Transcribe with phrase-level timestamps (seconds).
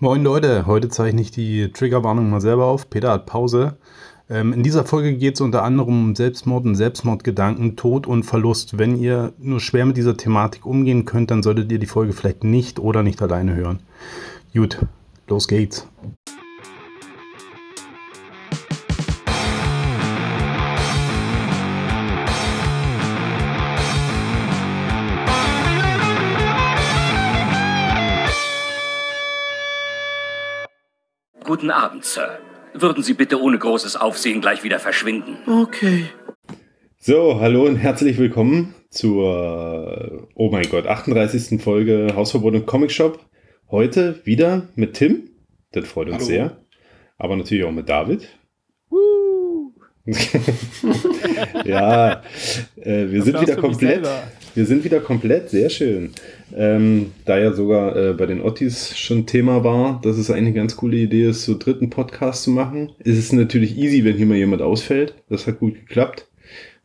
[0.00, 2.88] Moin Leute, heute zeichne ich die Triggerwarnung mal selber auf.
[2.88, 3.78] Peter hat Pause.
[4.30, 8.78] Ähm, in dieser Folge geht es unter anderem um Selbstmord und Selbstmordgedanken, Tod und Verlust.
[8.78, 12.44] Wenn ihr nur schwer mit dieser Thematik umgehen könnt, dann solltet ihr die Folge vielleicht
[12.44, 13.80] nicht oder nicht alleine hören.
[14.54, 14.78] Gut,
[15.26, 15.88] los geht's.
[31.48, 32.38] Guten Abend, Sir.
[32.74, 35.38] Würden Sie bitte ohne großes Aufsehen gleich wieder verschwinden?
[35.46, 36.04] Okay.
[36.98, 41.58] So, hallo und herzlich willkommen zur, oh mein Gott, 38.
[41.62, 43.18] Folge Hausverbot im Comic Shop.
[43.70, 45.30] Heute wieder mit Tim.
[45.72, 46.26] Das freut uns hallo.
[46.26, 46.58] sehr.
[47.16, 48.28] Aber natürlich auch mit David.
[51.64, 52.22] ja,
[52.76, 54.06] äh, wir sind wieder komplett.
[54.54, 56.12] Wir sind wieder komplett, sehr schön.
[56.56, 60.76] Ähm, da ja sogar äh, bei den Ottis schon Thema war, dass es eine ganz
[60.76, 64.36] coole Idee ist, so dritten Podcast zu machen, ist es natürlich easy, wenn hier mal
[64.36, 65.14] jemand ausfällt.
[65.28, 66.26] Das hat gut geklappt.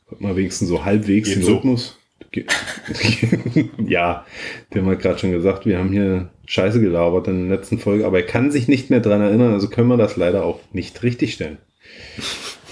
[0.08, 1.55] Kommt mal wenigstens so halbwegs Geht den so.
[1.55, 1.97] Rhythmus.
[3.88, 4.25] ja,
[4.73, 8.17] der hat gerade schon gesagt, wir haben hier Scheiße gelabert in der letzten Folge, aber
[8.17, 11.33] er kann sich nicht mehr dran erinnern, also können wir das leider auch nicht richtig
[11.33, 11.58] stellen.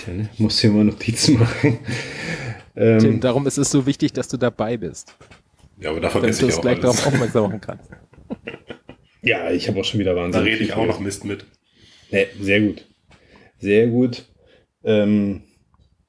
[0.04, 0.30] Tja, ne?
[0.38, 1.78] Muss hier mal Notizen machen.
[2.76, 5.16] Ähm, Tim, darum ist es so wichtig, dass du dabei bist.
[5.82, 6.98] Ja, aber da vergesse ich auch gleich alles.
[6.98, 7.90] darauf aufmerksam machen kannst.
[9.24, 10.46] ja, ich habe auch schon wieder Wahnsinn.
[10.46, 11.46] Da rede ich auch noch Mist mit.
[12.12, 12.88] Nee, sehr gut.
[13.58, 14.26] Sehr gut.
[14.84, 15.42] Ähm,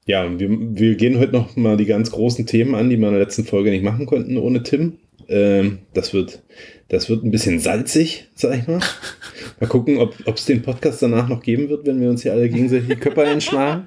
[0.05, 3.15] ja, wir, wir gehen heute noch mal die ganz großen Themen an, die wir in
[3.15, 4.99] der letzten Folge nicht machen konnten ohne Tim.
[5.29, 6.43] Ähm, das, wird,
[6.89, 8.81] das wird ein bisschen salzig, sag ich mal.
[9.61, 12.49] Mal gucken, ob es den Podcast danach noch geben wird, wenn wir uns hier alle
[12.49, 13.87] gegenseitig die Köpfe einschlagen.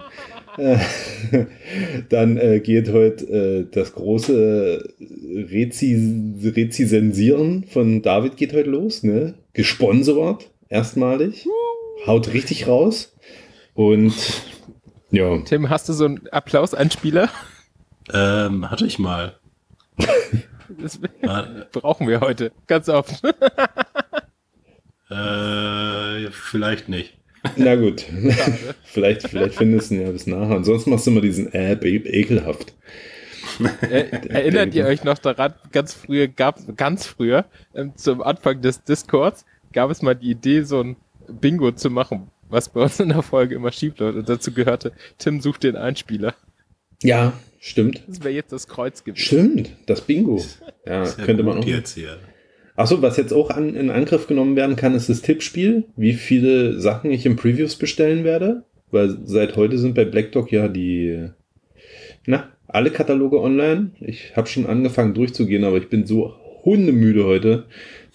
[2.09, 4.95] Dann äh, geht heute äh, das große
[5.51, 9.35] Rezi Rezisensieren von David geht heute los, ne?
[9.53, 11.47] Gesponsert, erstmalig.
[12.05, 13.15] Haut richtig raus.
[13.73, 14.13] Und
[15.11, 15.37] ja.
[15.39, 17.29] Tim, hast du so einen Applaus-Einspieler?
[18.13, 19.39] Ähm, hatte ich mal.
[20.79, 20.99] Das
[21.71, 23.23] brauchen wir heute, ganz oft.
[25.11, 27.19] äh, vielleicht nicht.
[27.55, 28.05] Na gut.
[28.83, 30.55] vielleicht, vielleicht findest du ihn ja bis nachher.
[30.55, 32.73] Ansonsten machst du immer diesen äh, ekelhaft.
[33.89, 39.45] Erinnert ihr euch noch daran, ganz früher gab ganz früher, ähm, zum Anfang des Discords,
[39.71, 40.95] gab es mal die Idee, so ein
[41.27, 44.17] Bingo zu machen, was bei uns in der Folge immer schief läuft.
[44.17, 46.33] Und dazu gehörte, Tim sucht den Einspieler.
[47.01, 48.03] Ja, stimmt.
[48.07, 49.23] Das wäre jetzt das Kreuz gewesen.
[49.23, 50.43] Stimmt, das Bingo.
[50.85, 51.65] Ja, könnte man auch.
[51.65, 52.17] Jetzt hier.
[52.75, 56.79] Achso, was jetzt auch an, in Angriff genommen werden kann, ist das Tippspiel, wie viele
[56.79, 58.63] Sachen ich im Previews bestellen werde.
[58.91, 61.29] Weil seit heute sind bei Black Dog ja die,
[62.25, 63.91] na, alle Kataloge online.
[63.99, 67.65] Ich habe schon angefangen durchzugehen, aber ich bin so hundemüde heute,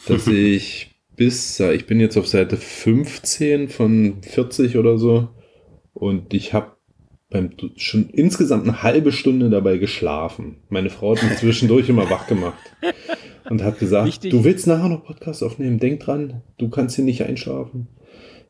[0.06, 5.28] dass ich bis, ich bin jetzt auf Seite 15 von 40 oder so
[5.92, 6.72] und ich habe
[7.30, 10.56] beim schon insgesamt eine halbe Stunde dabei geschlafen.
[10.68, 12.58] Meine Frau hat mich zwischendurch immer wach gemacht
[13.48, 14.32] und hat gesagt, Wichtig.
[14.32, 17.86] du willst nachher noch Podcast aufnehmen, denk dran, du kannst hier nicht einschlafen.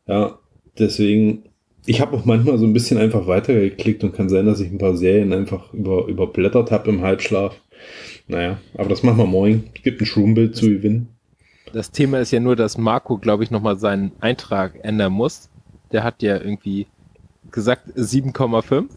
[0.07, 0.39] Ja,
[0.79, 1.45] deswegen,
[1.85, 4.79] ich habe auch manchmal so ein bisschen einfach weitergeklickt und kann sein, dass ich ein
[4.79, 7.55] paar Serien einfach über, überblättert habe im Halbschlaf.
[8.29, 9.71] Naja, aber das machen wir morgen.
[9.75, 11.09] Es gibt ein Shroom-Bild zu gewinnen.
[11.73, 15.51] Das Thema ist ja nur, dass Marco, glaube ich, nochmal seinen Eintrag ändern muss.
[15.93, 16.87] Der hat ja irgendwie
[17.53, 18.89] gesagt 7,5.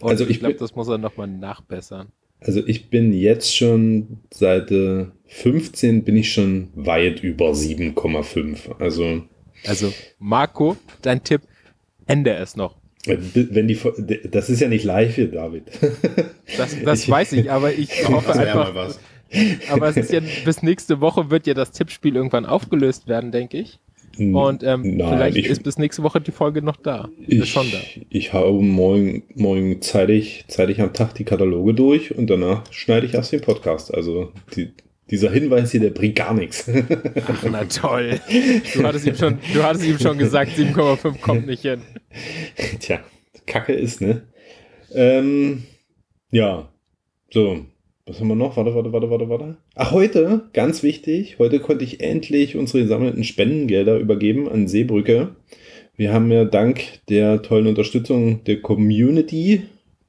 [0.00, 2.08] Also ich glaube, das muss er nochmal nachbessern.
[2.40, 8.78] Also ich bin jetzt schon Seite 15 bin ich schon weit über 7,5.
[8.78, 9.22] Also
[9.64, 11.42] also Marco, dein Tipp,
[12.06, 12.76] ändere es noch.
[13.06, 13.78] Wenn die,
[14.30, 15.64] das ist ja nicht live hier, David.
[16.56, 18.96] Das, das ich, weiß ich, aber ich hoffe einfach.
[19.68, 23.58] Aber es ist ja bis nächste Woche wird ja das Tippspiel irgendwann aufgelöst werden, denke
[23.58, 23.80] ich.
[24.18, 27.08] Und ähm, Nein, vielleicht ich, ist bis nächste Woche die Folge noch da.
[27.26, 27.78] Ich, ist schon da.
[28.08, 33.14] Ich habe morgen, morgen zeitig, zeitig am Tag die Kataloge durch und danach schneide ich
[33.14, 33.92] erst den Podcast.
[33.92, 34.72] Also die,
[35.10, 36.68] dieser Hinweis hier, der bringt gar nichts.
[36.68, 38.20] Ach, na toll.
[38.74, 41.82] Du hattest ihm schon, du hattest ihm schon gesagt, 7,5 kommt nicht hin.
[42.80, 43.00] Tja,
[43.46, 44.22] Kacke ist, ne?
[44.92, 45.64] Ähm,
[46.30, 46.68] ja,
[47.30, 47.66] so.
[48.06, 48.56] Was haben wir noch?
[48.56, 49.56] Warte, warte, warte, warte, warte.
[49.74, 55.34] Ach, heute, ganz wichtig, heute konnte ich endlich unsere gesammelten Spendengelder übergeben an Seebrücke.
[55.96, 59.62] Wir haben ja dank der tollen Unterstützung der Community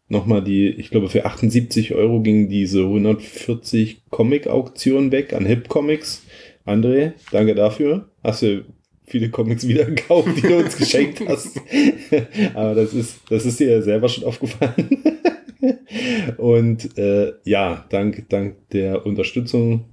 [0.10, 6.24] nochmal die, ich glaube, für 78 Euro ging diese 140 Comic-Auktion weg an Hip Comics.
[6.66, 8.10] André, danke dafür.
[8.24, 8.64] Hast du
[9.06, 11.60] viele Comics wieder gekauft, die du uns geschenkt hast.
[12.54, 14.88] Aber das ist, das ist dir selber schon aufgefallen.
[16.38, 19.86] Und äh, ja, dank, dank der Unterstützung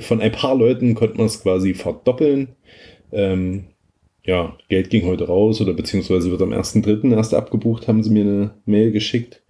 [0.00, 2.48] von ein paar Leuten konnte man es quasi verdoppeln.
[3.12, 3.64] Ähm,
[4.24, 7.14] ja, Geld ging heute raus oder beziehungsweise wird am 1.3.
[7.14, 9.42] erst abgebucht, haben sie mir eine Mail geschickt.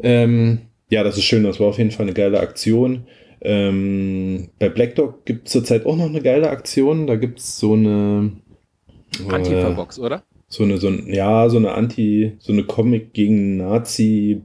[0.00, 3.06] Ähm, ja, das ist schön, das war auf jeden Fall eine geile Aktion.
[3.40, 7.06] Ähm, bei Black Dog gibt es zurzeit auch noch eine geile Aktion.
[7.06, 8.32] Da gibt es so eine
[9.20, 10.24] äh, Antifa-Box, oder?
[10.48, 14.42] So eine, so ein, ja, so eine Anti, so eine Comic gegen Nazi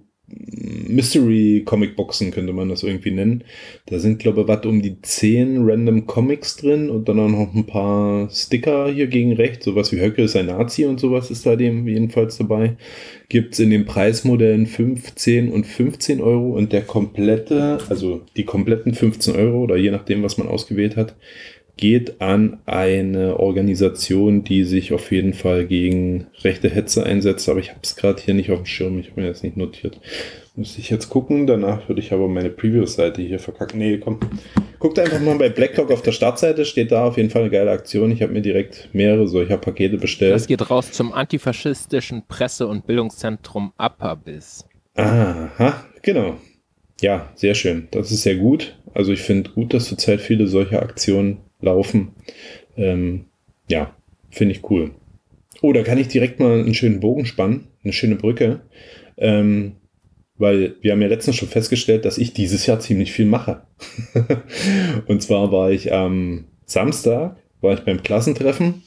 [0.87, 3.43] Mystery-Comic-Boxen könnte man das irgendwie nennen.
[3.87, 7.53] Da sind, glaube ich, was um die 10 Random Comics drin und dann auch noch
[7.53, 9.65] ein paar Sticker hier gegen rechts.
[9.65, 12.75] Sowas wie Höcke ist ein Nazi und sowas ist da dem jedenfalls dabei.
[13.29, 18.93] Gibt es in den Preismodellen 15 und 15 Euro und der komplette, also die kompletten
[18.93, 21.15] 15 Euro oder je nachdem, was man ausgewählt hat,
[21.75, 27.69] geht an eine Organisation, die sich auf jeden Fall gegen rechte Hetze einsetzt, aber ich
[27.69, 29.99] habe es gerade hier nicht auf dem Schirm, ich habe mir das nicht notiert.
[30.55, 33.79] Müsste ich jetzt gucken, danach würde ich aber meine Preview-Seite hier verkacken.
[33.79, 34.19] Nee, komm.
[34.77, 37.71] Guckt einfach mal bei Blacklock auf der Startseite, steht da auf jeden Fall eine geile
[37.71, 38.11] Aktion.
[38.11, 40.35] Ich habe mir direkt mehrere solcher Pakete bestellt.
[40.35, 44.65] Das geht raus zum antifaschistischen Presse- und Bildungszentrum APABIS.
[44.93, 46.35] Aha, genau.
[47.01, 47.87] Ja, sehr schön.
[47.89, 48.77] Das ist sehr gut.
[48.93, 52.09] Also ich finde gut, dass zurzeit viele solche Aktionen laufen.
[52.77, 53.25] Ähm,
[53.69, 53.95] ja,
[54.29, 54.91] finde ich cool.
[55.61, 58.61] Oh, da kann ich direkt mal einen schönen Bogen spannen, eine schöne Brücke.
[59.17, 59.73] Ähm,
[60.37, 63.61] weil wir haben ja letztens schon festgestellt, dass ich dieses Jahr ziemlich viel mache.
[65.07, 68.83] und zwar war ich am Samstag, war ich beim Klassentreffen.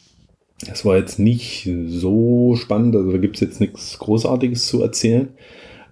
[0.67, 5.29] Das war jetzt nicht so spannend, also da gibt es jetzt nichts Großartiges zu erzählen.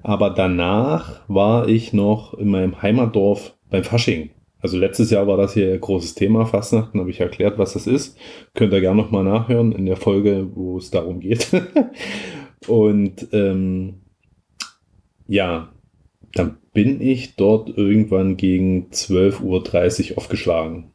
[0.03, 4.31] Aber danach war ich noch in meinem Heimatdorf beim Fasching.
[4.64, 7.87] Also letztes Jahr war das hier ein großes Thema, Fastnachten, habe ich erklärt, was das
[7.87, 8.16] ist.
[8.55, 11.49] Könnt ihr gerne nochmal nachhören in der Folge, wo es darum geht.
[12.66, 14.00] und ähm,
[15.26, 15.70] ja,
[16.32, 20.93] dann bin ich dort irgendwann gegen 12.30 Uhr aufgeschlagen.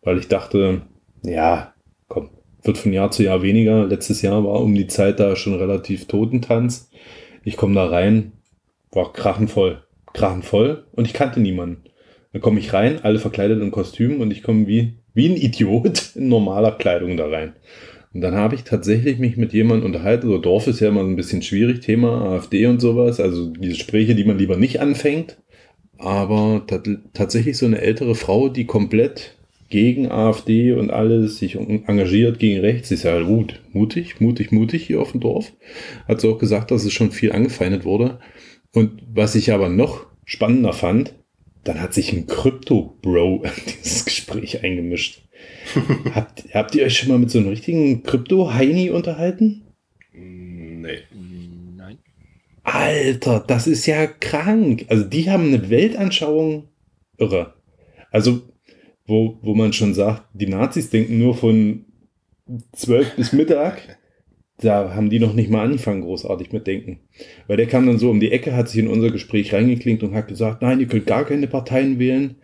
[0.00, 0.80] Weil ich dachte,
[1.22, 1.74] ja,
[2.08, 2.30] komm,
[2.62, 3.84] wird von Jahr zu Jahr weniger.
[3.84, 6.90] Letztes Jahr war um die Zeit da schon relativ Totentanz.
[7.44, 8.32] Ich komme da rein,
[8.92, 9.82] war krachenvoll,
[10.14, 11.89] krachenvoll und ich kannte niemanden.
[12.32, 16.12] Dann komme ich rein, alle verkleidet in Kostümen und ich komme wie, wie ein Idiot
[16.14, 17.54] in normaler Kleidung da rein.
[18.12, 20.28] Und dann habe ich tatsächlich mich mit jemandem unterhalten.
[20.28, 23.20] So Dorf ist ja immer ein bisschen schwierig, Thema AfD und sowas.
[23.20, 25.38] Also diese Gespräche, die man lieber nicht anfängt.
[25.96, 26.66] Aber
[27.12, 29.36] tatsächlich so eine ältere Frau, die komplett
[29.68, 32.90] gegen AfD und alles sich engagiert gegen rechts.
[32.90, 35.52] Ist ja gut, mutig, mutig, mutig hier auf dem Dorf.
[36.08, 38.18] Hat sie auch gesagt, dass es schon viel angefeindet wurde.
[38.74, 41.14] Und was ich aber noch spannender fand,
[41.64, 43.50] dann hat sich ein Krypto-Bro in
[43.82, 45.22] dieses Gespräch eingemischt.
[46.14, 49.62] habt, habt ihr euch schon mal mit so einem richtigen Krypto-Heini unterhalten?
[50.12, 50.98] Nee.
[51.76, 51.98] Nein.
[52.62, 54.86] Alter, das ist ja krank.
[54.88, 56.68] Also die haben eine Weltanschauung
[57.18, 57.54] irre.
[58.10, 58.42] Also,
[59.06, 61.84] wo, wo man schon sagt, die Nazis denken nur von
[62.72, 63.99] 12 bis Mittag
[64.60, 67.00] da haben die noch nicht mal angefangen, großartig mit Denken.
[67.46, 70.14] Weil der kam dann so um die Ecke, hat sich in unser Gespräch reingeklinkt und
[70.14, 72.36] hat gesagt, nein, ihr könnt gar keine Parteien wählen.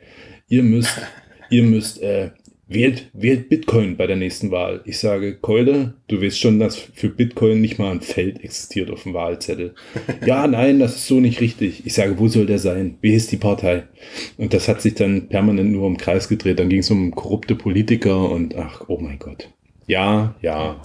[0.49, 1.01] Ihr müsst,
[1.51, 2.31] ihr müsst, äh,
[2.69, 4.83] wählt, wählt Bitcoin bei der nächsten Wahl.
[4.85, 9.05] Ich sage, Keule, du weißt schon, dass für Bitcoin nicht mal ein Feld existiert auf
[9.05, 9.75] dem Wahlzettel.
[10.27, 11.87] ja, nein, das ist so nicht richtig.
[11.87, 12.99] Ich sage, wo soll der sein?
[13.01, 13.85] Wie ist die Partei?
[14.37, 16.59] Und das hat sich dann permanent nur im Kreis gedreht.
[16.59, 19.53] Dann ging es um korrupte Politiker und ach, oh mein Gott.
[19.87, 20.81] Ja, ja,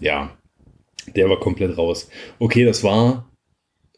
[0.00, 0.36] ja.
[1.14, 2.08] Der war komplett raus.
[2.38, 3.30] Okay, das war,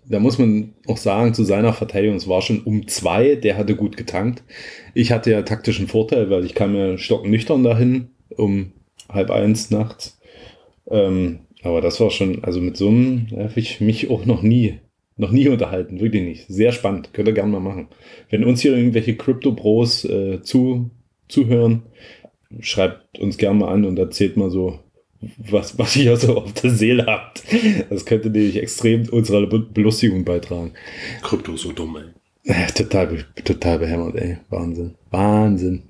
[0.09, 3.77] da muss man auch sagen, zu seiner Verteidigung, es war schon um zwei, der hatte
[3.77, 4.45] gut getankt.
[4.95, 8.73] Ich hatte ja taktischen Vorteil, weil ich kam ja stocknüchtern dahin um
[9.09, 10.19] halb eins nachts.
[10.91, 14.79] Ähm, aber das war schon, also mit so einem habe ich mich auch noch nie,
[15.17, 16.47] noch nie unterhalten, wirklich nicht.
[16.49, 17.89] Sehr spannend, könnt ihr gerne mal machen.
[18.31, 20.91] Wenn uns hier irgendwelche Crypto-Bros äh, zu,
[21.29, 21.83] zuhören,
[22.61, 24.79] schreibt uns gerne mal an und erzählt mal so,
[25.39, 27.43] was, was ihr so auf der Seele habt.
[27.91, 30.73] Das könnte nämlich extrem unserer Belustigung beitragen.
[31.23, 32.67] Krypto ist so dumm, ey.
[32.75, 34.39] Total, total behämmert, ey.
[34.51, 34.95] Wahnsinn.
[35.11, 35.83] Wahnsinn.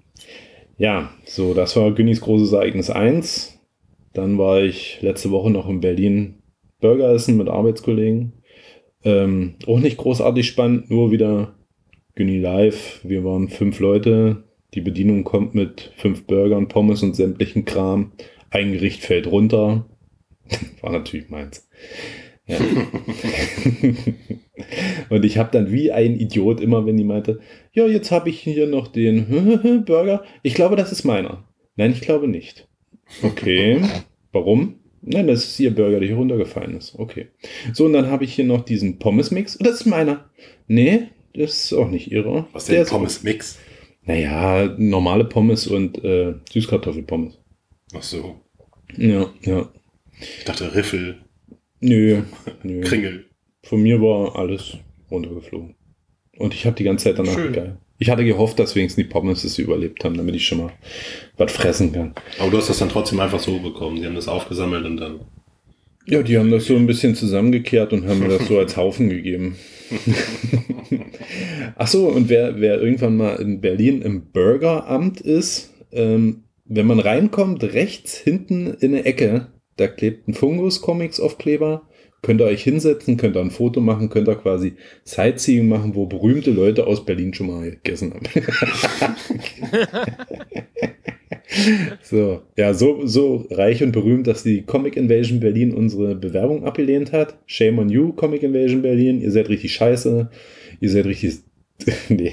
[0.79, 3.59] Ja, so, das war Günnis großes Ereignis 1.
[4.13, 6.37] Dann war ich letzte Woche noch in Berlin
[6.81, 8.33] Burger essen mit Arbeitskollegen.
[9.05, 11.55] Ähm, auch nicht großartig spannend, nur wieder
[12.15, 13.01] Günni live.
[13.05, 14.45] Wir waren fünf Leute.
[14.75, 18.13] Die Bedienung kommt mit fünf Burgern, Pommes und sämtlichen Kram.
[18.57, 19.85] Ein Gericht fällt runter.
[20.81, 21.69] War natürlich meins.
[22.47, 22.57] Ja.
[25.11, 27.41] und ich habe dann wie ein Idiot immer, wenn die meinte,
[27.75, 30.25] ja, jetzt habe ich hier noch den Burger.
[30.43, 31.47] Ich glaube, das ist meiner.
[31.77, 32.67] Nein, ich glaube nicht.
[33.23, 33.83] Okay.
[34.33, 34.77] Warum?
[35.03, 36.99] Nein, das ist ihr Burger, der hier runtergefallen ist.
[36.99, 37.27] Okay.
[37.75, 39.57] So, und dann habe ich hier noch diesen Pommes-Mix.
[39.57, 40.31] Und das ist meiner.
[40.67, 42.49] Nee, das ist auch nicht ihrer.
[42.55, 43.59] Was ist denn Pommes-Mix?
[44.05, 47.39] Naja, normale Pommes und äh, Süßkartoffelpommes.
[47.95, 48.41] Ach so.
[48.97, 49.69] Ja, ja.
[50.39, 51.19] Ich dachte Riffel,
[51.81, 52.23] Nö,
[52.63, 52.81] nö.
[52.81, 53.27] Kringel.
[53.63, 54.79] Von mir war alles
[55.11, 55.75] runtergeflogen.
[56.39, 57.53] Und ich habe die ganze Zeit danach Schön.
[57.53, 57.77] geil.
[57.99, 60.73] Ich hatte gehofft, dass wenigstens die Pommes es überlebt haben, damit ich schon mal
[61.37, 62.15] was fressen kann.
[62.39, 63.97] Aber du hast das dann trotzdem einfach so bekommen.
[63.97, 65.21] Die haben das aufgesammelt und dann.
[66.07, 69.09] Ja, die haben das so ein bisschen zusammengekehrt und haben mir das so als Haufen
[69.09, 69.57] gegeben.
[71.77, 77.01] Ach so, und wer, wer irgendwann mal in Berlin im Burgeramt ist, ähm, wenn man
[77.01, 81.83] reinkommt, rechts hinten in der Ecke, da klebt ein Fungus-Comics-Aufkleber.
[82.23, 84.73] Könnt ihr euch hinsetzen, könnt ihr ein Foto machen, könnt ihr quasi
[85.05, 88.25] Sightseeing machen, wo berühmte Leute aus Berlin schon mal gegessen haben.
[92.03, 97.13] so, ja, so, so reich und berühmt, dass die Comic Invasion Berlin unsere Bewerbung abgelehnt
[97.13, 97.39] hat.
[97.47, 99.21] Shame on you, Comic Invasion Berlin.
[99.21, 100.29] Ihr seid richtig scheiße.
[100.81, 101.37] Ihr seid richtig.
[102.09, 102.33] nee,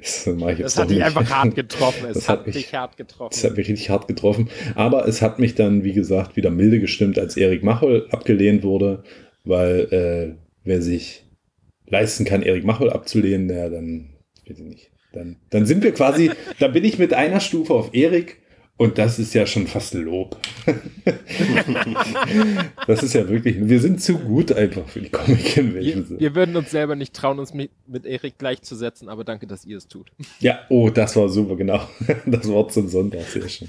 [0.00, 1.06] das mache ich jetzt Das hat dich nicht.
[1.06, 2.06] einfach hart getroffen.
[2.08, 3.30] Es Das hat, hat mich- dich hart getroffen.
[3.32, 4.48] Das hat mich richtig hart getroffen.
[4.74, 9.02] Aber es hat mich dann, wie gesagt, wieder milde gestimmt, als Erik Machol abgelehnt wurde,
[9.44, 11.24] weil äh, wer sich
[11.86, 14.10] leisten kann, Erik Machol abzulehnen, der dann,
[14.44, 18.38] ich nicht, dann, dann sind wir quasi, da bin ich mit einer Stufe auf Erik
[18.76, 20.36] und das ist ja schon fast Lob.
[22.86, 26.10] das ist ja wirklich, wir sind zu gut einfach für die Comic Invasion.
[26.10, 29.64] wir, wir würden uns selber nicht trauen, uns mit, mit Erik gleichzusetzen, aber danke, dass
[29.64, 30.10] ihr es tut.
[30.40, 31.80] Ja, oh, das war super, genau.
[32.26, 33.68] Das Wort zum Sonntag, sehr schön.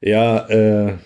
[0.00, 0.98] Ja, äh,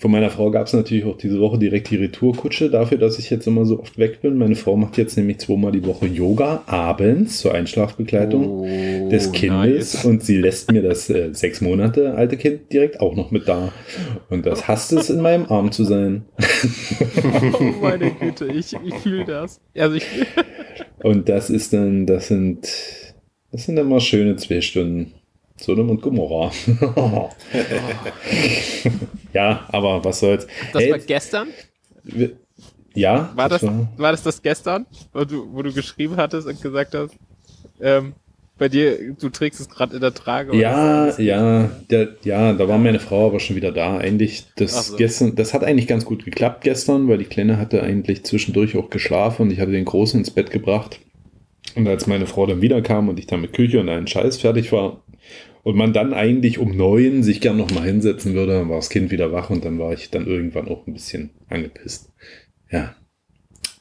[0.00, 3.28] von meiner Frau gab es natürlich auch diese Woche direkt die Retourkutsche dafür, dass ich
[3.28, 4.38] jetzt immer so oft weg bin.
[4.38, 10.04] Meine Frau macht jetzt nämlich zweimal die Woche Yoga abends zur Einschlafbegleitung Oh, des Kindes
[10.06, 13.72] und sie lässt mir das äh, sechs Monate alte Kind direkt auch noch mit da.
[14.30, 16.24] Und das hasst es, in meinem Arm zu sein.
[17.22, 19.60] Oh meine Güte, ich, ich fühle das.
[19.76, 20.06] Also ich,
[21.02, 22.68] Und das ist dann, das sind,
[23.50, 25.12] das sind immer schöne zwei Stunden.
[25.60, 26.50] Sodom und Gomorra.
[29.32, 30.46] ja, aber was soll's.
[30.72, 31.48] das Hey, war gestern?
[32.04, 32.32] wir-
[32.94, 36.60] ja, War das, war- war das das gestern, wo du, wo du geschrieben hattest und
[36.60, 37.14] gesagt hast,
[37.80, 38.14] ähm,
[38.58, 40.54] bei dir, du trägst es gerade in der Trage?
[40.56, 43.96] Ja, das- ja, der, ja, da war meine Frau aber schon wieder da.
[43.98, 44.96] Eigentlich, das so.
[44.96, 48.90] gestern, das hat eigentlich ganz gut geklappt gestern, weil die Kleine hatte eigentlich zwischendurch auch
[48.90, 50.98] geschlafen und ich hatte den Großen ins Bett gebracht.
[51.76, 54.72] Und als meine Frau dann wiederkam und ich dann mit Küche und allen Scheiß fertig
[54.72, 55.02] war
[55.62, 58.90] und man dann eigentlich um neun sich gern noch mal hinsetzen würde, dann war das
[58.90, 62.12] Kind wieder wach und dann war ich dann irgendwann auch ein bisschen angepisst.
[62.70, 62.96] Ja.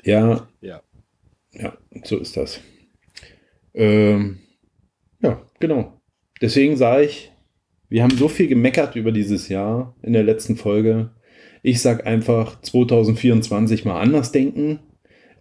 [0.04, 0.82] Ja, Ja.
[1.54, 2.62] ja, so ist das.
[3.74, 4.40] Ähm,
[5.22, 6.02] ja, genau.
[6.42, 7.32] Deswegen sage ich,
[7.90, 11.12] wir haben so viel gemeckert über dieses Jahr in der letzten Folge.
[11.64, 14.80] Ich sag einfach 2024 mal anders denken.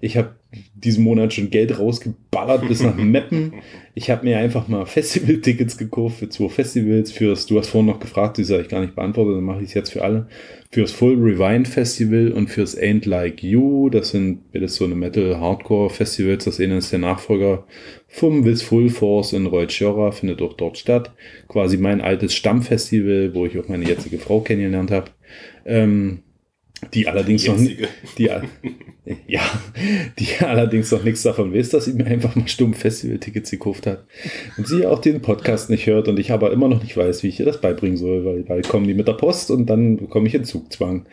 [0.01, 0.38] Ich habe
[0.75, 3.55] diesen Monat schon Geld rausgeballert bis nach Meppen.
[3.95, 7.13] Ich habe mir einfach mal Festival-Tickets gekauft für zwei Festivals.
[7.13, 9.69] Fürs, du hast vorhin noch gefragt, die habe ich gar nicht beantwortet, dann mache ich
[9.69, 10.27] es jetzt für alle.
[10.71, 13.91] Fürs Full Rewind Festival und fürs Ain't Like You.
[13.91, 16.45] Das sind das so eine Metal-Hardcore-Festivals.
[16.45, 17.67] Das eine ist der Nachfolger
[18.07, 21.13] vom With Full Force in Reutschjora, findet auch dort statt.
[21.49, 25.11] Quasi mein altes Stammfestival, wo ich auch meine jetzige Frau kennengelernt habe.
[25.67, 26.21] Ähm,
[26.95, 28.43] die allerdings noch nicht, Jetzige.
[29.07, 29.41] die, ja,
[30.19, 34.05] die allerdings noch nichts davon weiß, dass sie mir einfach mal stumm Festival-Tickets gekauft hat.
[34.57, 37.29] Und sie auch den Podcast nicht hört und ich aber immer noch nicht weiß, wie
[37.29, 40.29] ich ihr das beibringen soll, weil bald kommen die mit der Post und dann bekomme
[40.29, 41.07] ich einen Zugzwang.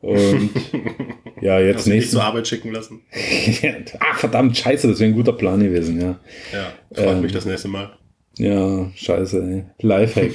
[0.00, 0.50] Und
[1.40, 2.12] ja, jetzt Hast nächsten.
[2.12, 3.00] zur Arbeit schicken lassen?
[4.00, 6.18] Ach, verdammt, scheiße, das wäre ein guter Plan gewesen, ja.
[6.52, 7.20] Ja, freut Ähm.
[7.22, 7.90] mich das nächste Mal.
[8.38, 9.64] Ja, scheiße, ey.
[9.80, 10.32] Lifehack.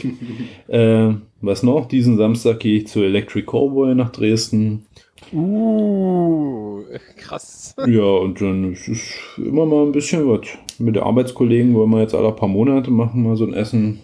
[0.69, 1.87] äh, was noch?
[1.87, 4.85] Diesen Samstag gehe ich zu Electric Cowboy nach Dresden.
[5.33, 6.83] Uh,
[7.17, 7.75] krass.
[7.87, 10.47] Ja, und dann ist es immer mal ein bisschen was.
[10.77, 13.99] Mit den Arbeitskollegen wollen wir jetzt alle paar Monate machen, mal so ein Essen.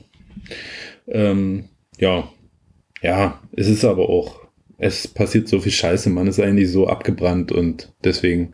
[1.08, 1.66] Ähm,
[1.98, 2.30] ja.
[3.02, 4.40] Ja, es ist aber auch,
[4.78, 8.54] es passiert so viel Scheiße, man ist eigentlich so abgebrannt und deswegen,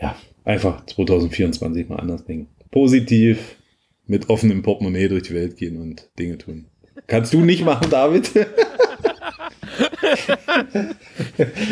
[0.00, 2.48] ja, einfach 2024 mal anders denken.
[2.70, 3.56] Positiv,
[4.06, 6.66] mit offenem Portemonnaie durch die Welt gehen und Dinge tun.
[7.10, 8.30] Kannst du nicht machen, David?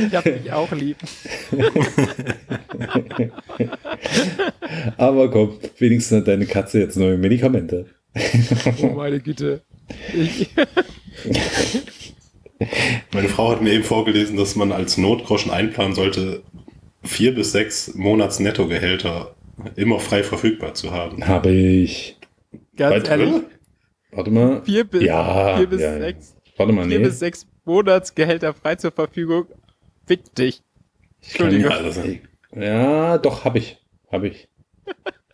[0.09, 0.97] Ich hab dich auch lieb.
[4.97, 7.87] aber komm, wenigstens hat deine Katze jetzt neue Medikamente.
[8.83, 9.62] Oh meine Güte.
[10.14, 10.50] Ich,
[13.12, 16.42] Meine Frau hat mir eben vorgelesen, dass man als Notgroschen einplanen sollte,
[17.04, 19.35] vier bis sechs Monats Nettogehälter
[19.76, 21.26] immer frei verfügbar zu haben.
[21.26, 22.16] Habe ich.
[22.76, 23.45] ganz Weit ehrlich, drin?
[24.12, 24.62] Warte mal.
[24.62, 27.05] vier bis, Ja, vier bis ja, sechs, Warte mal, vier nee.
[27.05, 29.47] bis sechs Monatsgehälter frei zur Verfügung.
[30.07, 30.62] Fick dich.
[31.23, 31.73] Entschuldigung.
[32.55, 33.79] Ja, doch, habe ich.
[34.11, 34.49] Habe ich.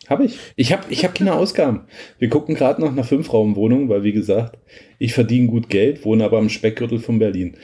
[0.09, 0.38] Habe ich.
[0.57, 1.83] Ich habe ich hab keine Ausgaben.
[2.19, 4.59] Wir gucken gerade noch nach Fünfraumwohnungen, weil wie gesagt,
[4.99, 7.57] ich verdiene gut Geld, wohne aber am Speckgürtel von Berlin.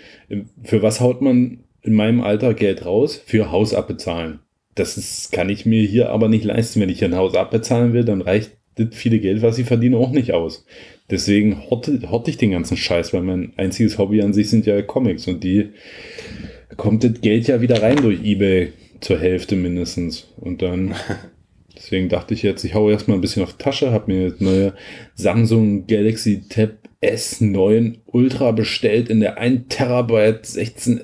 [0.62, 3.20] Für was haut man in meinem Alter Geld raus?
[3.26, 4.40] Für Haus abbezahlen.
[4.74, 6.80] Das ist, kann ich mir hier aber nicht leisten.
[6.80, 10.10] Wenn ich ein Haus abbezahlen will, dann reicht das viele Geld, was ich verdiene, auch
[10.10, 10.64] nicht aus.
[11.10, 14.80] Deswegen horte, horte ich den ganzen Scheiß, weil mein einziges Hobby an sich sind ja
[14.82, 15.70] Comics und die
[16.76, 20.28] kommt das Geld ja wieder rein durch Ebay zur Hälfte mindestens.
[20.36, 20.94] Und dann,
[21.76, 24.40] deswegen dachte ich jetzt, ich hau erstmal ein bisschen auf die Tasche, habe mir das
[24.40, 24.74] neue
[25.14, 31.00] Samsung Galaxy Tab S9 Ultra bestellt in der 1 Terabyte 16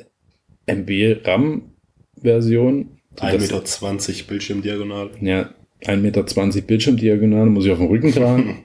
[0.66, 1.73] MB RAM
[2.21, 2.99] Version.
[3.16, 5.11] 1,20 Meter Bildschirmdiagonal.
[5.21, 6.23] Ja, 1,20 Meter
[6.62, 8.64] Bildschirmdiagonal, muss ich auf dem Rücken tragen.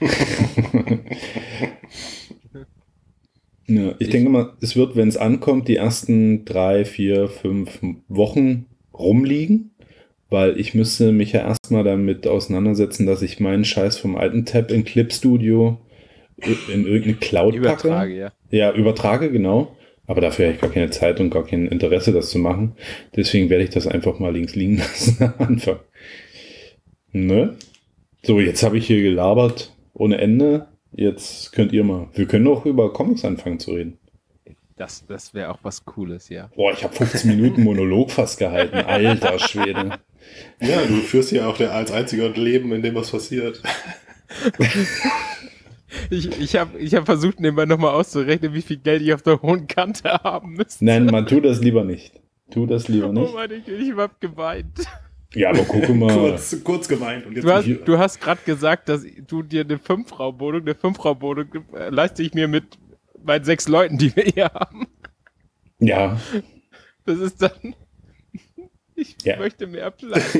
[3.66, 7.80] ja, ich, ich denke mal, es wird, wenn es ankommt, die ersten drei, vier, fünf
[8.08, 9.70] Wochen rumliegen,
[10.28, 14.70] weil ich müsste mich ja erstmal damit auseinandersetzen, dass ich meinen Scheiß vom alten Tab
[14.70, 15.78] in Clip Studio
[16.72, 18.16] in irgendeine Cloud übertrage, packe.
[18.16, 18.32] Ja.
[18.50, 19.76] ja, übertrage, genau.
[20.06, 22.72] Aber dafür habe ich gar keine Zeit und gar kein Interesse, das zu machen.
[23.14, 25.78] Deswegen werde ich das einfach mal links liegen lassen am Anfang.
[27.12, 27.56] Ne?
[28.22, 30.66] So, jetzt habe ich hier gelabert ohne Ende.
[30.92, 32.08] Jetzt könnt ihr mal.
[32.14, 33.98] Wir können auch über Comics anfangen zu reden.
[34.76, 36.48] Das, das wäre auch was Cooles, ja.
[36.56, 38.78] Boah, ich habe 15 Minuten Monolog fast gehalten.
[38.78, 39.98] Alter Schwede.
[40.60, 43.62] Ja, du führst ja auch der, als einziger Leben, in dem was passiert.
[46.08, 49.42] Ich, ich habe ich hab versucht, nebenbei nochmal auszurechnen, wie viel Geld ich auf der
[49.42, 50.84] hohen Kante haben müsste.
[50.84, 52.12] Nein, man tu das lieber nicht.
[52.50, 53.30] Tu das lieber oh nicht.
[53.30, 54.86] Oh Mann, ich, ich hab geweint.
[55.34, 56.12] Ja, aber guck mal.
[56.12, 57.26] kurz, kurz geweint.
[57.26, 61.48] Und jetzt du hast, du hast gerade gesagt, dass du dir eine Fünfraumwohnung, eine Fünfraumwohnung
[61.74, 62.78] äh, leiste ich mir mit
[63.22, 64.88] meinen sechs Leuten, die wir hier haben.
[65.78, 66.18] Ja.
[67.06, 67.74] Das ist dann.
[68.94, 69.38] Ich ja.
[69.38, 70.34] möchte mehr Platz.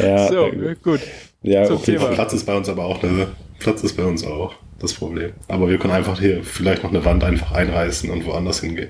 [0.00, 0.50] ja, so,
[0.82, 1.00] gut.
[1.42, 1.92] Ja, Zum okay.
[1.92, 2.08] Thema.
[2.08, 5.32] Platz ist bei uns aber auch eine, Platz ist bei uns auch das Problem.
[5.48, 8.88] Aber wir können einfach hier vielleicht noch eine Wand einfach einreißen und woanders hingehen.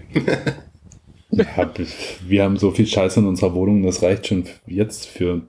[1.33, 5.43] Wir haben so viel Scheiße in unserer Wohnung, das reicht schon jetzt für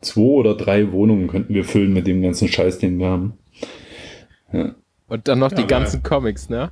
[0.00, 3.34] zwei oder drei Wohnungen könnten wir füllen mit dem ganzen Scheiß, den wir haben.
[4.52, 4.74] Ja.
[5.08, 6.70] Und dann noch ja, die ganzen Comics, ne?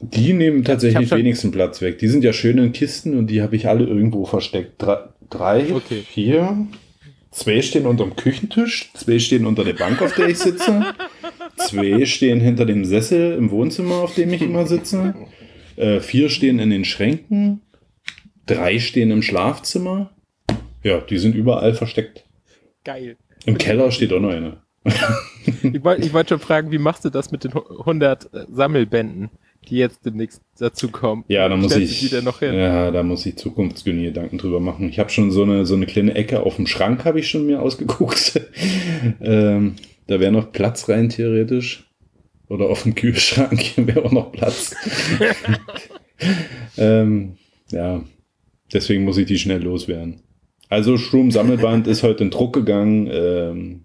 [0.00, 1.98] Die nehmen tatsächlich wenigsten Platz weg.
[1.98, 4.82] Die sind ja schön in Kisten und die habe ich alle irgendwo versteckt.
[4.82, 4.98] Drei,
[5.30, 6.02] drei okay.
[6.04, 6.66] vier,
[7.30, 10.94] zwei stehen unter dem Küchentisch, zwei stehen unter der Bank, auf der ich sitze,
[11.56, 15.14] zwei stehen hinter dem Sessel im Wohnzimmer, auf dem ich immer sitze,
[15.76, 17.60] äh, vier stehen in den Schränken,
[18.46, 20.10] drei stehen im Schlafzimmer.
[20.82, 22.24] Ja, die sind überall versteckt.
[22.84, 23.16] Geil.
[23.46, 24.62] Im Keller steht auch noch eine.
[24.84, 29.30] ich wollte wollt schon fragen, wie machst du das mit den 100 Sammelbänden?
[29.68, 31.24] die jetzt demnächst dazu kommen.
[31.28, 34.88] Ja, da muss ich, ja, da muss ich zukunftsgünige Gedanken drüber machen.
[34.88, 37.46] Ich habe schon so eine, so eine kleine Ecke auf dem Schrank, habe ich schon
[37.46, 38.40] mir ausgeguckt.
[39.20, 39.76] ähm,
[40.06, 41.88] da wäre noch Platz rein, theoretisch.
[42.48, 44.74] Oder auf dem Kühlschrank wäre auch noch Platz.
[46.76, 47.36] ähm,
[47.70, 48.02] ja,
[48.72, 50.22] deswegen muss ich die schnell loswerden.
[50.68, 53.08] Also Shroom Sammelband ist heute in Druck gegangen.
[53.12, 53.84] Ähm,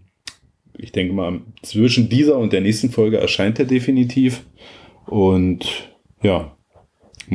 [0.77, 4.45] ich denke mal, zwischen dieser und der nächsten Folge erscheint er definitiv.
[5.05, 5.89] Und
[6.21, 6.55] ja,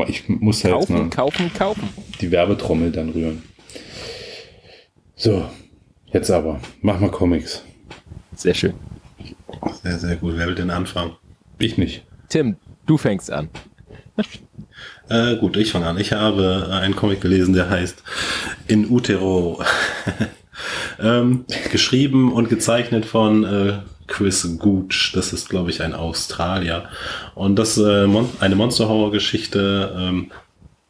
[0.08, 1.88] ich muss halt kaufen, kaufen, kaufen.
[2.20, 3.42] die Werbetrommel dann rühren.
[5.16, 5.44] So,
[6.12, 7.64] jetzt aber, mach mal Comics.
[8.34, 8.74] Sehr schön.
[9.82, 10.34] Sehr, sehr gut.
[10.36, 11.12] Wer will denn anfangen?
[11.58, 12.04] Ich nicht.
[12.28, 13.50] Tim, du fängst an.
[15.08, 15.98] äh, gut, ich fange an.
[15.98, 18.02] Ich habe einen Comic gelesen, der heißt
[18.66, 19.62] In Utero.
[21.00, 25.12] ähm, geschrieben und gezeichnet von äh, Chris Gooch.
[25.14, 26.88] Das ist, glaube ich, ein Australier.
[27.34, 30.30] Und das ist äh, Mon eine Monster-Horror-Geschichte ähm,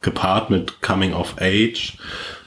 [0.01, 1.97] gepaart mit Coming of Age.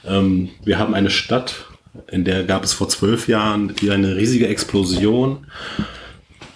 [0.06, 1.64] Ähm, wir haben eine Stadt,
[2.08, 5.46] in der gab es vor zwölf Jahren eine riesige Explosion.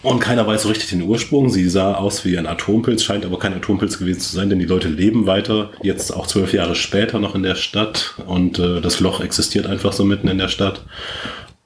[0.02, 1.50] Und keiner weiß so richtig den Ursprung.
[1.50, 4.64] Sie sah aus wie ein Atompilz, scheint aber kein Atompilz gewesen zu sein, denn die
[4.64, 9.00] Leute leben weiter, jetzt auch zwölf Jahre später noch in der Stadt und äh, das
[9.00, 10.84] Loch existiert einfach so mitten in der Stadt.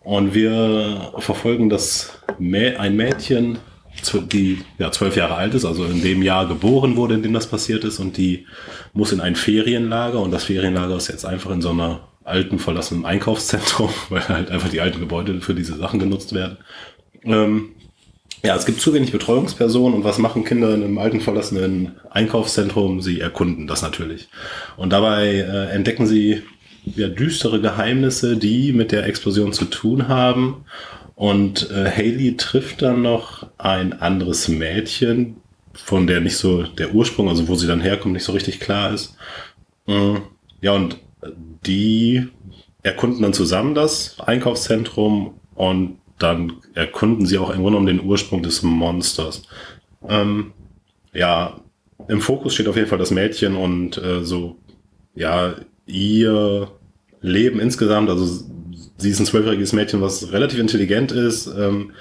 [0.00, 3.58] Und wir verfolgen das Mä ein Mädchen,
[4.32, 7.46] die ja zwölf Jahre alt ist, also in dem Jahr geboren wurde, in dem das
[7.46, 8.46] passiert ist, und die
[8.92, 13.04] muss in ein Ferienlager und das Ferienlager ist jetzt einfach in so einer alten verlassenen
[13.04, 16.58] Einkaufszentrum, weil halt einfach die alten Gebäude für diese Sachen genutzt werden.
[17.24, 17.70] Ähm,
[18.44, 23.00] ja, es gibt zu wenig Betreuungspersonen und was machen Kinder in einem alten verlassenen Einkaufszentrum?
[23.00, 24.28] Sie erkunden das natürlich.
[24.76, 26.42] Und dabei äh, entdecken sie
[26.84, 30.66] ja, düstere Geheimnisse, die mit der Explosion zu tun haben.
[31.14, 35.36] Und äh, Haley trifft dann noch ein anderes Mädchen,
[35.72, 38.92] von der nicht so der Ursprung, also wo sie dann herkommt, nicht so richtig klar
[38.92, 39.16] ist.
[39.86, 40.22] Mhm.
[40.60, 40.98] Ja, und
[41.66, 42.28] die
[42.82, 48.42] erkunden dann zusammen das Einkaufszentrum und dann erkunden sie auch im Grunde genommen den Ursprung
[48.42, 49.42] des Monsters.
[50.08, 50.52] Ähm,
[51.12, 51.60] ja,
[52.08, 54.56] im Fokus steht auf jeden Fall das Mädchen und äh, so,
[55.14, 55.54] ja,
[55.86, 56.68] ihr
[57.20, 58.10] Leben insgesamt.
[58.10, 58.44] Also
[58.98, 61.92] sie ist ein zwölfjähriges Mädchen, was relativ intelligent ist, ähm,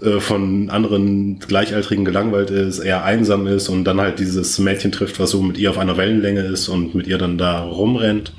[0.00, 5.18] äh, von anderen Gleichaltrigen gelangweilt ist, eher einsam ist und dann halt dieses Mädchen trifft,
[5.20, 8.32] was so mit ihr auf einer Wellenlänge ist und mit ihr dann da rumrennt.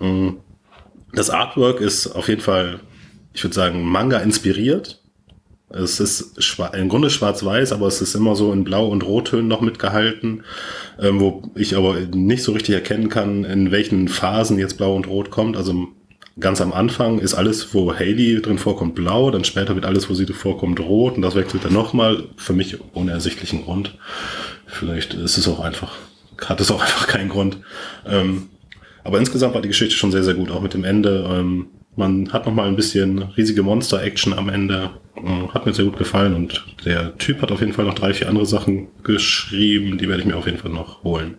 [0.00, 0.38] Mhm.
[1.12, 2.80] Das Artwork ist auf jeden Fall,
[3.34, 5.00] ich würde sagen, Manga inspiriert.
[5.68, 6.38] Es ist
[6.72, 10.44] im Grunde schwarz-weiß, aber es ist immer so in Blau- und Rottönen noch mitgehalten,
[11.00, 15.08] ähm, wo ich aber nicht so richtig erkennen kann, in welchen Phasen jetzt Blau und
[15.08, 15.56] Rot kommt.
[15.56, 15.88] Also
[16.38, 20.14] ganz am Anfang ist alles, wo Haley drin vorkommt, blau, dann später wird alles, wo
[20.14, 22.24] sie vorkommt, rot und das wechselt dann nochmal.
[22.36, 23.96] Für mich ohne ersichtlichen Grund.
[24.66, 25.96] Vielleicht ist es auch einfach,
[26.44, 27.58] hat es auch einfach keinen Grund.
[28.06, 28.48] Ähm,
[29.02, 31.28] aber insgesamt war die Geschichte schon sehr, sehr gut, auch mit dem Ende.
[31.30, 31.66] Ähm,
[31.96, 34.90] man hat noch mal ein bisschen riesige Monster-Action am Ende.
[35.16, 38.12] Äh, hat mir sehr gut gefallen und der Typ hat auf jeden Fall noch drei,
[38.12, 39.98] vier andere Sachen geschrieben.
[39.98, 41.36] Die werde ich mir auf jeden Fall noch holen.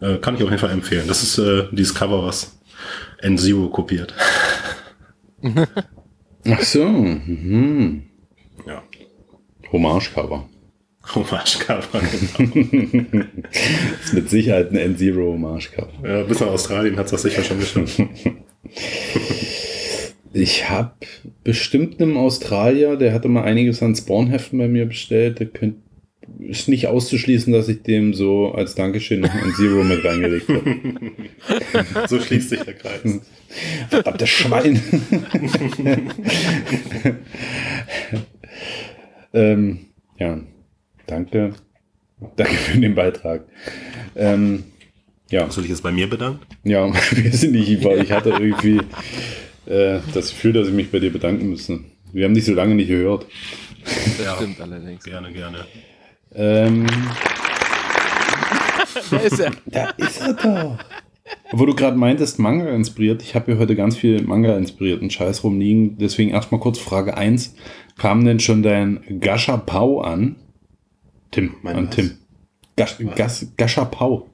[0.00, 1.06] Äh, kann ich auf jeden Fall empfehlen.
[1.06, 2.58] Das ist äh, dieses Cover, was
[3.18, 4.14] N-Zero kopiert.
[6.46, 6.86] Ach so.
[6.88, 8.02] Mhm.
[8.66, 8.82] Ja.
[9.72, 10.48] Hommage-Cover.
[11.14, 12.00] Hommage-Cover,
[12.38, 13.24] genau.
[14.02, 16.08] ist mit Sicherheit ein N-Zero Hommage-Cover.
[16.08, 18.00] Ja, bis nach Australien hat es das sicher schon geschafft.
[20.32, 20.94] Ich habe
[21.44, 25.38] bestimmt einen Australier, der hatte mal einiges an Spawnheften bei mir bestellt.
[25.38, 25.76] Der könnt,
[26.40, 30.76] ist nicht auszuschließen, dass ich dem so als Dankeschön noch ein Zero mit reingelegt habe.
[32.08, 33.20] so schließt sich der Kreis.
[33.88, 34.82] Verdammtes Schwein.
[39.32, 39.78] ähm,
[40.18, 40.40] ja,
[41.06, 41.52] danke.
[42.34, 43.44] Danke für den Beitrag.
[44.16, 44.64] Ähm,
[45.30, 45.46] ja.
[45.46, 46.44] Hast du dich jetzt bei mir bedankt?
[46.64, 48.78] Ja, wir sind nicht, ich hatte irgendwie
[49.66, 51.80] äh, das Gefühl, dass ich mich bei dir bedanken müsste.
[52.12, 53.26] Wir haben dich so lange nicht gehört.
[53.84, 54.36] Das Ja.
[54.36, 55.02] stimmt allerdings.
[55.04, 55.64] Gerne, gerne.
[56.34, 56.86] Ähm,
[59.10, 59.50] Da ist er.
[59.66, 60.78] da ist er doch.
[61.52, 65.42] Wo du gerade meintest, Manga inspiriert, ich habe hier heute ganz viel Manga inspirierten Scheiß
[65.44, 65.98] rumliegen.
[65.98, 67.54] Deswegen erstmal kurz Frage 1.
[67.98, 70.36] Kam denn schon dein Gasha Pau an?
[71.30, 71.94] Tim, Mein an was?
[71.96, 72.10] Tim.
[72.76, 74.28] Gas, Gas, Gasha Pau.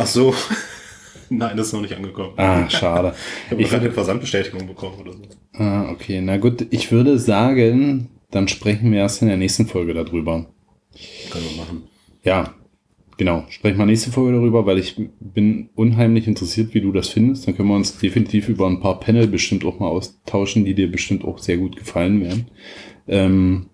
[0.00, 0.34] Ach so.
[1.28, 2.32] Nein, das ist noch nicht angekommen.
[2.36, 3.14] Ah, schade.
[3.46, 5.22] ich habe ich gerade eine Versandbestätigung bekommen oder so.
[5.52, 6.20] Ah, okay.
[6.22, 10.46] Na gut, ich würde sagen, dann sprechen wir erst in der nächsten Folge darüber.
[11.30, 11.82] Können wir machen.
[12.24, 12.54] Ja,
[13.18, 13.44] genau.
[13.50, 17.46] Sprechen wir nächste Folge darüber, weil ich bin unheimlich interessiert, wie du das findest.
[17.46, 20.90] Dann können wir uns definitiv über ein paar Panel bestimmt auch mal austauschen, die dir
[20.90, 22.46] bestimmt auch sehr gut gefallen werden.
[23.06, 23.66] Ähm,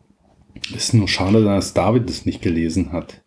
[0.75, 3.23] ist nur schade, dass David das nicht gelesen hat.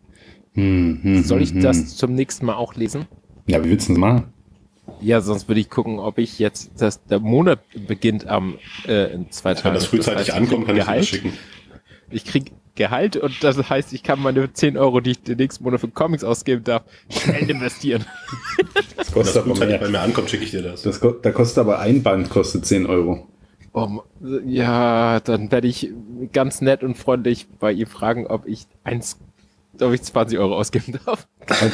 [0.59, 1.87] Hm, hm, Soll ich hm, das hm.
[1.87, 3.05] zum nächsten Mal auch lesen?
[3.47, 4.25] Ja, wie willst du das machen?
[5.01, 9.31] Ja, sonst würde ich gucken, ob ich jetzt, das, der Monat beginnt am äh, in
[9.31, 9.67] zwei Tagen.
[9.67, 11.33] Wenn das frühzeitig heißt, ankommt, kann ich Gehalt, das schicken.
[12.09, 15.63] Ich krieg Gehalt und das heißt, ich kann meine 10 Euro, die ich den nächsten
[15.63, 18.05] Monat für Comics ausgeben darf, schnell investieren.
[18.95, 19.91] Das Wenn kostet das aber frühzeitig bei mehr.
[19.91, 20.81] mir ankommt, schicke ich dir das.
[20.81, 23.27] Das, da kostet aber ein Band kostet 10 Euro.
[23.71, 24.01] Oh,
[24.45, 25.89] ja, dann werde ich
[26.33, 29.17] ganz nett und freundlich bei ihr fragen, ob ich eins,
[29.81, 31.27] ob ich 20 Euro ausgeben darf.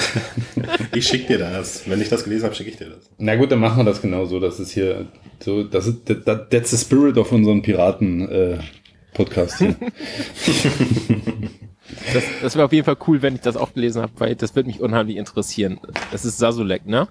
[0.93, 1.87] Ich schicke dir das.
[1.89, 3.09] Wenn ich das gelesen habe, schicke ich dir das.
[3.17, 4.39] Na gut, dann machen wir das genau so.
[4.39, 5.07] Das ist hier
[5.43, 8.59] so, das ist that, that- that's the spirit of unseren Piraten äh,
[9.13, 9.57] Podcast.
[9.57, 9.75] Hier.
[12.13, 14.55] Das, das wäre auf jeden Fall cool, wenn ich das auch gelesen habe, weil das
[14.55, 15.79] würde mich unheimlich interessieren.
[16.11, 17.07] Das ist Sasulek, ne?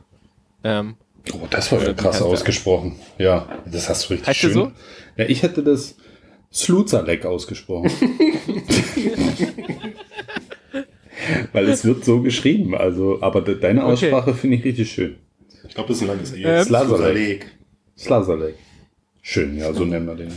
[0.64, 0.96] Ähm,
[1.32, 2.26] oh, das war ja krass der?
[2.26, 2.96] ausgesprochen.
[3.18, 4.52] Ja, das hast du richtig Heißt schön.
[4.52, 4.72] so?
[5.16, 5.94] Ja, ich hätte das
[6.52, 7.90] Sluzalek ausgesprochen.
[11.52, 13.92] Weil es wird so geschrieben, also, aber de deine Okay.
[13.92, 15.16] Aussprache finde ich richtig schön.
[15.66, 16.42] Ich glaube, das ist ein langes E.
[16.42, 17.46] Ähm, Slazalek.
[17.96, 18.54] Slazalek.
[19.22, 20.30] Schön, ja, so nennen wir den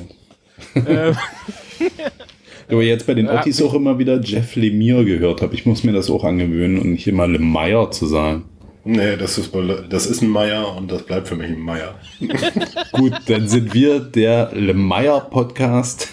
[0.88, 1.16] ähm,
[2.70, 5.56] Aber jetzt bei den Ja, Ottis auch immer wieder Jeff Lemire gehört habe.
[5.56, 8.46] Ich muss mir das auch angewöhnen und nicht immer Lemire zu sagen.
[8.84, 9.52] Nee, das ist,
[9.90, 11.96] das ist ein Meier und das bleibt für mich ein Meier.
[12.94, 16.10] Gut, dann sind wir der Lemire Podcast.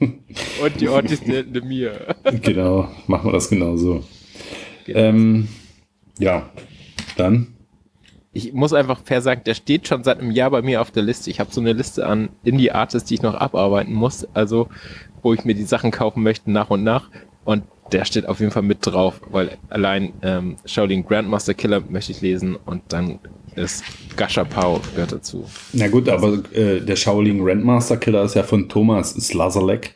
[0.00, 2.14] und die Ortis der mir.
[2.42, 4.04] genau, machen wir das genauso.
[4.94, 5.48] Ähm,
[6.18, 6.48] ja,
[7.16, 7.48] dann.
[8.32, 11.02] Ich muss einfach fair sagen, der steht schon seit einem Jahr bei mir auf der
[11.02, 11.30] Liste.
[11.30, 14.68] Ich habe so eine Liste an Indie-Artists, die ich noch abarbeiten muss, also
[15.22, 17.08] wo ich mir die Sachen kaufen möchte nach und nach.
[17.44, 22.12] Und der steht auf jeden Fall mit drauf, weil allein ähm, Shaolin Grandmaster Killer möchte
[22.12, 23.20] ich lesen und dann
[23.54, 23.84] ist
[24.16, 25.44] Gasha Pau gehört dazu.
[25.72, 29.95] Na gut, aber äh, der Shaolin Grandmaster Killer ist ja von Thomas Slazalek.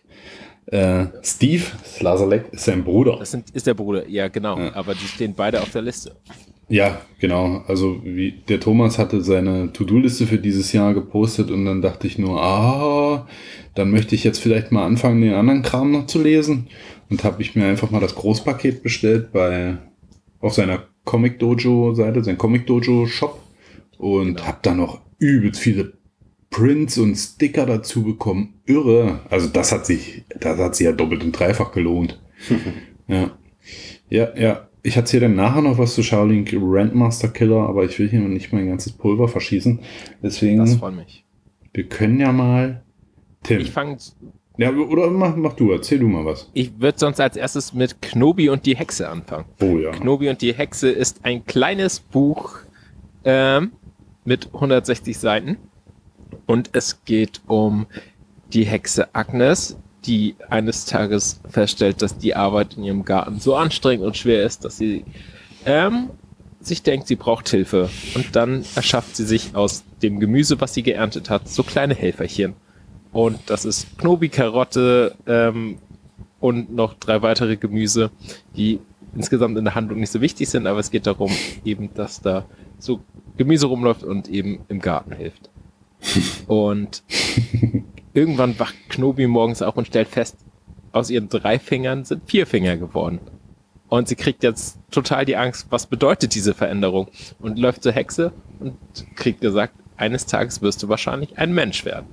[0.70, 3.16] Äh, Steve Slazalek ist sein Bruder.
[3.18, 4.74] Das sind, ist der Bruder, ja genau, Ja.
[4.74, 6.14] aber die stehen beide auf der Liste.
[6.68, 7.64] Ja, genau.
[7.66, 12.16] Also wie der Thomas hatte seine To-Do-Liste für dieses Jahr gepostet und dann dachte ich
[12.16, 13.26] nur, ah,
[13.74, 16.68] dann möchte ich jetzt vielleicht mal anfangen, den anderen Kram noch zu lesen.
[17.10, 19.78] Und habe ich mir einfach mal das Großpaket bestellt bei
[20.38, 23.40] auf seiner Comic Dojo Seite, sein Comic Dojo Shop
[23.98, 24.46] und genau.
[24.46, 25.94] habe da noch übelst viele
[26.50, 28.54] Prints und Sticker dazu bekommen.
[28.66, 29.20] Irre.
[29.30, 32.20] Also das hat sich, das hat sich ja doppelt und dreifach gelohnt.
[33.08, 33.30] ja.
[34.08, 34.66] Ja, ja.
[34.82, 38.52] Ich erzähle dann nachher noch was zu Shaolin Randmaster Killer, aber ich will hier nicht
[38.52, 39.80] mein ganzes Pulver verschießen.
[40.22, 40.58] Deswegen.
[40.58, 41.24] Das freut mich.
[41.74, 42.82] Wir können ja mal.
[43.42, 43.60] Tim.
[43.60, 43.98] Ich fange.
[44.56, 46.50] Ja, oder mach, mach du, erzähl du mal was.
[46.52, 49.46] Ich würde sonst als erstes mit Knobi und die Hexe anfangen.
[49.62, 49.90] Oh ja.
[49.92, 52.58] Knobi und die Hexe ist ein kleines Buch
[53.24, 53.72] ähm,
[54.24, 55.56] mit 160 Seiten.
[56.46, 57.86] Und es geht um
[58.52, 64.06] die Hexe Agnes, die eines Tages feststellt, dass die Arbeit in ihrem Garten so anstrengend
[64.06, 65.04] und schwer ist, dass sie
[65.66, 66.10] ähm,
[66.60, 67.90] sich denkt, sie braucht Hilfe.
[68.14, 72.54] Und dann erschafft sie sich aus dem Gemüse, was sie geerntet hat, so kleine Helferchen.
[73.12, 75.78] Und das ist Knobi, Karotte ähm,
[76.38, 78.10] und noch drei weitere Gemüse,
[78.56, 78.80] die
[79.14, 81.32] insgesamt in der Handlung nicht so wichtig sind, aber es geht darum,
[81.64, 82.44] eben, dass da
[82.78, 83.00] so
[83.36, 85.50] Gemüse rumläuft und eben im Garten hilft.
[86.46, 87.02] Und
[88.12, 90.36] irgendwann wacht Knobi morgens auf und stellt fest,
[90.92, 93.20] aus ihren drei Fingern sind vier Finger geworden.
[93.88, 97.08] Und sie kriegt jetzt total die Angst, was bedeutet diese Veränderung?
[97.40, 98.76] Und läuft zur Hexe und
[99.16, 102.06] kriegt gesagt, eines Tages wirst du wahrscheinlich ein Mensch werden.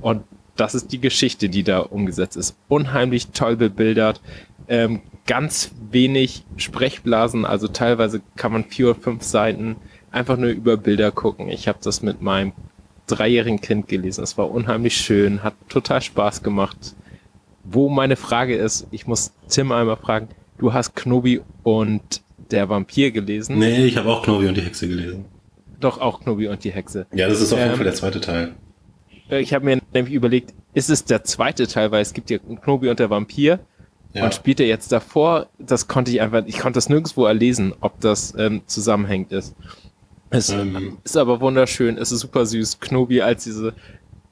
[0.00, 0.24] Und
[0.56, 2.56] das ist die Geschichte, die da umgesetzt ist.
[2.68, 4.20] Unheimlich toll bebildert,
[4.68, 9.76] ähm, ganz wenig Sprechblasen, also teilweise kann man vier oder fünf Seiten
[10.10, 11.48] einfach nur über Bilder gucken.
[11.48, 12.52] Ich habe das mit meinem
[13.08, 14.22] dreijährigen Kind gelesen.
[14.22, 16.94] Es war unheimlich schön, hat total Spaß gemacht.
[17.64, 23.10] Wo meine Frage ist, ich muss Tim einmal fragen, du hast Knobi und der Vampir
[23.10, 23.58] gelesen?
[23.58, 25.24] Nee, ich habe auch Knobi und die Hexe gelesen.
[25.80, 27.06] Doch, auch Knobi und die Hexe.
[27.12, 28.54] Ja, das ist auf jeden ähm, Fall der zweite Teil.
[29.30, 32.38] Äh, ich habe mir nämlich überlegt, ist es der zweite Teil, weil es gibt ja
[32.38, 33.60] Knobi und der Vampir.
[34.14, 34.24] Ja.
[34.24, 35.48] Und spielt er jetzt davor?
[35.58, 39.54] Das konnte ich einfach, ich konnte das nirgendwo erlesen, ob das ähm, zusammenhängt ist.
[40.30, 42.80] Es ähm, ist aber wunderschön, es ist super süß.
[42.80, 43.74] Knobi als diese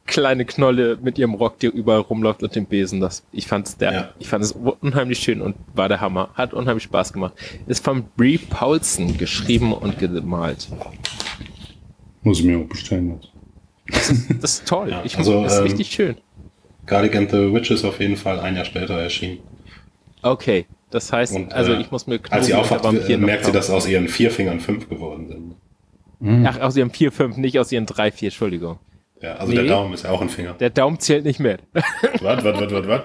[0.06, 3.00] kleine Knolle mit ihrem Rock, die überall rumläuft und dem Besen.
[3.00, 4.09] Das, ich fand's der, ja.
[4.18, 6.30] ich fand es unheimlich schön und war der Hammer.
[6.35, 7.35] Hat unheimlich Spaß gemacht.
[7.66, 10.68] Ist von Brie Paulson geschrieben und gemalt.
[12.22, 13.20] Muss ich mir auch bestellen.
[13.87, 14.90] Das ist, das ist toll.
[14.90, 16.16] Ja, ich also, das ist ähm, richtig schön.
[16.87, 19.38] Garlic and the Witch ist auf jeden Fall ein Jahr später erschienen.
[20.22, 22.85] Okay, das heißt, und, also äh, ich muss mir Knobi Als sie aufwacht,
[23.18, 25.54] merkt sie, dass aus ihren vier Fingern fünf geworden sind.
[26.20, 26.46] Mhm.
[26.46, 28.79] Ach, aus ihren vier, fünf, nicht aus ihren drei, vier, Entschuldigung.
[29.20, 30.55] Ja, also nee, der Daumen ist ja auch ein Finger.
[30.55, 31.61] Der Daumen zählt nicht mit.
[31.72, 31.85] Was,
[32.22, 33.02] was, was, was, was?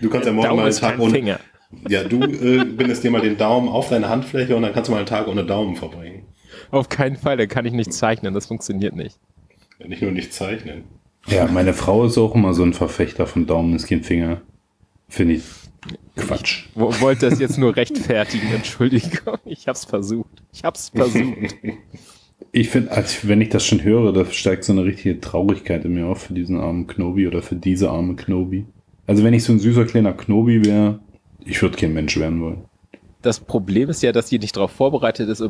[0.00, 1.12] Du kannst ja morgen Daumen mal einen Tag ohne.
[1.12, 1.40] Finger.
[1.88, 4.92] Ja, du äh, bindest dir mal den Daumen auf deine Handfläche und dann kannst du
[4.92, 6.24] mal einen Tag ohne Daumen verbringen.
[6.70, 9.18] Auf keinen Fall, da kann ich nicht zeichnen, das funktioniert nicht.
[9.78, 10.84] Ja, nicht nur nicht zeichnen.
[11.26, 14.40] Ja, meine Frau ist auch immer so ein Verfechter von Daumen ist kein Finger.
[15.08, 15.42] Finde ich
[16.16, 16.66] Quatsch.
[16.74, 19.38] Ich wollte das jetzt nur rechtfertigen, Entschuldigung.
[19.44, 20.42] Ich hab's versucht.
[20.52, 21.54] Ich hab's versucht.
[22.52, 25.94] Ich finde, als wenn ich das schon höre, da steigt so eine richtige Traurigkeit in
[25.94, 28.64] mir auf für diesen armen Knobi oder für diese arme Knobi.
[29.06, 31.00] Also wenn ich so ein süßer kleiner Knobi wäre,
[31.44, 32.64] ich würde kein Mensch werden wollen.
[33.22, 35.42] Das Problem ist ja, dass sie nicht darauf vorbereitet ist,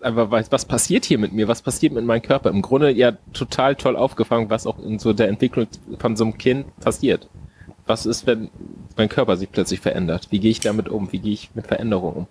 [0.00, 2.50] einfach weiß, was passiert hier mit mir, was passiert mit meinem Körper.
[2.50, 5.66] Im Grunde ja total toll aufgefangen, was auch in so der Entwicklung
[5.98, 7.28] von so einem Kind passiert.
[7.88, 8.50] Was ist, wenn
[8.96, 10.28] mein Körper sich plötzlich verändert?
[10.30, 11.10] Wie gehe ich damit um?
[11.10, 12.26] Wie gehe ich mit Veränderungen um?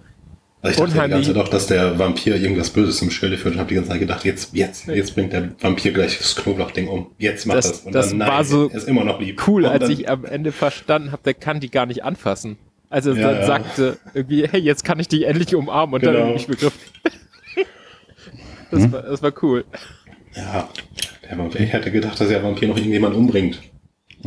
[0.61, 3.55] Also ich dachte die ganze Zeit auch, dass der Vampir irgendwas Böses im Schilde führt
[3.55, 6.87] und habe die ganze Zeit gedacht, jetzt, jetzt, jetzt bringt der Vampir gleich das Knoblauchding
[6.87, 7.07] um.
[7.17, 7.71] Jetzt macht das.
[7.71, 7.79] das.
[7.81, 9.47] Und das dann, nein, war so ist immer noch lieb.
[9.47, 12.57] cool, als ich am Ende verstanden habe, der kann die gar nicht anfassen.
[12.89, 13.45] Also ja, dann ja.
[13.45, 16.13] sagte irgendwie, hey, jetzt kann ich dich endlich umarmen und genau.
[16.13, 16.79] dann habe ich begriffen.
[18.71, 18.91] das, hm?
[18.91, 19.65] war, das war cool.
[20.35, 20.69] Ja,
[21.27, 23.59] der Vampir, ich hätte gedacht, dass der Vampir noch irgendjemand umbringt.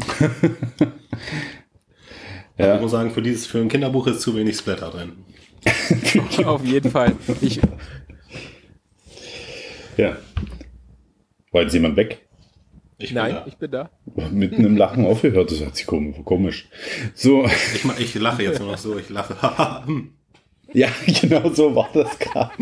[2.58, 2.74] ja.
[2.74, 5.12] Ich muss sagen, für dieses für ein Kinderbuch ist zu wenig Splatter drin.
[6.44, 7.14] Auf jeden Fall.
[7.40, 7.60] Ich
[9.96, 10.16] ja.
[11.52, 12.26] War jetzt jemand weg?
[12.98, 13.44] Ich Nein, da.
[13.46, 13.90] ich bin da.
[14.30, 16.68] Mitten im Lachen aufgehört, das hat sich komisch.
[17.14, 17.44] So.
[17.74, 19.36] Ich, ich lache jetzt nur noch so, ich lache.
[20.72, 20.88] ja,
[21.20, 22.52] genau so war das gerade.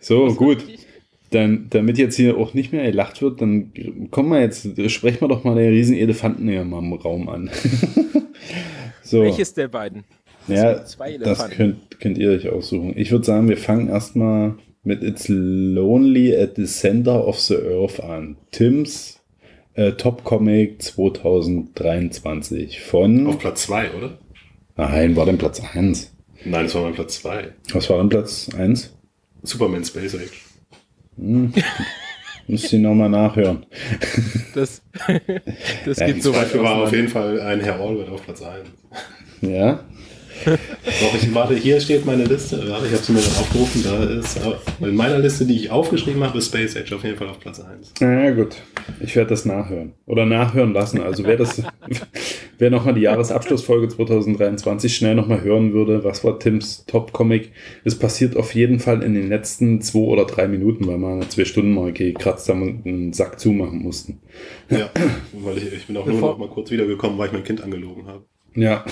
[0.00, 0.64] so, gut.
[1.32, 3.72] Dann, damit jetzt hier auch nicht mehr gelacht wird, dann
[4.10, 7.50] kommen wir jetzt, sprechen wir doch mal den riesen Elefanten hier mal im Raum an.
[9.02, 9.22] so.
[9.22, 10.04] Welches der beiden?
[10.46, 12.94] Das ja, das könnt, könnt ihr euch aussuchen.
[12.96, 18.00] Ich würde sagen, wir fangen erstmal mit It's Lonely at the Center of the Earth
[18.00, 18.36] an.
[18.50, 19.18] Tims
[19.74, 23.26] Äh, Top Comic 2023 von.
[23.26, 24.18] Auf Platz 2, oder?
[24.76, 26.12] Nein, war denn Platz 1?
[26.44, 27.54] Nein, das war mein Platz 2.
[27.72, 28.94] Was war denn Platz 1?
[29.42, 30.51] Superman Space Age.
[31.18, 31.52] Hm.
[32.48, 33.64] Müsst ihr nochmal nachhören.
[34.54, 34.82] Das,
[35.86, 38.42] das Ja, geht so weit Dafür war auf jeden Fall ein Herr Albert auf Platz
[38.42, 38.68] 1.
[39.42, 39.84] Ja?
[40.44, 42.56] Doch, ich, warte, hier steht meine Liste.
[42.68, 43.82] Warte, ich habe sie mir dann aufgerufen.
[43.84, 47.16] Da ist äh, in meiner Liste, die ich aufgeschrieben habe, ist Space Age auf jeden
[47.16, 47.94] Fall auf Platz 1.
[48.00, 48.56] Na ja, gut.
[49.00, 49.92] Ich werde das nachhören.
[50.06, 51.00] Oder nachhören lassen.
[51.00, 51.62] Also wer das,
[52.58, 57.52] wer nochmal die Jahresabschlussfolge 2023 schnell nochmal hören würde, was war Tims Top-Comic?
[57.84, 61.28] Es passiert auf jeden Fall in den letzten zwei oder drei Minuten, weil wir eine
[61.28, 64.20] Zwei-Stunden-Marke gekratzt haben und einen Sack zumachen mussten.
[64.70, 64.90] Ja,
[65.32, 67.62] weil ich, ich bin auch nur Bevor- noch mal kurz wiedergekommen, weil ich mein Kind
[67.62, 68.24] angelogen habe.
[68.54, 68.84] Ja.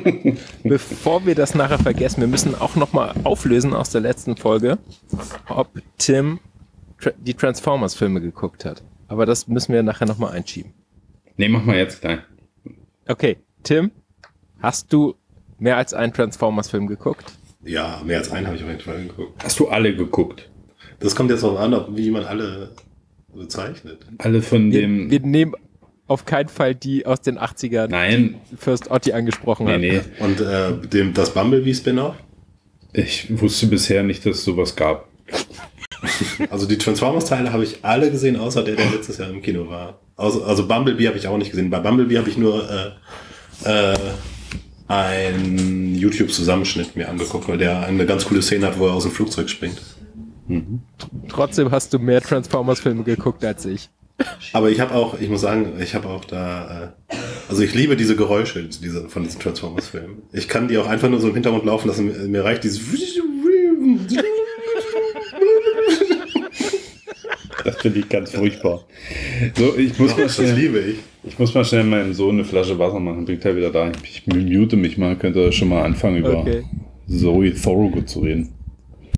[0.64, 4.78] Bevor wir das nachher vergessen, wir müssen auch nochmal auflösen aus der letzten Folge,
[5.48, 5.68] ob
[5.98, 6.40] Tim
[7.18, 8.82] die Transformers-Filme geguckt hat.
[9.06, 10.72] Aber das müssen wir nachher nochmal einschieben.
[11.36, 12.18] nee, mach mal jetzt gleich.
[13.06, 13.90] Okay, Tim,
[14.60, 15.14] hast du
[15.58, 17.32] mehr als einen Transformers-Film geguckt?
[17.64, 19.42] Ja, mehr als einen habe ich auf jeden Fall geguckt.
[19.42, 20.50] Hast du alle geguckt?
[21.00, 22.72] Das kommt jetzt darauf an, ob, wie man alle
[23.34, 24.04] bezeichnet.
[24.18, 25.10] Alle von Wir, dem.
[25.10, 25.54] wir nehmen
[26.08, 30.06] auf keinen Fall die aus den 80ern, Nein, die First Otti angesprochen nee, hat.
[30.18, 30.24] nee.
[30.24, 32.16] Und äh, dem, das Bumblebee-Spin-Off.
[32.94, 35.08] Ich wusste bisher nicht, dass es sowas gab.
[36.50, 40.00] Also die Transformers-Teile habe ich alle gesehen, außer der, der letztes Jahr im Kino war.
[40.16, 41.70] Also, also Bumblebee habe ich auch nicht gesehen.
[41.70, 42.68] Bei Bumblebee habe ich nur
[43.64, 43.96] äh, äh,
[44.86, 49.12] einen YouTube-Zusammenschnitt mir angeguckt, weil der eine ganz coole Szene hat, wo er aus dem
[49.12, 49.80] Flugzeug springt.
[51.28, 53.90] Trotzdem hast du mehr Transformers-Filme geguckt als ich.
[54.52, 57.14] Aber ich habe auch, ich muss sagen, ich habe auch da, äh,
[57.48, 60.22] also ich liebe diese Geräusche diese, von diesen Transformers-Filmen.
[60.32, 62.06] Ich kann die auch einfach nur so im Hintergrund laufen lassen.
[62.06, 62.80] Mir, mir reicht dieses.
[67.64, 68.84] Das finde ich ganz furchtbar.
[69.56, 70.54] So, ich muss mal Das schnell.
[70.56, 70.96] liebe ich.
[71.24, 73.24] Ich muss mal schnell meinem Sohn eine Flasche Wasser machen.
[73.24, 73.90] Bringt er wieder da.
[74.02, 75.16] Ich mute mich mal.
[75.16, 76.64] Könnt ihr schon mal anfangen, über Okay.
[77.08, 78.50] Zoe Thorogood zu reden.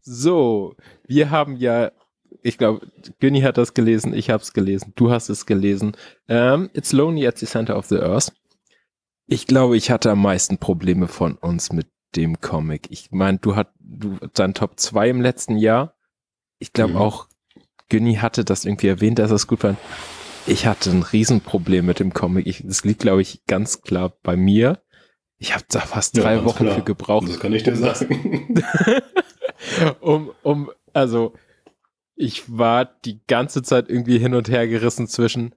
[0.03, 0.75] So,
[1.07, 1.91] wir haben ja,
[2.43, 2.87] ich glaube,
[3.21, 5.97] Günni hat das gelesen, ich habe es gelesen, du hast es gelesen.
[6.29, 8.33] Ähm, It's Lonely at the Center of the Earth.
[9.27, 12.89] Ich glaube, ich hatte am meisten Probleme von uns mit dem Comic.
[12.91, 15.95] Ich meine, du hat du dein Top 2 im letzten Jahr.
[16.59, 16.99] Ich glaube Mhm.
[16.99, 17.29] auch,
[17.89, 19.79] Günni hatte das irgendwie erwähnt, dass er es gut fand.
[20.47, 22.47] Ich hatte ein Riesenproblem mit dem Comic.
[22.47, 24.83] Ich, das liegt, glaube ich, ganz klar bei mir.
[25.39, 26.75] Ich habe da fast Ja, drei Wochen klar.
[26.77, 27.29] für gebraucht.
[27.29, 28.55] Das kann ich dir um sagen.
[30.01, 31.35] um, um, also,
[32.21, 35.55] ich war die ganze Zeit irgendwie hin und her gerissen zwischen,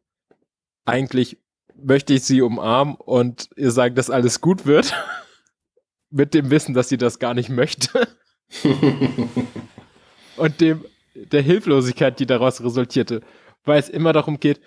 [0.86, 1.38] eigentlich
[1.76, 4.96] möchte ich sie umarmen und ihr sagen, dass alles gut wird,
[6.10, 8.08] mit dem Wissen, dass sie das gar nicht möchte
[10.38, 13.22] und dem, der Hilflosigkeit, die daraus resultierte,
[13.66, 14.62] weil es immer darum geht,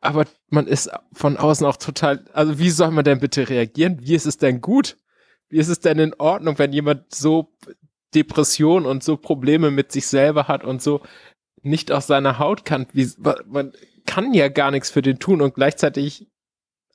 [0.00, 3.98] aber man ist von außen auch total, also wie soll man denn bitte reagieren?
[4.00, 4.96] Wie ist es denn gut?
[5.48, 7.54] Wie ist es denn in Ordnung, wenn jemand so
[8.14, 11.02] Depression und so Probleme mit sich selber hat und so
[11.62, 12.86] nicht aus seiner Haut kann?
[12.92, 13.08] Wie,
[13.46, 13.72] man
[14.06, 16.28] kann ja gar nichts für den tun und gleichzeitig,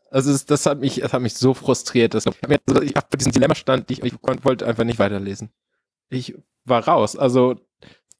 [0.09, 2.33] also das hat mich, das hat mich so frustriert, dass ich
[2.67, 5.51] also ich habe diesen Dilemma stand, ich, ich wollte einfach nicht weiterlesen.
[6.09, 7.55] Ich war raus, also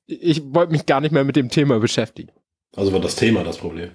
[0.05, 2.31] ich wollte mich gar nicht mehr mit dem Thema beschäftigen.
[2.75, 3.91] Also war das Thema das Problem.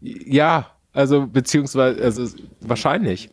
[0.00, 2.26] Ja, also beziehungsweise, also
[2.60, 3.30] wahrscheinlich.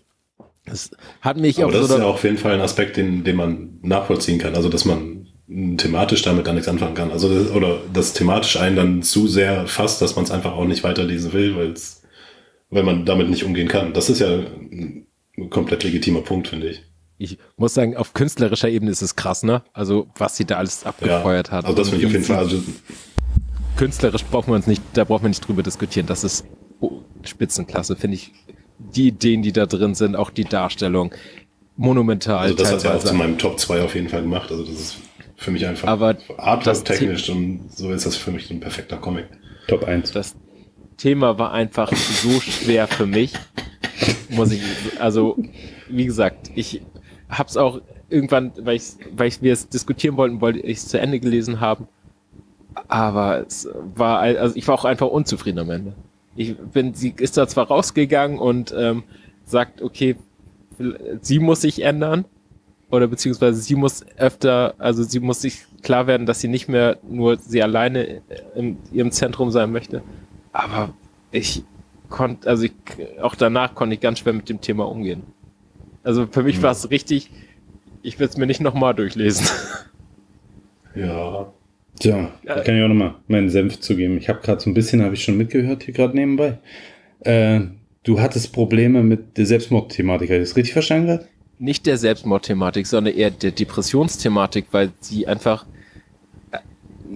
[0.65, 3.23] Es hat mich Aber auch das so ist ja auf jeden Fall ein Aspekt, den,
[3.23, 4.56] den man nachvollziehen kann.
[4.56, 5.28] Also, dass man
[5.78, 7.12] thematisch damit gar nichts anfangen kann.
[7.12, 10.65] Also, das, oder das thematisch einen dann zu sehr fasst, dass man es einfach auch
[10.65, 12.02] nicht weiterlesen will, weil's,
[12.69, 13.93] weil man damit nicht umgehen kann.
[13.93, 15.06] Das ist ja ein
[15.49, 16.84] komplett legitimer Punkt, finde ich.
[17.17, 19.63] ich muss sagen, auf künstlerischer Ebene ist es krass, ne?
[19.73, 21.65] Also was sie da alles Ja, abgefeuert hat.
[21.65, 22.38] also das finde ich auf jeden Fall.
[22.38, 22.63] Also,
[23.76, 26.06] künstlerisch brauchen wir uns nicht, da brauchen wir nicht drüber diskutieren.
[26.08, 26.45] Das ist
[27.23, 28.32] Spitzenklasse, finde ich.
[28.80, 31.14] Die Ideen, die da drin sind, auch die Darstellung,
[31.78, 34.52] monumental also das hat ja auch zu meinem Top 2 auf jeden Fall gemacht.
[34.52, 34.98] Also, das ist
[35.36, 39.26] für mich einfach Aber das artwork-technisch und so ist das für mich ein perfekter Comic.
[39.68, 40.12] Top 1.
[40.12, 40.36] das
[40.98, 43.34] Thema war einfach so schwer für mich.
[44.30, 44.62] Muss ich,
[45.00, 45.38] also,
[45.90, 46.82] wie gesagt, ich
[47.30, 48.84] hab's auch irgendwann, weil ich,
[49.16, 51.88] weil ich wir es diskutieren wollten, wollte ich es zu Ende gelesen haben.
[52.88, 55.93] Aber es war, also ich war auch einfach unzufrieden am Ende.
[56.36, 59.04] Ich bin, sie ist da zwar rausgegangen und ähm,
[59.46, 60.16] sagt, okay,
[61.22, 62.26] sie muss sich ändern
[62.90, 66.98] oder beziehungsweise sie muss öfter, also sie muss sich klar werden, dass sie nicht mehr
[67.04, 68.22] nur sie alleine
[68.56, 70.02] in ihrem Zentrum sein möchte.
[70.52, 70.94] Aber
[71.32, 71.64] ich
[72.10, 72.74] konnte, also ich,
[73.22, 75.24] auch danach konnte ich ganz schwer mit dem Thema umgehen.
[76.04, 77.32] Also für mich war es richtig,
[78.02, 79.48] ich will es mir nicht nochmal durchlesen.
[80.96, 81.52] Ja.
[82.00, 84.18] Tja, da kann ich auch nochmal meinen Senf zugeben.
[84.18, 86.58] Ich habe gerade so ein bisschen, habe ich schon mitgehört hier gerade nebenbei.
[87.22, 87.62] Äh,
[88.04, 90.30] du hattest Probleme mit der Selbstmordthematik.
[90.30, 91.28] Habe ich das richtig verstanden gerade?
[91.60, 95.66] Nicht der Selbstmordthematik, sondern eher der Depressionsthematik, weil sie einfach.
[96.52, 96.58] äh,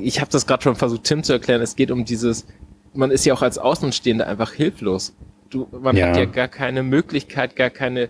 [0.01, 1.61] Ich habe das gerade schon versucht, Tim zu erklären.
[1.61, 2.45] Es geht um dieses.
[2.93, 5.13] Man ist ja auch als Außenstehender einfach hilflos.
[5.49, 6.07] Du, man Ja.
[6.09, 8.09] hat ja gar keine Möglichkeit, gar keine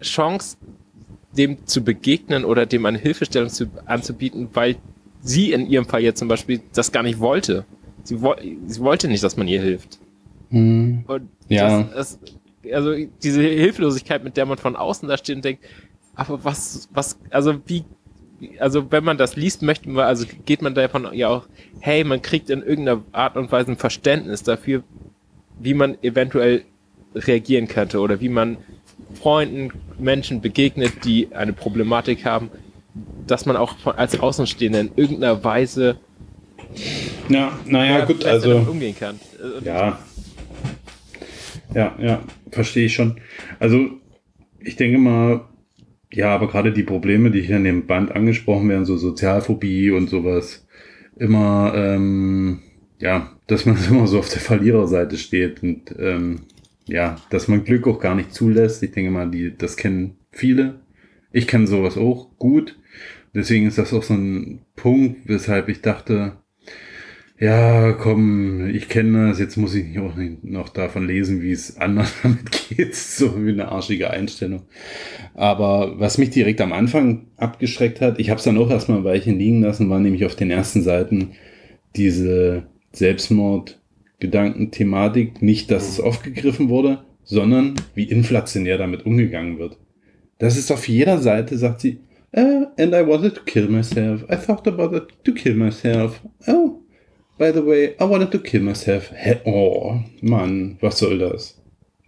[0.00, 0.56] Chance,
[1.36, 4.76] dem zu begegnen oder dem eine Hilfestellung zu, anzubieten, weil
[5.28, 7.64] sie in ihrem Fall jetzt zum Beispiel das gar nicht wollte.
[8.04, 8.34] Sie, wo,
[8.66, 9.98] sie wollte nicht, dass man ihr hilft.
[11.06, 11.82] Und Ja.
[11.92, 15.64] das, das, also diese Hilflosigkeit, mit der man von außen da steht und denkt,
[16.14, 17.84] aber was, was, also wie,
[18.58, 21.46] also wenn man das liest, möchte man, also geht man davon ja auch,
[21.80, 24.82] hey, man kriegt in irgendeiner Art und Weise ein Verständnis dafür,
[25.60, 26.62] wie man eventuell
[27.14, 28.56] reagieren könnte oder wie man
[29.14, 32.50] Freunden, Menschen begegnet, die eine Problematik haben,
[33.26, 35.96] dass man auch von, als Außenstehender in irgendeiner Weise
[37.28, 38.56] Ja, naja, ja, gut, also.
[38.56, 39.18] umgehen kann.
[39.64, 39.98] Ja.
[41.74, 43.20] Ja, ja, verstehe ich schon.
[43.58, 43.90] Also,
[44.60, 45.42] ich denke mal,
[46.12, 50.08] ja, aber gerade die Probleme, die hier in dem Band angesprochen werden, so Sozialphobie und
[50.08, 50.66] sowas,
[51.16, 52.60] immer, ähm,
[52.98, 56.40] ja, dass man immer so auf der Verliererseite steht und ähm,
[56.86, 58.82] ja, dass man Glück auch gar nicht zulässt.
[58.82, 60.80] Ich denke mal, die, das kennen viele.
[61.32, 62.78] Ich kenne sowas auch gut.
[63.34, 66.38] Deswegen ist das auch so ein Punkt, weshalb ich dachte,
[67.40, 71.76] ja, komm, ich kenne das, jetzt muss ich nicht auch noch davon lesen, wie es
[71.76, 72.96] anderen damit geht.
[72.96, 74.62] So wie eine arschige Einstellung.
[75.34, 79.04] Aber was mich direkt am Anfang abgeschreckt hat, ich habe es dann auch erstmal ein
[79.04, 81.34] Weilchen liegen lassen, war nämlich auf den ersten Seiten
[81.94, 85.40] diese Selbstmord-Gedanken-Thematik.
[85.40, 89.78] Nicht, dass es aufgegriffen wurde, sondern wie inflationär damit umgegangen wird.
[90.38, 92.00] Das ist auf jeder Seite, sagt sie,
[92.36, 94.24] "Uh, and I wanted to kill myself.
[94.30, 96.20] I thought about it to kill myself.
[96.46, 96.82] Oh,
[97.38, 99.10] by the way, I wanted to kill myself.
[99.46, 101.60] Oh, Mann, was soll das?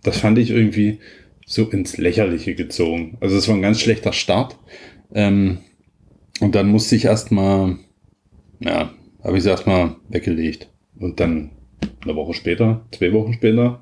[0.02, 0.98] Das fand ich irgendwie
[1.46, 3.16] so ins Lächerliche gezogen.
[3.20, 4.56] Also es war ein ganz schlechter Start.
[5.14, 5.58] Ähm,
[6.40, 7.78] und dann musste ich erstmal,
[8.60, 8.92] ja,
[9.22, 10.68] habe ich es erstmal weggelegt.
[10.98, 11.50] Und dann
[12.02, 13.80] eine Woche später, zwei Wochen später,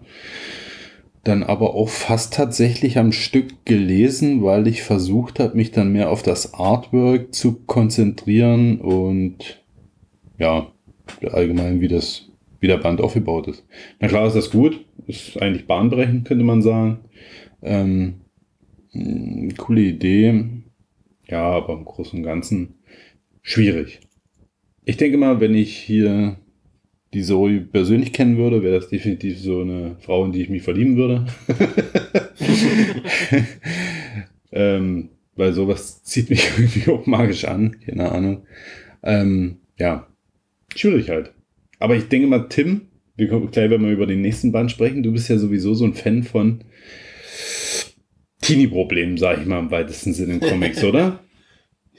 [1.29, 6.11] dann aber auch fast tatsächlich am Stück gelesen, weil ich versucht habe, mich dann mehr
[6.11, 9.63] auf das Artwork zu konzentrieren und
[10.39, 10.73] ja,
[11.23, 13.67] allgemein, wie das, wie der Band aufgebaut ist.
[14.01, 17.01] Na klar ist das gut, ist eigentlich bahnbrechend, könnte man sagen.
[17.63, 18.23] Ähm,
[18.93, 20.45] mh, coole Idee.
[21.29, 22.75] Ja, aber im Großen und Ganzen
[23.43, 24.01] schwierig.
[24.85, 26.39] Ich denke mal, wenn ich hier
[27.15, 30.63] die Zoe persönlich kennen würde, wäre das definitiv so eine Frau, in die ich mich
[30.63, 31.27] verlieben würde.
[34.53, 38.47] ähm, weil sowas zieht mich irgendwie auch magisch an, keine Ahnung.
[39.03, 40.07] Ähm, ja,
[40.75, 41.33] schwierig halt.
[41.79, 45.03] Aber ich denke mal, Tim, wir kommen gleich, wenn wir über den nächsten Band sprechen,
[45.03, 46.65] du bist ja sowieso so ein Fan von
[48.43, 51.21] Teenie-Problemen, sage ich mal im weitesten Sinne in Comics, oder?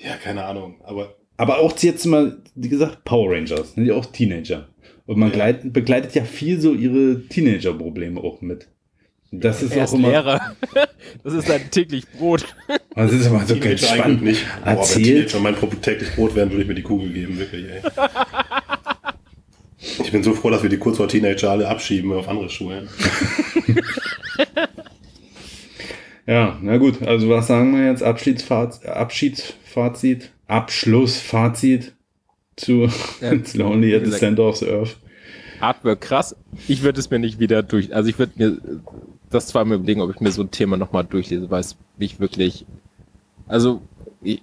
[0.02, 0.80] Ja, keine Ahnung.
[0.86, 4.69] Aber Aber auch jetzt mal, wie gesagt, Power Rangers, sind ja auch Teenager.
[5.10, 5.36] Und man Ja.
[5.38, 8.68] gleit, begleitet ja viel so ihre Teenager-Probleme auch mit.
[9.32, 10.10] Das ist er auch ist immer.
[10.10, 10.56] Lehrer.
[11.24, 12.46] Das ist sein täglich Brot.
[12.94, 14.22] Das ist immer so ganz spannend.
[14.22, 14.46] nicht.
[14.64, 15.30] Boah, wenn Erzählt.
[15.32, 17.82] Teenager mein täglich Brot wären, würde ich mir die Kugel geben, wirklich, ey.
[20.04, 22.88] Ich bin so froh, dass wir die kurz vor Teenager alle abschieben auf andere Schulen.
[26.28, 27.02] Ja, na gut.
[27.02, 28.04] Also was sagen wir jetzt?
[28.04, 31.94] Abschiedsfazit, Abschiedsfazit, Abschlussfazit
[32.60, 32.90] zu
[33.22, 34.98] Ja, It's Lonely at the Center of the Earth.
[35.60, 36.36] Artwork krass.
[36.68, 38.58] Ich würde es mir nicht wieder durch, also ich würde mir
[39.30, 42.66] das zweimal überlegen, ob ich mir so ein Thema nochmal durchlese, weil es mich wirklich,
[43.48, 43.82] also
[44.22, 44.42] ich,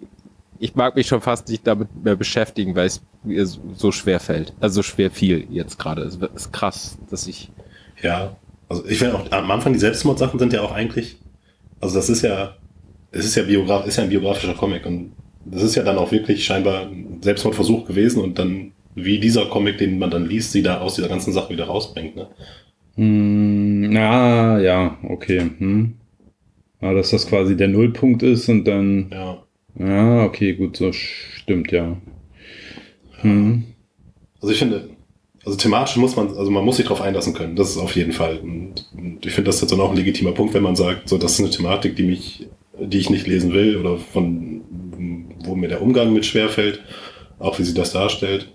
[0.59, 4.55] ich mag mich schon fast nicht damit mehr beschäftigen, weil es mir so schwer fällt.
[4.61, 6.03] Also so schwer viel jetzt gerade.
[6.03, 7.51] Es ist krass, dass ich,
[8.03, 8.37] Ja,
[8.69, 11.17] also ich finde auch am Anfang die Selbstmordsachen sind ja auch eigentlich,
[11.81, 12.57] also das ist ja,
[13.11, 15.12] es ist ja Biograf, ist ja ein biografischer Comic und
[15.51, 19.78] das ist ja dann auch wirklich scheinbar ein Selbstmordversuch gewesen und dann wie dieser Comic,
[19.78, 22.16] den man dann liest, sie da aus dieser ganzen Sache wieder rausbringt.
[22.16, 22.28] Ne?
[22.94, 25.51] Hm, na, ja, okay.
[25.59, 25.94] Hm.
[26.80, 29.11] Ja, dass das quasi der Nullpunkt ist und dann.
[29.11, 29.42] Ja.
[29.78, 31.99] Ja, okay, gut, so stimmt, ja.
[33.20, 33.64] Hm.
[34.40, 34.88] Also ich finde,
[35.44, 37.57] also thematisch muss man, also man muss sich darauf einlassen können.
[37.57, 38.38] Das ist auf jeden Fall.
[38.38, 38.88] Und,
[39.24, 41.32] ich finde, das ist jetzt dann auch ein legitimer Punkt, wenn man sagt, so das
[41.32, 42.49] ist eine Thematik, die mich,
[42.80, 44.62] die ich nicht lesen will oder von
[45.47, 46.80] wo mir der Umgang mit schwerfällt,
[47.38, 48.53] auch wie sie das darstellt.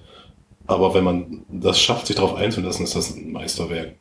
[0.68, 3.96] Aber wenn man das schafft, sich darauf einzulassen, ist das ein Meisterwerk.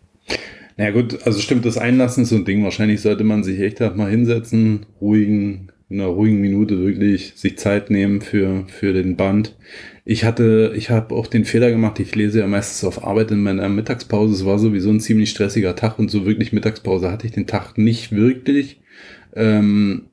[0.76, 2.62] Na ja, gut, also stimmt, das Einlassen ist so ein Ding.
[2.64, 7.90] Wahrscheinlich sollte man sich echt mal hinsetzen, ruhigen in einer ruhigen Minute wirklich sich Zeit
[7.90, 9.56] nehmen für, für den Band.
[10.04, 13.42] Ich hatte, ich habe auch den Fehler gemacht, ich lese ja meistens auf Arbeit in
[13.42, 14.34] meiner Mittagspause.
[14.34, 17.76] Es war sowieso ein ziemlich stressiger Tag und so wirklich Mittagspause hatte ich den Tag
[17.76, 18.80] nicht wirklich.
[19.34, 20.09] Ähm,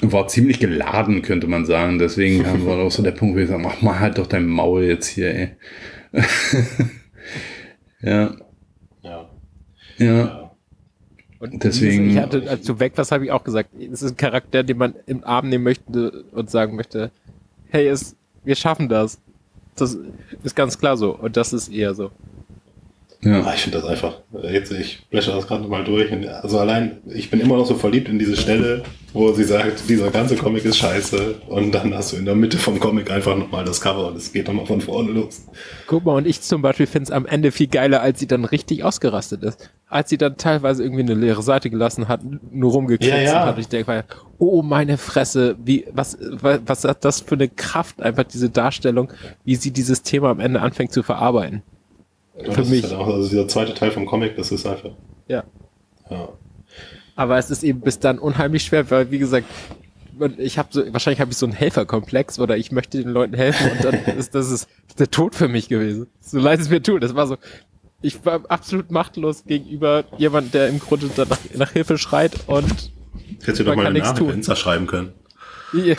[0.00, 1.98] war ziemlich geladen, könnte man sagen.
[1.98, 4.84] Deswegen war auch so der Punkt, wo ich sage, mach mal halt doch dein Maul
[4.84, 5.48] jetzt hier, ey.
[8.02, 8.34] ja.
[9.02, 9.30] Ja.
[9.98, 10.50] Ja.
[11.38, 14.16] Und Deswegen- Ich hatte, als du weg warst, habe ich auch gesagt, es ist ein
[14.16, 17.10] Charakter, den man im Arm nehmen möchte und sagen möchte,
[17.70, 18.14] hey, es,
[18.44, 19.18] wir schaffen das.
[19.74, 19.96] Das
[20.44, 21.16] ist ganz klar so.
[21.16, 22.10] Und das ist eher so.
[23.24, 23.42] Ja.
[23.44, 24.14] Ah, ich finde das einfach.
[24.42, 26.10] Jetzt, ich blätter das gerade mal durch.
[26.10, 29.88] Und Also allein, ich bin immer noch so verliebt in diese Stelle, wo sie sagt,
[29.88, 31.36] dieser ganze Comic ist scheiße.
[31.46, 34.32] Und dann hast du in der Mitte vom Comic einfach nochmal das Cover und es
[34.32, 35.46] geht nochmal von vorne los.
[35.86, 38.44] Guck mal, und ich zum Beispiel finde es am Ende viel geiler, als sie dann
[38.44, 39.70] richtig ausgerastet ist.
[39.86, 43.46] Als sie dann teilweise irgendwie eine leere Seite gelassen hat, nur rumgekriegt Ja, ja.
[43.46, 43.58] hat.
[43.58, 44.04] Ich denke,
[44.38, 49.12] oh meine Fresse, wie, was, was, was hat das für eine Kraft, einfach diese Darstellung,
[49.44, 51.62] wie sie dieses Thema am Ende anfängt zu verarbeiten.
[52.36, 52.84] Für das mich.
[52.84, 54.90] Ist halt auch, also dieser zweite Teil vom Comic, das ist einfach.
[55.28, 55.44] Ja.
[56.10, 56.28] Ja.
[57.14, 59.46] Aber es ist eben bis dann unheimlich schwer, weil wie gesagt,
[60.38, 63.70] ich habe so, wahrscheinlich habe ich so einen Helferkomplex oder ich möchte den Leuten helfen
[63.70, 64.68] und dann ist das ist
[64.98, 66.06] der Tod für mich gewesen.
[66.20, 67.02] So leid es mir tut.
[67.02, 67.36] Das war so,
[68.02, 72.92] ich war absolut machtlos gegenüber jemand, der im Grunde dann nach, Hilfe schreit und
[73.40, 74.30] Hättest du doch mal nichts Namen tun.
[74.34, 75.12] Insta schreiben können.
[75.72, 75.96] kann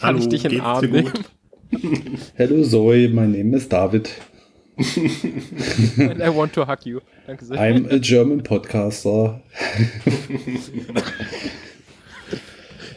[0.00, 1.12] Hallo, ich dich in den Arm nehmen.
[1.12, 1.24] gut?
[2.34, 4.10] Hello Zoe, my name is David.
[4.78, 7.00] And I want to hug you.
[7.26, 7.58] Danke sehr.
[7.58, 9.40] I'm a German podcaster.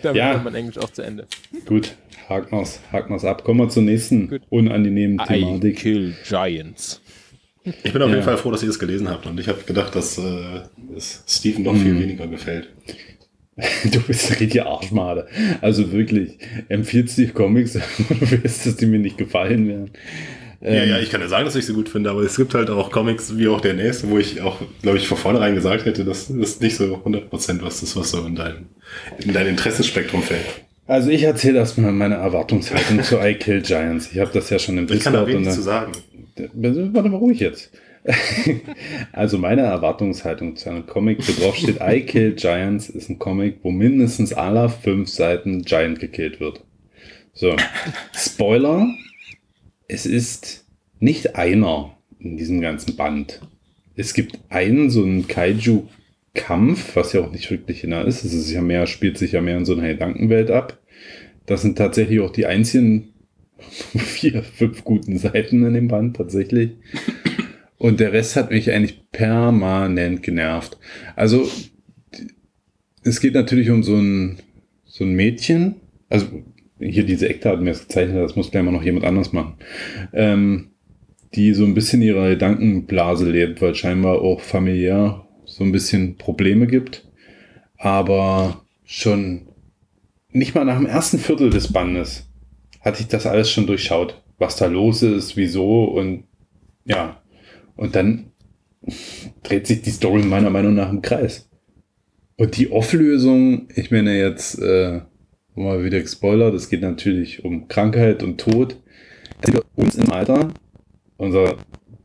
[0.03, 0.41] Damit Ja.
[0.43, 1.27] mein Englisch auch zu Ende.
[1.65, 1.95] Gut,
[2.29, 3.43] haken wir's, haken wir's ab.
[3.43, 4.41] Kommen wir zur nächsten Gut.
[4.49, 5.77] unangenehmen Thematik.
[5.77, 7.01] kill giants.
[7.63, 8.15] Ich bin auf Ja.
[8.15, 9.25] jeden Fall froh, dass ihr es gelesen habt.
[9.27, 10.61] Und ich habe gedacht, dass äh,
[10.95, 11.99] es Steven doch viel Mhm.
[12.01, 12.69] weniger gefällt.
[13.91, 15.27] Du bist eine richtige Arschmade.
[15.59, 17.79] Also wirklich, empfiehlst du die Comics, du
[18.43, 19.91] weißt, dass die mir nicht gefallen werden.
[20.62, 22.53] Ja, Ähm, ja, ich kann ja sagen, dass ich sie gut finde, aber es gibt
[22.53, 25.86] halt auch Comics, wie auch der nächste, wo ich auch, glaube ich, von vornherein gesagt
[25.86, 28.68] hätte, dass das nicht so 100% was ist, was so in dein,
[29.20, 30.45] in dein Interessenspektrum fällt.
[30.88, 34.09] Also ich erzähle erstmal meine Erwartungshaltung zu I Kill Giants.
[34.12, 35.91] Ich habe das ja schon im Ich kann da Discord und wenig dann- zu sagen.
[36.93, 37.72] Warte mal ruhig jetzt.
[39.12, 43.57] also meine Erwartungshaltung zu einem Comic, wo drauf steht I Kill Giants, ist ein Comic,
[43.64, 46.62] wo mindestens aller fünf Seiten Giant gekillt wird.
[47.34, 47.55] So,
[48.14, 48.88] Spoiler,
[49.91, 50.65] es ist
[51.01, 53.41] nicht einer in diesem ganzen Band.
[53.95, 58.23] Es gibt einen, so einen Kaiju-Kampf, was ja auch nicht wirklich nah ist.
[58.23, 60.79] Es ist ja mehr, spielt sich ja mehr in so einer Gedankenwelt ab.
[61.45, 63.09] Das sind tatsächlich auch die einzigen
[63.59, 66.71] vier, fünf guten Seiten in dem Band tatsächlich.
[67.77, 70.77] Und der Rest hat mich eigentlich permanent genervt.
[71.17, 71.49] Also,
[73.03, 74.37] es geht natürlich um so ein,
[74.85, 75.75] so ein Mädchen.
[76.07, 76.27] Also,
[76.82, 79.55] hier diese hat mir das gezeichnet, das muss gleich mal noch jemand anders machen.
[80.13, 80.71] Ähm,
[81.34, 86.67] die so ein bisschen ihrer Gedankenblase lebt, weil scheinbar auch familiär so ein bisschen Probleme
[86.67, 87.07] gibt.
[87.77, 89.47] Aber schon
[90.32, 92.29] nicht mal nach dem ersten Viertel des Bandes
[92.82, 96.25] hatte ich das alles schon durchschaut, was da los ist, wieso und
[96.86, 97.21] ja.
[97.75, 98.32] Und dann
[99.43, 101.49] dreht sich die Story meiner Meinung nach im Kreis.
[102.38, 105.01] Und die Auflösung, ich meine jetzt, äh,
[105.56, 108.78] mal wieder gespoilert, es geht natürlich um Krankheit und Tod.
[109.76, 110.54] Uns im Alter
[111.22, 111.58] unser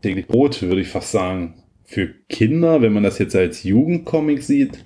[0.03, 1.55] täglich Brot, würde ich fast sagen.
[1.85, 4.85] Für Kinder, wenn man das jetzt als Jugendcomic sieht,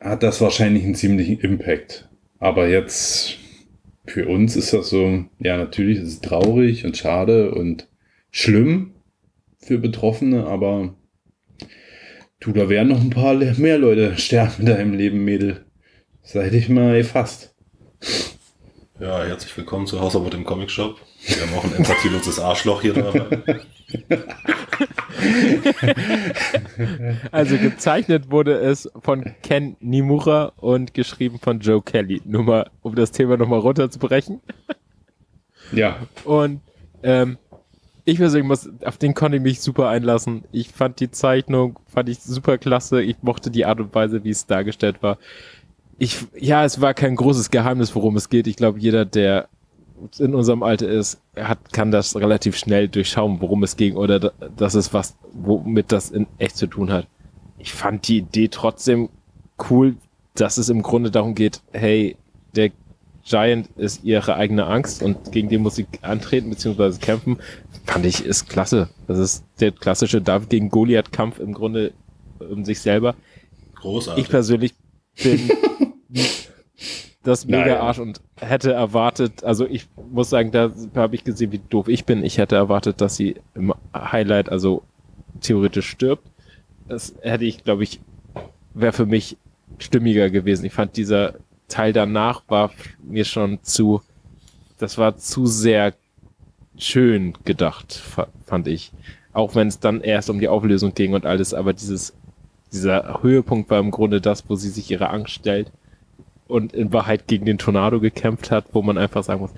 [0.00, 2.08] hat das wahrscheinlich einen ziemlichen Impact.
[2.38, 3.38] Aber jetzt
[4.06, 7.88] für uns ist das so, ja, natürlich ist es traurig und schade und
[8.30, 8.94] schlimm
[9.58, 10.94] für Betroffene, aber
[12.40, 15.64] du, da werden noch ein paar mehr Leute sterben in deinem Leben, Mädel.
[16.22, 17.47] Sei dich mal gefasst.
[19.00, 21.00] Ja, herzlich willkommen zu Hausarbeit im Comic Shop.
[21.24, 23.60] Wir haben auch ein empathieloses Arschloch hier dabei.
[27.32, 32.20] Also gezeichnet wurde es von Ken Nimura und geschrieben von Joe Kelly.
[32.24, 34.40] Nur mal, um das Thema nochmal runterzubrechen.
[35.72, 36.60] Ja, Und
[37.02, 37.38] ähm,
[38.04, 40.44] ich persönlich muss, auf den konnte ich mich super einlassen.
[40.52, 43.02] Ich fand die Zeichnung, fand ich super klasse.
[43.02, 45.18] Ich mochte die Art und Weise, wie es dargestellt war.
[45.98, 48.46] Ich, ja, es war kein großes Geheimnis, worum es geht.
[48.46, 49.48] Ich glaube, jeder, der
[50.18, 54.32] in unserem Alter ist, hat, kann das relativ schnell durchschauen, worum es ging oder da-
[54.56, 57.08] dass es was, womit das in echt zu tun hat.
[57.58, 59.08] Ich fand die Idee trotzdem
[59.68, 59.96] cool,
[60.34, 62.16] dass es im Grunde darum geht, hey,
[62.54, 62.70] der
[63.24, 66.92] Giant ist ihre eigene Angst und gegen den muss sie antreten bzw.
[66.98, 67.38] kämpfen,
[67.84, 68.88] fand ich ist klasse.
[69.08, 71.92] Das ist der klassische David gegen Goliath-Kampf im Grunde
[72.38, 73.16] um sich selber.
[73.74, 74.24] Großartig.
[74.24, 74.74] Ich persönlich
[75.22, 75.50] bin
[77.22, 77.80] das mega.
[77.80, 82.04] Arsch und hätte erwartet, also ich muss sagen, da habe ich gesehen, wie doof ich
[82.04, 82.24] bin.
[82.24, 84.82] Ich hätte erwartet, dass sie im Highlight, also
[85.40, 86.26] theoretisch stirbt.
[86.88, 88.00] Das hätte ich, glaube ich,
[88.74, 89.36] wäre für mich
[89.78, 90.64] stimmiger gewesen.
[90.64, 91.34] Ich fand dieser
[91.68, 92.70] Teil danach war
[93.02, 94.00] mir schon zu,
[94.78, 95.92] das war zu sehr
[96.78, 98.92] schön gedacht, fa- fand ich.
[99.34, 102.14] Auch wenn es dann erst um die Auflösung ging und alles, aber dieses,
[102.72, 105.72] dieser Höhepunkt war im Grunde das, wo sie sich ihre Angst stellt
[106.46, 109.52] und in Wahrheit gegen den Tornado gekämpft hat, wo man einfach sagen muss,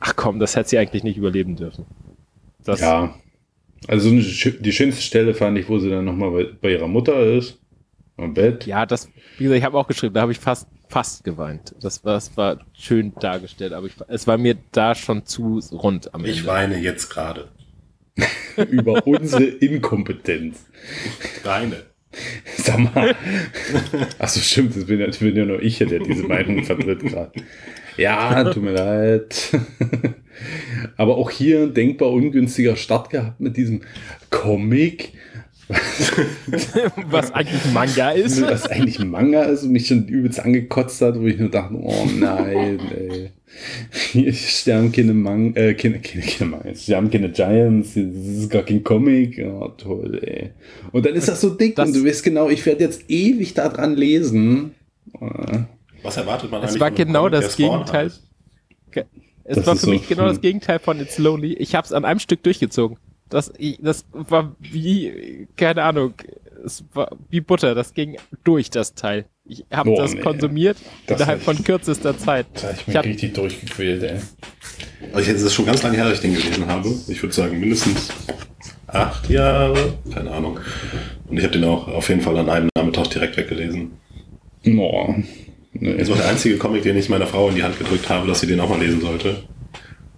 [0.00, 1.86] ach komm, das hätte sie eigentlich nicht überleben dürfen.
[2.64, 3.14] Das, Ja.
[3.86, 7.58] Also die schönste Stelle fand ich, wo sie dann nochmal bei, bei ihrer Mutter ist.
[8.16, 8.66] Am Bett.
[8.66, 11.76] ja, das, wie gesagt, ich habe auch geschrieben, da habe ich fast, fast geweint.
[11.80, 16.12] Das war, das war schön dargestellt, aber ich, es war mir da schon zu rund
[16.12, 16.50] am Ich Ende.
[16.50, 17.46] weine jetzt gerade.
[18.70, 20.66] über unsere Inkompetenz.
[21.44, 21.84] Deine.
[22.56, 23.14] Sag mal.
[24.18, 27.32] Achso, stimmt, das bin ja, das bin ja nur ich, der diese Meinung vertritt gerade.
[27.96, 29.50] Ja, tut mir leid.
[30.96, 33.82] Aber auch hier ein denkbar ungünstiger Start gehabt mit diesem
[34.30, 35.12] Comic,
[37.10, 38.40] Was eigentlich Manga ist.
[38.40, 42.06] was eigentlich Manga ist und mich schon übelst angekotzt hat, wo ich nur dachte, oh
[42.18, 43.32] nein, ey.
[44.12, 48.50] Hier sterben keine Mang äh, keine, keine, keine Manga, es sterben keine Giants, das ist
[48.50, 49.38] gar kein Comic.
[49.44, 50.50] Oh, toll, ey.
[50.92, 53.54] Und dann ist das so dick Das- und du weißt genau, ich werde jetzt ewig
[53.54, 54.74] daran lesen.
[55.20, 55.60] Äh,
[56.02, 58.04] Was erwartet man Es eigentlich war von einem genau Comic, das Gegenteil.
[58.06, 58.22] heißt?
[59.44, 60.40] Es Das war für so- mich genau das.
[60.42, 61.54] Gegenteil von It's Lonely.
[61.54, 62.98] Ich habe es an einem Stück durchgezogen.
[63.30, 66.12] Das, ich, das war wie, keine Ahnung,
[66.64, 67.74] es war wie Butter.
[67.74, 69.26] Das ging durch, das Teil.
[69.44, 70.20] Ich habe Oh, das nee.
[70.20, 72.46] konsumiert Das innerhalb von ich- kürzester Zeit.
[72.60, 74.18] Da ich Ich mich hab- richtig durchgequält, ey.
[75.12, 76.88] Also ich, es ist schon ganz lange her, dass ich den gelesen habe.
[77.08, 78.08] Ich würde sagen mindestens
[78.86, 80.58] acht Jahre, keine Ahnung.
[81.28, 83.92] Und ich habe den auch auf jeden Fall an einem Nachmittag direkt weggelesen.
[84.64, 85.14] Boah.
[85.72, 85.96] Nee.
[85.98, 88.40] Das war der einzige Comic, den ich meiner Frau in die Hand gedrückt habe, dass
[88.40, 89.44] sie den auch mal lesen sollte.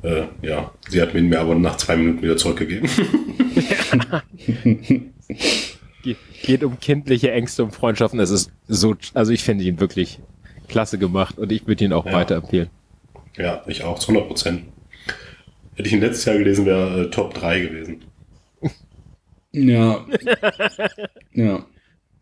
[0.02, 2.88] Äh, ja, sie hat mir ihn mir aber nach zwei Minuten wieder zurückgegeben.
[6.02, 8.20] Ge geht um kindliche Ängste, um Freundschaften.
[8.20, 10.18] Es ist so, also ich finde ihn wirklich
[10.68, 12.12] klasse gemacht und ich würde ihn auch Ja.
[12.12, 12.68] weiterempfehlen.
[13.36, 14.62] ja, ich auch, zu 100 Prozent.
[15.74, 18.00] Hätte ich ihn letztes Jahr gelesen, wäre äh, Top 3 gewesen.
[19.52, 20.06] Ja.
[21.32, 21.66] ja.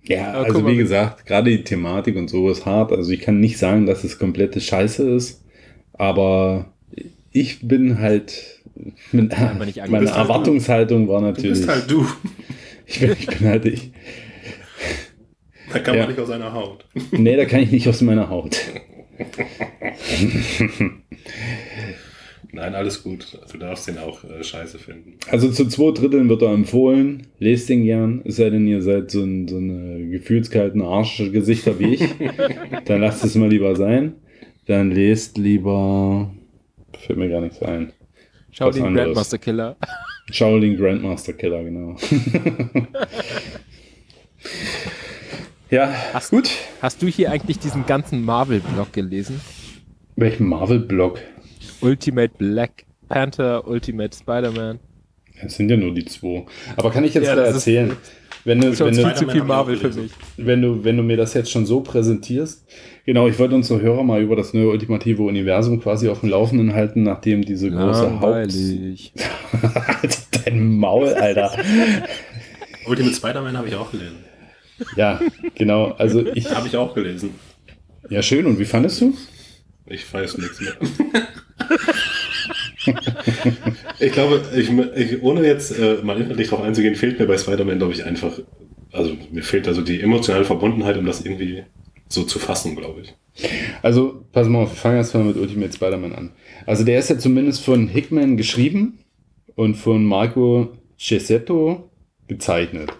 [0.05, 2.91] Ja, Aber also wie gesagt, gerade die Thematik und so ist hart.
[2.93, 5.45] Also ich kann nicht sagen, dass es komplette Scheiße ist,
[5.93, 6.73] aber
[7.31, 8.63] ich bin halt,
[9.13, 9.91] mit, aber nicht angepisst.
[9.91, 10.33] meine bist halt du.
[10.33, 12.07] Erwartungshaltung war Du natürlich, bist halt du.
[12.89, 13.93] Ich, bin, ich bin halt ich.
[15.73, 16.01] Da kann Ja.
[16.03, 16.85] man nicht aus seiner Haut.
[17.13, 18.57] Nee, da kann ich nicht aus meiner Haut.
[22.53, 23.39] Nein, alles gut.
[23.53, 25.15] Du darfst den auch äh, scheiße finden.
[25.31, 27.27] Also zu zwei Dritteln wird er empfohlen.
[27.39, 28.23] Lest den gern.
[28.25, 32.05] Es sei denn, ihr seid so, ein, so eine gefühlskalten Arschgesichter wie ich.
[32.87, 34.15] Dann lasst es mal lieber sein.
[34.67, 36.33] Dann lest lieber.
[36.99, 37.93] Fällt mir gar nichts ein.
[38.51, 39.07] Schau Was den anderes.
[39.07, 39.77] Grandmaster Killer.
[40.31, 41.97] Shaolin Grandmaster Killer, genau.
[45.71, 46.51] ja, Hast- gut.
[46.81, 49.41] Hast du hier eigentlich diesen ganzen Marvel-Blog gelesen?
[50.17, 51.21] Welchen Marvel-Blog?
[51.81, 54.79] Ultimate Black Panther, Ultimate Spider-Man.
[55.41, 56.45] Es sind ja nur die zwei.
[56.77, 57.97] Aber kann ich jetzt Ja, da das ist- erzählen?
[58.45, 60.11] Wenn du, wenn, viel du, zu viel Marvel für mich.
[60.37, 62.65] wenn, du, wenn du mir das jetzt schon so präsentierst.
[63.05, 66.75] Genau, ich wollte unsere Hörer mal über das neue ultimative Universum quasi auf dem Laufenden
[66.75, 68.23] halten, nachdem diese große Haupt...
[68.23, 69.13] Langweilig.
[69.63, 71.53] Halt Dein Maul, Alter.
[72.87, 74.17] Ultimate Spider-Man habe ich auch gelesen.
[74.97, 75.21] Ja,
[75.55, 75.93] genau.
[75.99, 76.55] Also ich...
[76.55, 77.31] Habe ich auch gelesen.
[78.11, 78.47] Ja, schön.
[78.47, 79.15] Und wie fandest du?
[79.87, 80.75] Ich weiß nichts mehr.
[84.01, 87.79] ich glaube, ich, ich, ohne jetzt äh, mal inhaltlich drauf einzugehen, fehlt mir bei Spider-Man,
[87.79, 88.39] glaube ich, einfach,
[88.93, 91.65] also mir fehlt also die emotionale Verbundenheit, um das irgendwie
[92.09, 93.15] so zu fassen, glaube ich.
[93.83, 96.31] Also, pass mal auf, wir fangen erstmal mit Ultimate Spider-Man an.
[96.67, 98.99] Also, der ist ja zumindest von Hickman geschrieben
[99.55, 101.91] und von Marco Cesetto
[102.27, 102.93] gezeichnet.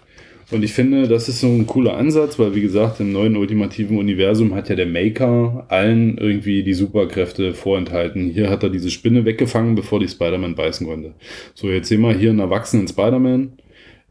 [0.51, 3.99] Und ich finde, das ist so ein cooler Ansatz, weil, wie gesagt, im neuen ultimativen
[3.99, 8.31] Universum hat ja der Maker allen irgendwie die Superkräfte vorenthalten.
[8.31, 11.13] Hier hat er diese Spinne weggefangen, bevor die Spider-Man beißen konnte.
[11.55, 13.59] So, jetzt sehen wir hier einen erwachsenen Spider-Man.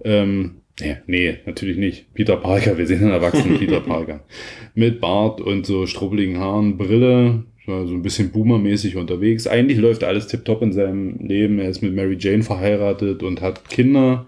[0.03, 2.13] Ähm, nee, nee, natürlich nicht.
[2.13, 4.23] Peter Parker, wir sehen einen erwachsenen Peter Parker.
[4.75, 9.47] Mit Bart und so strubbeligen Haaren, Brille, so so ein bisschen boomermäßig unterwegs.
[9.47, 11.57] Eigentlich läuft alles tipptopp in seinem Leben.
[11.57, 14.27] Er ist mit Mary Jane verheiratet und hat Kinder.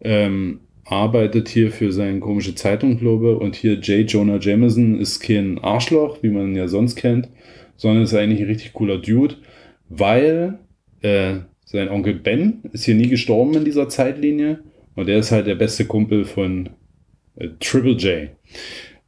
[0.00, 3.38] Ähm, arbeitet hier für seine komische Zeitung, glaube.
[3.38, 4.10] Und hier J.
[4.10, 7.28] Jonah Jameson ist kein Arschloch, wie man ihn ja sonst kennt,
[7.76, 9.36] sondern ist eigentlich ein richtig cooler Dude,
[9.88, 10.58] weil
[11.02, 11.34] äh,
[11.64, 14.60] sein Onkel Ben ist hier nie gestorben in dieser Zeitlinie
[14.94, 16.70] und er ist halt der beste Kumpel von
[17.36, 18.30] äh, Triple J.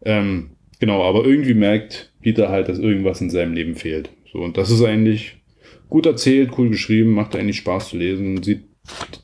[0.05, 4.11] Ähm, genau, aber irgendwie merkt Peter halt, dass irgendwas in seinem Leben fehlt.
[4.31, 5.39] So, und das ist eigentlich
[5.89, 8.64] gut erzählt, cool geschrieben, macht eigentlich Spaß zu lesen, sieht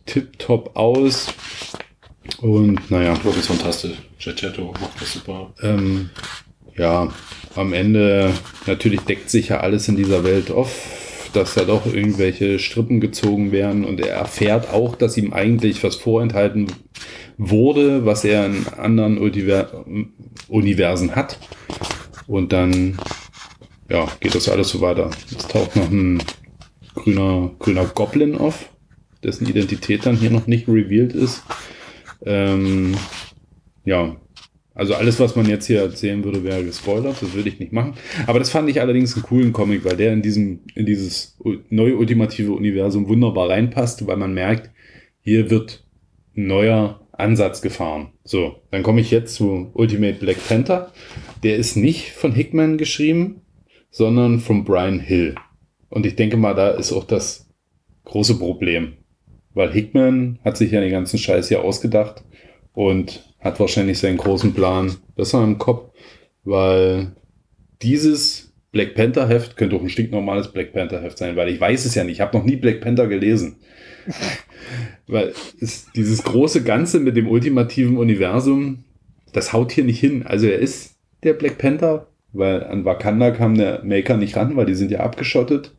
[0.07, 1.35] tipptopp aus.
[2.41, 3.15] Und naja.
[3.17, 3.97] Wirklich ist fantastisch.
[4.19, 5.53] Giacchetto macht das super.
[5.63, 6.11] Ähm,
[6.77, 7.13] ja,
[7.55, 8.33] am Ende
[8.67, 13.53] natürlich deckt sich ja alles in dieser Welt auf, dass da doch irgendwelche Strippen gezogen
[13.53, 16.67] werden und er erfährt auch, dass ihm eigentlich was vorenthalten
[17.39, 19.85] wurde, was er in anderen Univer
[20.49, 21.39] Universen hat.
[22.27, 22.99] Und dann
[23.89, 25.11] ja, geht das alles so weiter.
[25.31, 26.23] Es taucht noch ein
[26.95, 28.71] grüner, grüner Goblin auf,
[29.23, 31.43] dessen Identität dann hier noch nicht revealed ist.
[32.25, 32.95] Ähm,
[33.85, 34.17] ja,
[34.75, 37.23] also alles, was man jetzt hier erzählen würde, wäre gespoilert.
[37.23, 37.95] Das würde ich nicht machen.
[38.27, 41.39] Aber das fand ich allerdings einen coolen Comic, weil der in diesem, in dieses
[41.71, 44.71] neue ultimative Universum wunderbar reinpasst, weil man merkt,
[45.23, 45.87] hier wird
[46.37, 48.13] ein neuer Ansatz gefahren.
[48.23, 50.93] So, dann komme ich jetzt zu Ultimate Black Panther.
[51.43, 53.41] Der ist nicht von Hickman geschrieben,
[53.91, 55.37] sondern von Brian Hill.
[55.89, 57.49] Und ich denke mal, da ist auch das
[58.05, 58.93] große Problem.
[59.57, 62.23] Weil Hickman hat sich ja den ganzen Scheiß hier ausgedacht
[62.75, 65.95] und hat wahrscheinlich seinen großen Plan besser im Kopf,
[66.45, 67.13] weil
[67.81, 71.87] dieses Black Panther Heft könnte auch ein stinknormales Black Panther Heft sein, weil ich weiß
[71.87, 72.17] es ja nicht.
[72.17, 73.57] Ich habe noch nie Black Panther gelesen.
[75.07, 78.85] weil es, dieses große Ganze mit dem ultimativen Universum,
[79.33, 80.27] das haut hier nicht hin.
[80.27, 84.67] Also er ist der Black Panther, weil an Wakanda kam der Maker nicht ran, weil
[84.67, 85.75] die sind ja abgeschottet.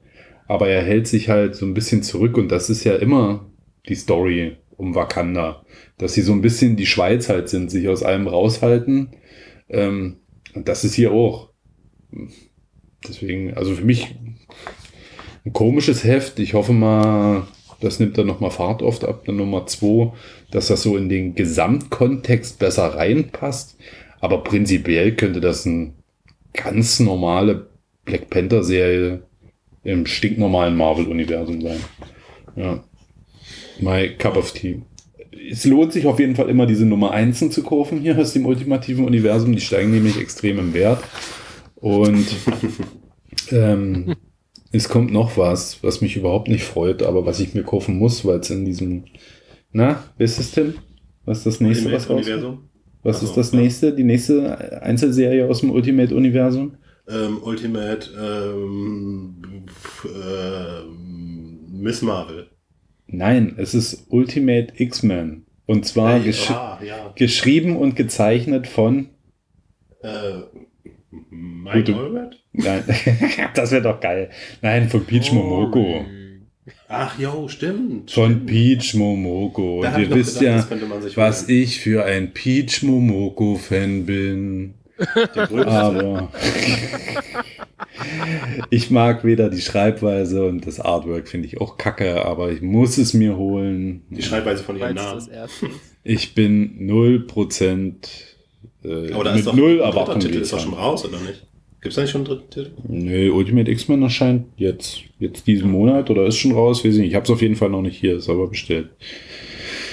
[0.48, 3.46] Aber er hält sich halt so ein bisschen zurück und das ist ja immer
[3.88, 5.66] die Story um Wakanda.
[5.98, 9.10] Dass sie so ein bisschen die Schweiz halt sind, sich aus allem raushalten.
[9.70, 10.18] Ähm,
[10.54, 11.50] und das ist hier auch.
[13.08, 14.16] Deswegen, also für mich
[15.46, 16.40] ein komisches Heft.
[16.40, 17.48] Ich hoffe mal,
[17.80, 20.12] das nimmt dann nochmal Fahrt oft ab, dann Nummer zwei,
[20.52, 23.78] dass das so in den Gesamtkontext besser reinpasst.
[24.20, 25.94] Aber prinzipiell könnte das ein
[26.54, 27.68] ganz normale
[28.06, 29.22] Black Panther-Serie
[29.84, 31.80] im stinknormalen Marvel-Universum sein.
[32.56, 32.84] Ja.
[33.82, 34.82] My Cup of Tea.
[35.50, 38.46] Es lohnt sich auf jeden Fall immer, diese Nummer 1 zu kaufen hier aus dem
[38.46, 39.54] ultimativen Universum.
[39.54, 41.04] Die steigen nämlich extrem im Wert.
[41.76, 42.26] Und
[43.52, 44.16] ähm,
[44.72, 48.26] es kommt noch was, was mich überhaupt nicht freut, aber was ich mir kaufen muss,
[48.26, 49.06] weil es in diesem.
[49.72, 50.76] Na, wer ist Tim?
[51.26, 52.60] Was ist das nächste, was rauskommt?
[53.04, 53.94] Was ist das nächste?
[53.94, 56.78] Die nächste Einzelserie aus dem Ultimate-Universum?
[57.08, 59.36] Ähm, Ultimate ähm,
[60.04, 60.84] äh,
[61.72, 62.48] Miss Marvel.
[63.08, 65.46] Nein, es ist Ultimate X-Men.
[65.66, 67.12] Und zwar hey, gesch ah, ja.
[67.16, 69.10] geschrieben und gezeichnet von
[70.02, 70.42] äh,
[71.30, 72.42] Mike Albert?
[72.54, 72.84] Nein,
[73.54, 74.30] das wäre doch geil.
[74.62, 76.06] Nein, von Peach oh, Momoko.
[76.90, 78.12] Ach jo, stimmt.
[78.12, 78.46] Von.
[78.46, 79.82] Peach Momoko.
[79.82, 81.58] Und ihr wisst gedacht, ja, was holen.
[81.58, 84.74] ich für ein Peach Momoko-Fan bin.
[85.52, 86.32] Aber
[88.70, 92.98] ich mag weder die Schreibweise und das Artwork finde ich auch kacke, aber ich muss
[92.98, 94.04] es mir holen.
[94.10, 95.28] Die Schreibweise von ihrem Namen.
[96.04, 97.96] Ich bin 0%
[98.84, 100.20] äh, aber da mit ist doch null Erwartungen.
[100.20, 101.46] Titel ist doch schon raus, oder nicht?
[101.82, 102.72] Gibt es da nicht schon einen dritten Titel?
[102.88, 107.10] Nee, Ultimate X-Men erscheint jetzt, jetzt diesen Monat oder ist schon raus, weiß ich nicht.
[107.10, 108.90] Ich habe es auf jeden Fall noch nicht hier, ist aber bestellt.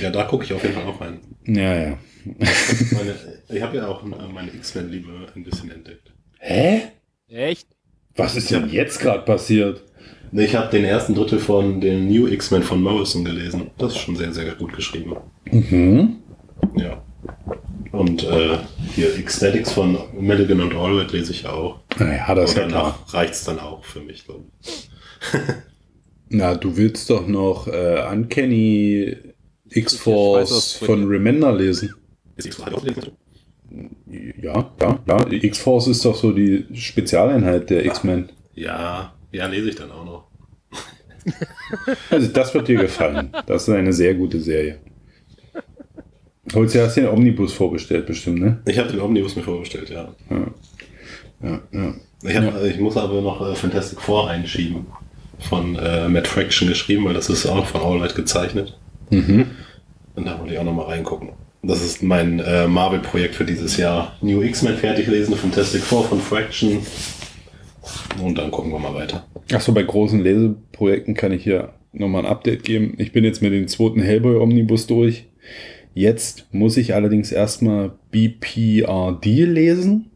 [0.01, 1.21] Ja, da gucke ich auf jeden Fall auch rein.
[1.47, 1.99] Ja, ja.
[2.25, 3.15] meine,
[3.49, 6.11] ich habe ja auch meine X-Men-Liebe ein bisschen entdeckt.
[6.39, 6.83] Hä?
[7.29, 7.69] Echt?
[8.17, 9.83] Was ist denn jetzt gerade passiert?
[10.33, 13.71] Ich habe den ersten Drittel von den New X-Men von Morrison gelesen.
[13.79, 15.17] Das ist schon sehr, sehr gut geschrieben.
[15.51, 16.17] Mhm.
[16.77, 17.03] Ja.
[17.93, 18.59] Und äh,
[18.95, 21.81] hier Ecstatics von Milligan und Allred lese ich auch.
[21.99, 22.99] Naja, das ist ja klar.
[23.09, 24.91] reicht es dann auch für mich, glaube ich.
[26.29, 29.17] Na, du willst doch noch äh, Uncanny
[29.71, 31.95] X-Force von Remender lesen.
[32.37, 33.13] Ist X-Force halt
[34.41, 35.27] Ja, ja, ja.
[35.31, 38.31] X-Force ist doch so die Spezialeinheit der X-Men.
[38.55, 40.25] Ja, ja, lese ich dann auch noch.
[42.11, 43.31] Also das wird dir gefallen.
[43.47, 44.79] Das ist eine sehr gute Serie.
[46.47, 48.61] Du hast den Omnibus vorbestellt, bestimmt, ne?
[48.67, 50.15] Ich habe den Omnibus mir vorbestellt, ja.
[50.31, 50.51] Ja,
[51.43, 51.61] ja.
[51.73, 51.95] ja.
[52.23, 54.87] Ich, hab, ich muss aber noch äh, Fantastic Four einschieben.
[55.39, 58.79] Von äh, Matt Fraction geschrieben, weil das ist auch von All Light gezeichnet.
[59.11, 59.47] Mhm.
[60.15, 61.31] Und da wollte ich auch noch mal reingucken.
[61.67, 64.17] Das ist mein äh, Marvel-Projekt für dieses Jahr.
[64.21, 66.81] New X-Men fertig lesen, Fantastic Four von Fraction.
[68.23, 69.27] Und dann gucken wir mal weiter.
[69.51, 72.95] Achso, bei großen Leseprojekten kann ich hier nochmal ein Update geben.
[72.99, 75.27] Ich bin jetzt mit dem zweiten Hellboy-Omnibus durch.
[75.95, 80.11] Jetzt muss ich allerdings erstmal BPRD lesen.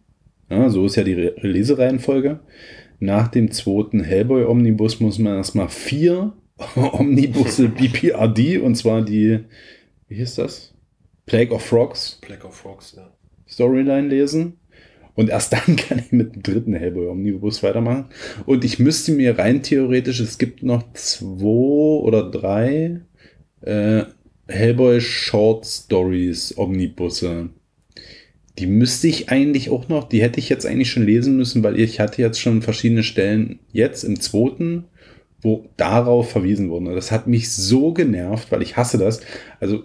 [0.51, 2.41] Ja, so ist ja die Lesereihenfolge.
[3.01, 6.33] Nach dem zweiten Hellboy-Omnibus muss man erstmal vier
[6.93, 9.41] Omnibusse BPRD und zwar die,
[10.09, 10.75] wie hieß das?
[11.29, 12.19] Plague of Frogs.
[12.21, 13.11] Plague of Frogs, ja.
[13.47, 14.59] Storyline lesen.
[15.15, 18.07] Und erst dann kann ich mit dem dritten Hellboy Omnibus weitermachen.
[18.47, 23.01] Und ich müsste mir rein theoretisch, es gibt noch zwei oder drei
[23.63, 24.05] äh,
[24.49, 27.51] Hellboy Short Stories Omnibusse.
[28.59, 31.79] Die müsste ich eigentlich auch noch, die hätte ich jetzt eigentlich schon lesen müssen, weil
[31.79, 34.85] ich hatte jetzt schon verschiedene Stellen jetzt im zweiten,
[35.41, 36.87] wo darauf verwiesen wurden.
[36.87, 39.21] Das hat mich so genervt, weil ich hasse das.
[39.61, 39.85] Also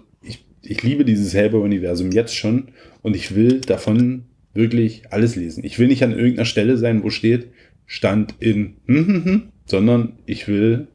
[0.66, 2.68] ich, liebe dieses Hellboy-Universum jetzt schon
[3.02, 5.64] und ich will davon wirklich alles lesen.
[5.64, 7.48] Ich will nicht an irgendeiner Stelle sein, wo steht,
[7.86, 10.88] stand in, hm, hm, hm, sondern ich will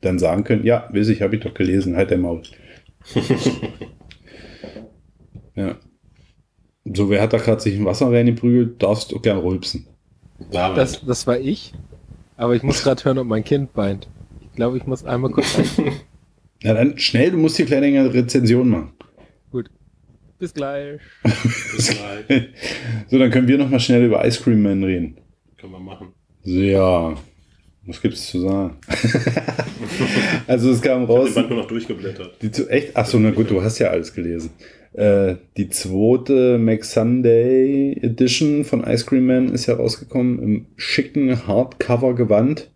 [0.00, 2.42] dann sagen können, ja, weiß ich, habe ich doch gelesen, halt der Maul.
[5.54, 5.76] ja.
[6.84, 9.86] So, wer hat da gerade sich ein Wasser reingeprügelt, darfst du gern rülpsen.
[10.50, 11.72] Das, das war ich,
[12.36, 14.08] aber ich muss gerade hören, ob mein Kind weint.
[14.40, 15.58] Ich glaube, ich muss einmal kurz.
[16.62, 18.92] Na dann schnell, du musst hier kleine Rezension machen.
[20.40, 20.98] Bis gleich.
[21.22, 22.48] Bis gleich.
[23.08, 25.18] So, dann können wir noch mal schnell über Ice Cream Man reden.
[25.58, 26.08] Können wir machen.
[26.42, 27.14] Ja,
[27.86, 28.78] was gibt's zu sagen?
[30.46, 31.26] also es kam Ich habe raus.
[31.26, 32.36] den Band nur noch durchgeblättert.
[32.42, 32.96] Die zu, echt?
[32.96, 34.50] Achso, na gut, du hast ja alles gelesen.
[34.92, 41.46] Äh, die zweite Mac Sunday Edition von Ice Cream Man ist ja rausgekommen im schicken
[41.46, 42.70] Hardcover-Gewand.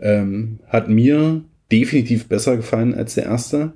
[0.00, 3.72] Ähm, hat mir definitiv besser gefallen als der erste,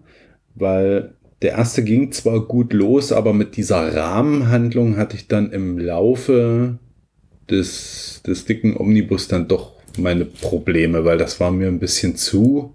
[0.56, 5.78] weil der erste ging zwar gut los, aber mit dieser Rahmenhandlung hatte ich dann im
[5.78, 6.78] Laufe
[7.50, 12.74] des, des dicken Omnibus dann doch meine Probleme, weil das war mir ein bisschen zu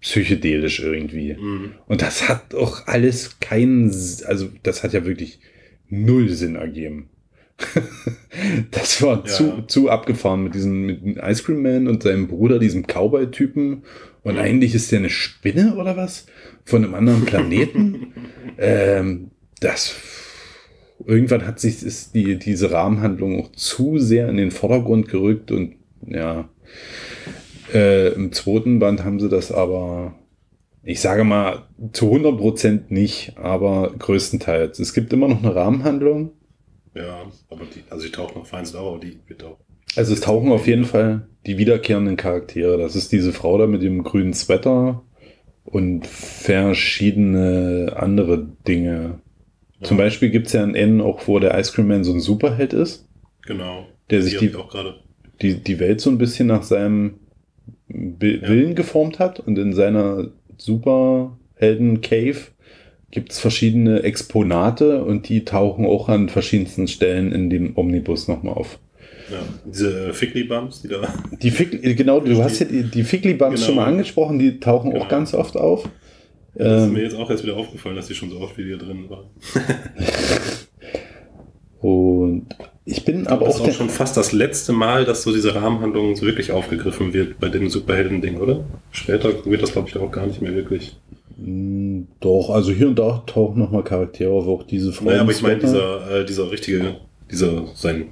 [0.00, 1.34] psychedelisch irgendwie.
[1.34, 1.72] Mhm.
[1.86, 3.86] Und das hat doch alles keinen,
[4.26, 5.40] also das hat ja wirklich
[5.88, 7.08] null Sinn ergeben.
[8.70, 9.24] das war Ja.
[9.24, 13.82] zu, zu abgefahren mit diesem mit dem Ice Cream Man und seinem Bruder, diesem Cowboy-Typen.
[14.22, 14.40] Und Mhm.
[14.40, 16.26] eigentlich ist der eine Spinne oder was?
[16.64, 18.14] Von einem anderen Planeten.
[18.58, 19.94] ähm, das
[21.06, 25.76] irgendwann hat sich ist die, diese Rahmenhandlung auch zu sehr in den Vordergrund gerückt und
[26.06, 26.48] ja,
[27.72, 30.14] äh, im zweiten Band haben sie das aber,
[30.82, 34.78] ich sage mal, zu 100% nicht, aber größtenteils.
[34.78, 36.32] Es gibt immer noch eine Rahmenhandlung.
[36.94, 39.58] Ja, aber die, also die taucht noch feinst auf, aber die wird auch.
[39.96, 42.78] Also es tauchen auf jeden Fall die wiederkehrenden Charaktere.
[42.78, 45.02] Das ist diese Frau da mit dem grünen Sweater
[45.64, 49.18] und verschiedene andere Dinge.
[49.82, 52.20] Zum Beispiel gibt es ja ein Ende auch, wo der Ice Cream Man so ein
[52.20, 53.06] Superheld ist,
[53.46, 53.86] Genau.
[54.10, 54.52] Der sich die-
[55.42, 57.14] die die Welt so ein bisschen nach seinem
[57.88, 58.48] Bi- Ja.
[58.48, 62.36] Willen geformt hat und in seiner Superhelden-Cave
[63.10, 68.54] gibt es verschiedene Exponate und die tauchen auch an verschiedensten Stellen in dem Omnibus nochmal
[68.54, 68.78] auf.
[69.30, 71.00] Ja, diese Fickly-Bumps, die da.
[71.40, 73.66] Die Fick, genau, du hast ja die, die Fickly-Bumps Genau.
[73.66, 75.08] schon mal angesprochen, die tauchen auch Genau.
[75.08, 75.88] ganz oft auf.
[76.56, 78.64] Das ist Ähm, mir jetzt auch erst wieder aufgefallen, dass die schon so oft wie
[78.64, 79.26] die drin waren.
[81.80, 82.46] und
[82.84, 85.32] ich bin aber Aber das auch, ist auch schon fast das letzte Mal, dass so
[85.32, 88.64] diese Rahmenhandlung so wirklich aufgegriffen wird bei dem Superhelden-Ding, oder?
[88.90, 90.96] Später wird das, glaube ich, auch gar nicht mehr wirklich.
[91.38, 95.06] Mm, doch, also hier und da tauchen nochmal Charaktere auf, auch diese Frau.
[95.06, 96.96] Naja, aber ich meine, dieser, äh, dieser richtige,
[97.30, 98.08] dieser, sein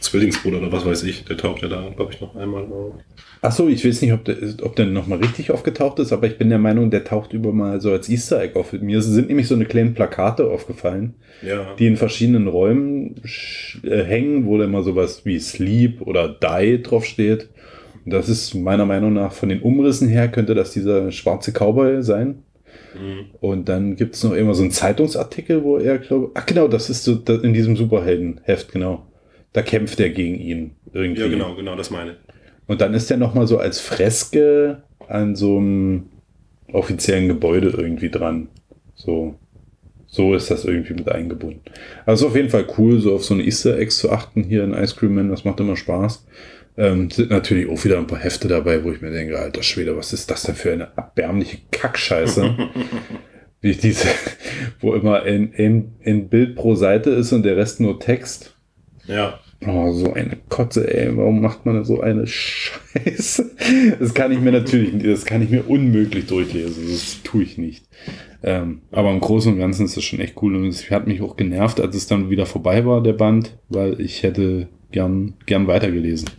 [0.00, 2.94] Zwillingsbruder oder was weiß ich, der taucht ja da, glaube ich, noch einmal auf.
[3.40, 6.48] Achso, ich weiß nicht, ob der, ob der nochmal richtig aufgetaucht ist, aber ich bin
[6.48, 8.72] der Meinung, der taucht über mal so als Easter Egg auf.
[8.72, 11.14] Mir sind nämlich so eine kleine Plakate aufgefallen,
[11.46, 11.74] Ja.
[11.78, 13.16] die in verschiedenen Räumen
[13.82, 17.48] äh, hängen, wo da immer sowas wie Sleep oder Die draufsteht.
[18.04, 22.02] Und das ist meiner Meinung nach von den Umrissen her, könnte das dieser schwarze Cowboy
[22.02, 22.42] sein.
[22.94, 23.26] Mhm.
[23.40, 26.88] Und dann gibt es noch immer so einen Zeitungsartikel, wo er, glaube ach genau, das
[26.90, 29.07] ist so in diesem Superheldenheft, genau.
[29.52, 31.22] Da kämpft er gegen ihn irgendwie.
[31.22, 32.16] Ja, genau, genau, das meine ich.
[32.66, 36.10] Und dann ist er nochmal so als Freske an so einem
[36.72, 38.48] offiziellen Gebäude irgendwie dran.
[38.94, 39.36] So,
[40.06, 41.62] so ist das irgendwie mit eingebunden.
[42.04, 44.74] Also auf jeden Fall cool, so auf so eine Easter Eggs zu achten hier in
[44.74, 46.26] Ice Cream Man, das macht immer Spaß.
[46.76, 49.96] Ähm, sind natürlich auch wieder ein paar Hefte dabei, wo ich mir denke, alter Schwede,
[49.96, 52.56] was ist das denn für eine erbärmliche Kackscheiße?
[53.60, 54.06] Wie diese,
[54.80, 58.56] wo immer ein, ein, ein Bild pro Seite ist und der Rest nur Text.
[59.08, 61.16] Ja, Oh, so eine Kotze, ey.
[61.16, 63.50] Warum macht man so eine Scheiße?
[63.98, 66.84] Das kann ich mir natürlich, das kann ich mir unmöglich durchlesen.
[66.88, 67.84] Das tue ich nicht.
[68.44, 70.54] Ähm, aber im Großen und Ganzen ist das schon echt cool.
[70.54, 74.00] Und es hat mich auch genervt, als es dann wieder vorbei war, der Band, weil
[74.00, 76.30] ich hätte gern, gern weitergelesen.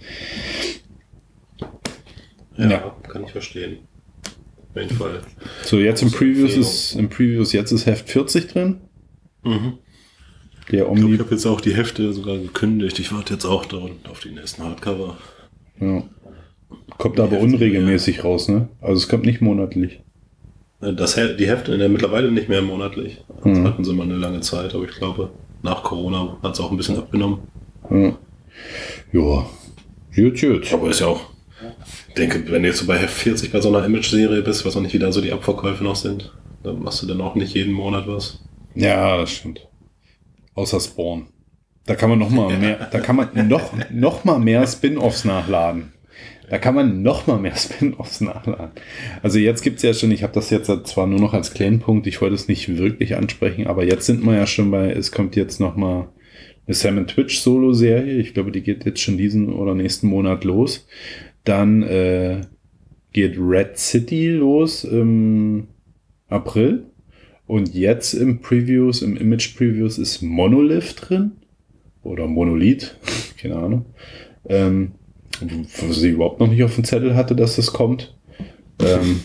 [2.57, 2.95] ja, Ja.
[3.03, 3.79] kann ich verstehen.
[4.73, 5.21] Auf jeden Fall.
[5.63, 8.77] So, jetzt im Previews ist, im Previews jetzt ist Heft 40 drin.
[9.43, 9.73] Mhm.
[10.71, 11.13] Der Ich Omni.
[11.15, 12.99] ich habe jetzt auch die Hefte sogar gekündigt.
[12.99, 13.77] Ich warte jetzt auch da
[14.09, 15.17] auf die nächsten Hardcover.
[15.79, 16.03] Ja.
[16.97, 18.67] Kommt aber Hefte, unregelmäßig raus, ne?
[18.81, 20.01] Also es kommt nicht monatlich.
[20.81, 23.23] Äh, Das, die Hefte in der mittlerweile nicht mehr monatlich.
[23.43, 23.63] Das Mhm.
[23.65, 25.31] hatten sie mal eine lange Zeit, aber ich glaube,
[25.63, 27.39] nach Corona hat es auch ein bisschen abgenommen.
[27.89, 28.13] Ja.
[29.11, 29.45] Ja,
[30.15, 30.73] gut, gut.
[30.73, 31.21] Aber ist ja auch,
[32.09, 34.75] ich denke, wenn du jetzt so bei Heft 40 bei so einer Image-Serie bist, was
[34.77, 36.31] auch nicht wieder so die Abverkäufe noch sind,
[36.63, 38.43] dann machst du dann auch nicht jeden Monat was.
[38.75, 39.67] Ja, das stimmt.
[40.59, 41.27] Außer Spawn.
[41.85, 45.93] Da kann man noch mal mehr, da kann man noch, noch mal mehr Spin-offs nachladen.
[46.49, 48.71] Da kann man noch mal mehr Spin-offs nachladen.
[49.23, 52.07] Also jetzt gibt's ja schon, ich habe das jetzt zwar nur noch als kleinen Punkt,
[52.07, 55.37] ich wollte es nicht wirklich ansprechen, aber jetzt sind wir ja schon bei, es kommt
[55.37, 56.09] jetzt noch mal
[56.67, 58.17] eine Sam Twitch Solo-Serie.
[58.17, 60.87] Ich glaube, die geht jetzt schon diesen oder nächsten Monat los.
[61.45, 62.41] Dann äh,
[63.13, 65.69] geht Red City los im
[66.27, 66.88] April.
[67.49, 71.31] Und jetzt im Previews, im Image Previews ist Monolith drin.
[72.03, 72.95] Oder Monolith,
[73.41, 73.85] keine Ahnung.
[74.47, 74.91] Ähm,
[75.81, 78.15] was ich überhaupt noch nicht auf dem Zettel hatte, dass das kommt.
[78.79, 79.21] Ähm,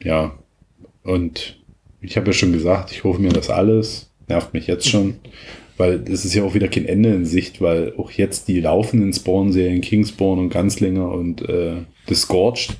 [0.00, 0.38] ja,
[1.02, 1.60] und
[2.00, 4.12] ich habe ja schon gesagt, ich rufe mir das alles.
[4.28, 5.16] Nervt mich jetzt schon.
[5.76, 9.12] Weil es ist ja auch wieder kein Ende in Sicht, weil auch jetzt die laufenden
[9.12, 11.78] Spawn-Serien, Kingspawn und Ganzlinger und äh,
[12.14, 12.76] Scorched,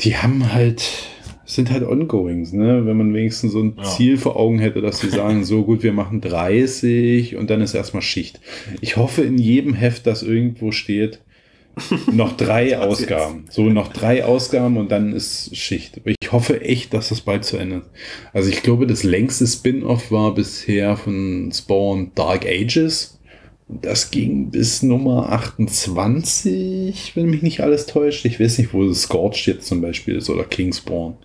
[0.00, 1.08] die haben halt,
[1.54, 2.86] sind halt Ongoings, ne?
[2.86, 3.82] Wenn man wenigstens so ein ja.
[3.84, 7.74] Ziel vor Augen hätte, dass sie sagen, so gut, wir machen 30 und dann ist
[7.74, 8.40] erstmal Schicht.
[8.80, 11.20] Ich hoffe in jedem Heft, dass irgendwo steht,
[12.12, 13.44] noch drei Ausgaben.
[13.50, 16.00] So noch drei Ausgaben und dann ist Schicht.
[16.04, 17.90] Ich hoffe echt, dass das bald zu Ende ist.
[18.32, 23.18] Also ich glaube, das längste Spin-off war bisher von Spawn Dark Ages.
[23.68, 28.24] Das ging bis Nummer 28, wenn mich nicht alles täuscht.
[28.24, 31.16] Ich weiß nicht, wo Scorched jetzt zum Beispiel ist oder Kingspawn.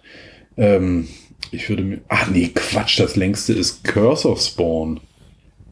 [0.55, 1.07] Ähm,
[1.51, 2.01] ich würde mir.
[2.07, 4.99] Ach nee, Quatsch, das längste ist Curse of Spawn.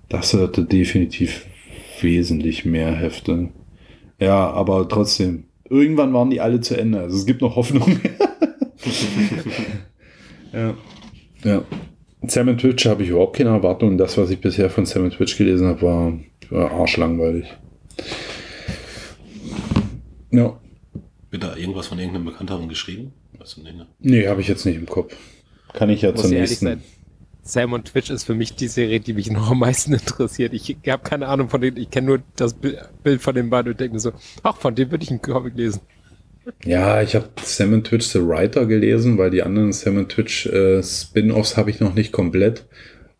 [0.09, 1.45] Das hatte definitiv
[2.01, 3.49] wesentlich mehr Hefte.
[4.19, 5.45] Ja, aber trotzdem.
[5.69, 6.99] Irgendwann waren die alle zu Ende.
[6.99, 7.99] Also es gibt noch Hoffnung.
[10.53, 10.75] ja.
[11.43, 11.63] Ja.
[12.27, 13.97] Sam Twitch habe ich überhaupt keine Erwartungen.
[13.97, 16.13] Das, was ich bisher von Sam Twitch gelesen habe, war,
[16.51, 17.45] war arschlangweilig.
[20.31, 20.59] Ja.
[21.31, 23.13] Wird da irgendwas von irgendeinem Bekannteren geschrieben?
[23.37, 23.87] Weißt du, nee, ne?
[23.99, 25.15] nee habe ich jetzt nicht im Kopf.
[25.73, 26.65] Kann ich ja Muss zum nächsten.
[26.65, 26.83] Sein.
[27.43, 30.53] Sam und Twitch ist für mich die Serie, die mich noch am meisten interessiert.
[30.53, 33.79] Ich habe keine Ahnung von denen, ich kenne nur das Bild von den beiden und
[33.79, 34.11] denke mir so,
[34.43, 35.81] ach, von dem würde ich einen Comic lesen.
[36.63, 41.57] Ja, ich habe Sam Twitch The Writer gelesen, weil die anderen Sam Twitch äh, Spin-offs
[41.57, 42.65] habe ich noch nicht komplett.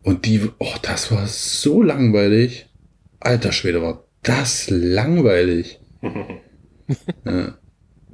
[0.03, 2.67] Und die, oh, das war so langweilig.
[3.25, 5.79] Alter Schwede, war das langweilig.
[7.25, 7.57] ja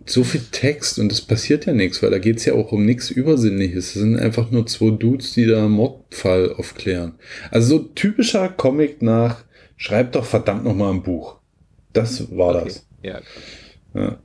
[0.06, 2.86] so viel Text und es passiert ja nichts, weil da geht es ja auch um
[2.86, 3.96] nichts Übersinnliches.
[3.96, 7.14] Es sind einfach nur zwei Dudes, die da einen Mordfall aufklären.
[7.50, 9.44] Also so typischer Comic nach,
[9.78, 11.38] schreib doch verdammt nochmal ein Buch.
[11.94, 12.64] Das war okay.
[12.66, 12.88] das.
[13.04, 13.22] Ja.
[13.94, 14.18] ja.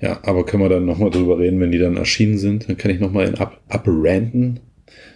[0.00, 2.68] Ja, aber können wir dann nochmal drüber reden, wenn die dann erschienen sind.
[2.68, 4.60] Dann kann ich nochmal in ab, abranten.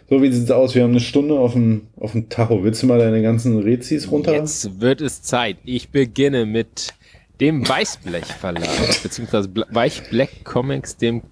[0.09, 0.74] So, wie sieht's aus?
[0.76, 2.62] Wir haben eine Stunde auf dem, auf dem Tacho.
[2.62, 4.34] Willst du mal deine ganzen Rezis runter?
[4.34, 5.57] Jetzt wird es Zeit.
[5.64, 6.94] Ich beginne mit
[7.40, 8.68] dem Weißblech Verlag,
[9.02, 11.22] beziehungsweise Weichblech Comics, dem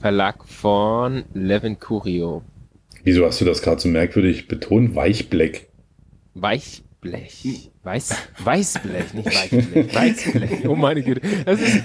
[0.00, 2.42] Verlag von Levin Curio.
[3.04, 4.94] Wieso hast du das gerade so merkwürdig betont?
[4.94, 5.66] Weichblech.
[6.32, 7.70] Weichblech.
[7.82, 9.94] Weiß, Weißblech, nicht Weichblech.
[9.94, 10.66] Weißblech.
[10.68, 11.20] Oh meine Güte.
[11.44, 11.82] Das ist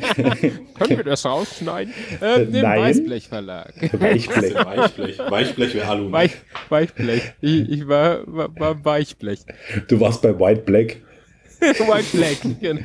[0.16, 1.92] Können wir das rausschneiden?
[2.20, 2.80] Äh, den Nein.
[2.80, 3.74] Weißblech Verlag.
[4.00, 4.54] Weichblech.
[4.54, 5.18] Weichblech.
[5.18, 6.12] Weichblech wäre Alu.
[6.12, 6.32] Weich,
[6.68, 7.32] Weichblech.
[7.40, 9.40] Ich, ich war, war, war Weichblech.
[9.88, 10.96] Du warst bei White Black.
[11.60, 12.80] White Black, genau.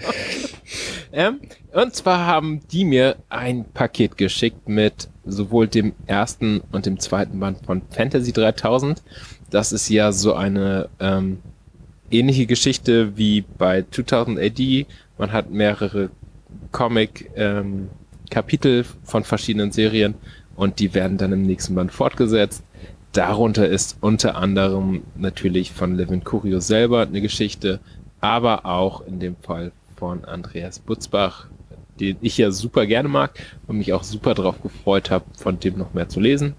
[1.12, 1.40] Ähm,
[1.74, 7.40] und zwar haben die mir ein Paket geschickt mit sowohl dem ersten und dem zweiten
[7.40, 9.02] Band von Fantasy 3000.
[9.50, 11.40] Das ist ja so eine ähm,
[12.12, 14.86] ähnliche Geschichte wie bei 2000 AD.
[15.18, 16.10] Man hat mehrere
[16.72, 20.16] Comic-Kapitel ähm, von verschiedenen Serien
[20.56, 22.64] und die werden dann im nächsten Band fortgesetzt.
[23.14, 27.80] Darunter ist unter anderem natürlich von Levin Curio selber eine Geschichte,
[28.20, 31.48] aber auch in dem Fall von Andreas Butzbach,
[32.00, 35.78] den ich ja super gerne mag und mich auch super darauf gefreut habe, von dem
[35.78, 36.56] noch mehr zu lesen.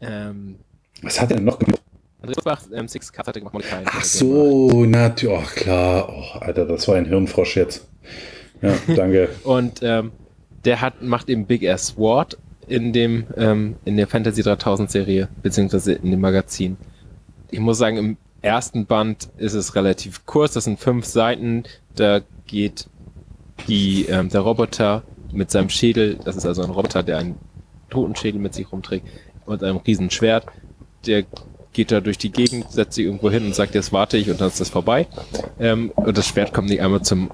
[0.00, 0.56] Ähm,
[1.02, 1.80] Was hat er noch gemacht?
[2.20, 3.64] Andreas Butzbach, ähm, Six Cuts hat er gemacht.
[3.84, 6.08] Ach so, natürlich, oh, klar.
[6.10, 7.86] Oh, Alter, das war ein Hirnfrosch jetzt.
[8.62, 9.28] Ja, danke.
[9.44, 10.12] und ähm,
[10.64, 15.28] der hat, macht eben Big Ass Sword in dem, ähm, in der Fantasy 3000 Serie,
[15.42, 16.76] beziehungsweise in dem Magazin.
[17.50, 21.64] Ich muss sagen, im ersten Band ist es relativ kurz, das sind fünf Seiten,
[21.96, 22.88] da geht
[23.68, 25.02] die, ähm, der Roboter
[25.32, 27.36] mit seinem Schädel, das ist also ein Roboter, der einen
[27.90, 29.06] Totenschädel mit sich rumträgt
[29.46, 30.46] und einem riesen Schwert,
[31.06, 31.24] der
[31.72, 34.40] geht da durch die Gegend, setzt sich irgendwo hin und sagt, jetzt warte ich und
[34.40, 35.06] dann ist das vorbei.
[35.58, 37.30] Ähm, und das Schwert kommt nicht einmal zum,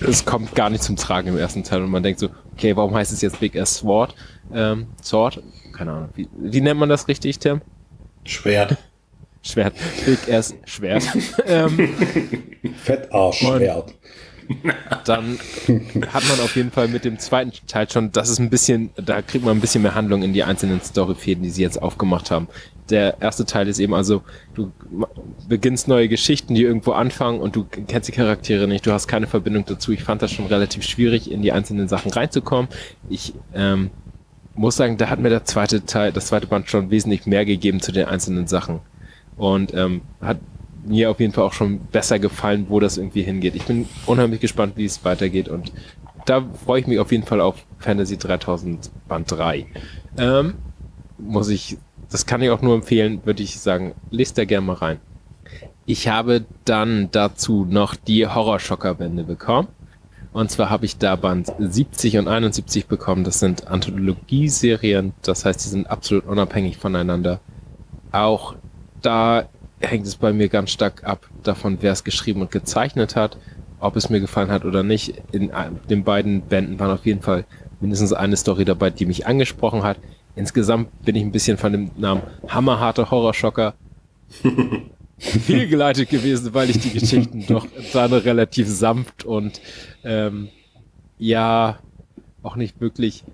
[0.00, 2.94] es kommt gar nicht zum Tragen im ersten Teil und man denkt so, okay, warum
[2.94, 4.14] heißt es jetzt Big Ass Sword?
[4.52, 5.42] Ähm, Sword?
[5.72, 6.08] Keine Ahnung.
[6.14, 7.60] Wie, wie nennt man das richtig, Tim?
[8.24, 8.76] Schwert.
[9.42, 9.74] Schwert.
[10.06, 11.04] Big Ass Schwert.
[11.46, 11.90] ähm,
[12.82, 13.94] Fettarsch-Schwert.
[15.04, 15.38] dann
[16.12, 19.22] hat man auf jeden Fall mit dem zweiten Teil schon, das ist ein bisschen, da
[19.22, 22.48] kriegt man ein bisschen mehr Handlung in die einzelnen Storyfäden, die sie jetzt aufgemacht haben.
[22.90, 24.22] Der erste Teil ist eben also,
[24.54, 24.72] du
[25.48, 29.26] beginnst neue Geschichten, die irgendwo anfangen und du kennst die Charaktere nicht, du hast keine
[29.26, 29.92] Verbindung dazu.
[29.92, 32.68] Ich fand das schon relativ schwierig, in die einzelnen Sachen reinzukommen.
[33.08, 33.90] Ich ähm,
[34.54, 37.80] muss sagen, da hat mir der zweite Teil, das zweite Band schon wesentlich mehr gegeben
[37.80, 38.80] zu den einzelnen Sachen.
[39.36, 40.38] Und ähm, hat
[40.86, 43.54] mir auf jeden Fall auch schon besser gefallen, wo das irgendwie hingeht.
[43.54, 45.72] Ich bin unheimlich gespannt, wie es weitergeht und
[46.26, 49.66] da freue ich mich auf jeden Fall auf Fantasy 3000 Band 3.
[50.18, 50.54] Ähm,
[51.18, 51.76] muss ich,
[52.10, 55.00] das kann ich auch nur empfehlen, würde ich sagen, lest da gerne mal rein.
[55.86, 59.68] Ich habe dann dazu noch die Horrorschocker-Bände bekommen.
[60.32, 63.22] Und zwar habe ich da Band 70 und 71 bekommen.
[63.22, 67.38] Das sind Anthologieserien, das heißt, die sind absolut unabhängig voneinander.
[68.10, 68.56] Auch
[69.00, 69.48] da
[69.86, 73.38] hängt es bei mir ganz stark ab davon, wer es geschrieben und gezeichnet hat,
[73.80, 75.14] ob es mir gefallen hat oder nicht.
[75.32, 75.50] In
[75.88, 77.44] den beiden Bänden waren auf jeden Fall
[77.80, 79.98] mindestens eine Story dabei, die mich angesprochen hat.
[80.36, 83.74] Insgesamt bin ich ein bisschen von dem Namen Hammerharte Horrorschocker
[85.18, 89.60] fehlgeleitet gewesen, weil ich die Geschichten doch dann relativ sanft und
[90.02, 90.48] ähm,
[91.18, 91.78] ja
[92.42, 93.24] auch nicht wirklich.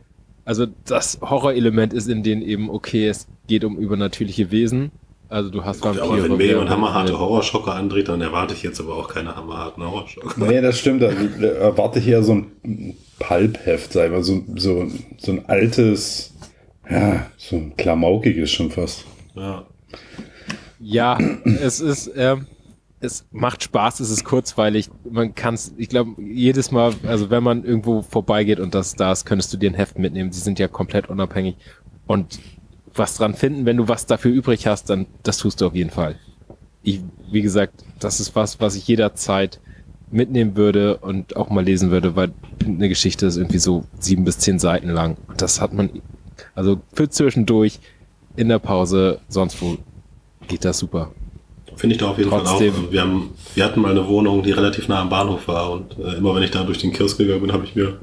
[0.44, 4.90] Also das Horrorelement ist in denen eben okay, es geht um übernatürliche Wesen
[5.31, 8.81] also du hast Gut, Aber wenn mir jemand hammerharte Horrorschocker andreht, dann erwarte ich jetzt
[8.81, 10.45] aber auch keine hammerharten Horrorschocker.
[10.45, 11.05] Nee, das stimmt.
[11.05, 14.87] Also, erwarte ich eher so ein Pulpheft, sei mal so, so,
[15.18, 16.35] so ein altes,
[16.91, 19.05] ja, so ein klamaukiges schon fast.
[19.37, 19.66] Ja.
[20.81, 22.47] Ja, es ist, ähm,
[23.01, 24.91] es macht Spaß, es ist kurzweilig.
[25.09, 29.12] Man kann es, ich glaube, jedes Mal, also wenn man irgendwo vorbeigeht und das da
[29.12, 30.33] ist, könntest du dir ein Heft mitnehmen.
[30.33, 31.57] Sie sind ja komplett unabhängig.
[32.07, 32.41] Und
[32.95, 33.66] was dran finden.
[33.66, 36.16] Wenn du was dafür übrig hast, dann das tust du auf jeden Fall.
[36.82, 39.61] Ich, wie gesagt, das ist was, was ich jederzeit
[40.11, 42.32] mitnehmen würde und auch mal lesen würde, weil
[42.64, 45.16] eine Geschichte ist irgendwie so sieben bis zehn Seiten lang.
[45.28, 45.91] Und das hat man,
[46.55, 47.78] also für zwischendurch,
[48.36, 49.76] in der Pause, sonst wo
[50.49, 51.12] geht das super.
[51.76, 52.72] Finde ich da auf jeden Trotzdem.
[52.72, 52.93] Fall auch.
[52.93, 56.16] Wir, haben, wir hatten mal eine Wohnung, die relativ nah am Bahnhof war und äh,
[56.16, 58.01] immer wenn ich da durch den Kiosk gegangen bin, habe ich mir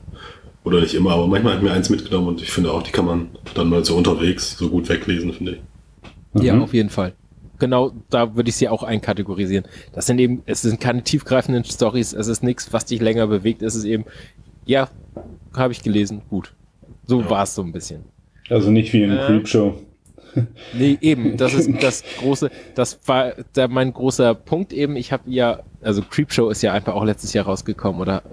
[0.67, 3.05] oder nicht immer, aber manchmal hat mir eins mitgenommen und ich finde auch, die kann
[3.05, 6.43] man dann mal so unterwegs so gut weglesen, finde ich.
[6.43, 6.63] Ja, mhm.
[6.63, 7.13] auf jeden Fall.
[7.59, 9.65] Genau, da würde ich sie auch einkategorisieren.
[9.93, 13.61] Das sind eben, es sind keine tiefgreifenden Stories, es ist nichts, was dich länger bewegt,
[13.61, 14.05] es ist eben,
[14.65, 14.89] ja,
[15.55, 16.53] habe ich gelesen, gut.
[17.05, 17.29] So ja.
[17.29, 18.03] war es so ein bisschen.
[18.49, 19.81] Also nicht wie in äh, Creepshow.
[20.73, 24.95] Nee, eben, das ist das große, das war da mein großer Punkt eben.
[24.95, 28.23] Ich habe ja, also Creepshow ist ja einfach auch letztes Jahr rausgekommen oder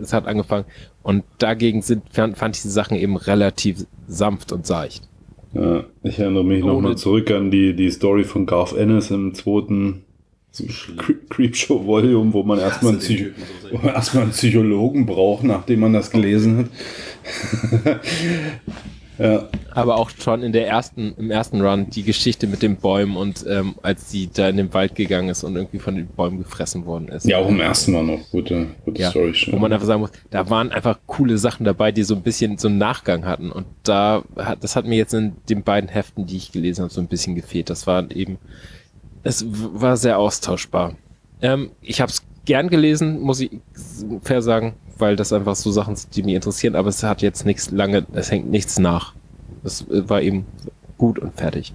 [0.00, 0.64] es hat angefangen
[1.02, 5.08] und dagegen sind, fand, fand ich die Sachen eben relativ sanft und seicht.
[5.52, 10.04] Ja, ich erinnere mich nochmal zurück an die, die Story von Garth Ennis im zweiten
[11.28, 13.30] Creepshow Volume, wo man erstmal einen, Psych
[13.62, 16.68] so erstmal einen Psychologen braucht, nachdem man das gelesen
[17.84, 18.00] hat.
[19.20, 19.48] Ja.
[19.72, 23.44] Aber auch schon in der ersten, im ersten Run die Geschichte mit den Bäumen und
[23.46, 26.86] ähm, als sie da in den Wald gegangen ist und irgendwie von den Bäumen gefressen
[26.86, 27.26] worden ist.
[27.26, 29.34] Ja, auch im ersten Mal noch gute, gute ja, Story.
[29.34, 29.52] Schon.
[29.52, 32.56] Wo man einfach sagen muss, da waren einfach coole Sachen dabei, die so ein bisschen
[32.56, 33.52] so einen Nachgang hatten.
[33.52, 36.92] Und da hat, das hat mir jetzt in den beiden Heften, die ich gelesen habe,
[36.92, 37.68] so ein bisschen gefehlt.
[37.68, 38.38] Das war eben,
[39.22, 40.94] es war sehr austauschbar.
[41.42, 43.50] Ähm, ich habe es gern gelesen, muss ich
[44.22, 47.44] fair sagen weil das einfach so Sachen sind, die mich interessieren, aber es hat jetzt
[47.46, 49.14] nichts lange, es hängt nichts nach.
[49.64, 50.46] Es war eben
[50.98, 51.74] gut und fertig.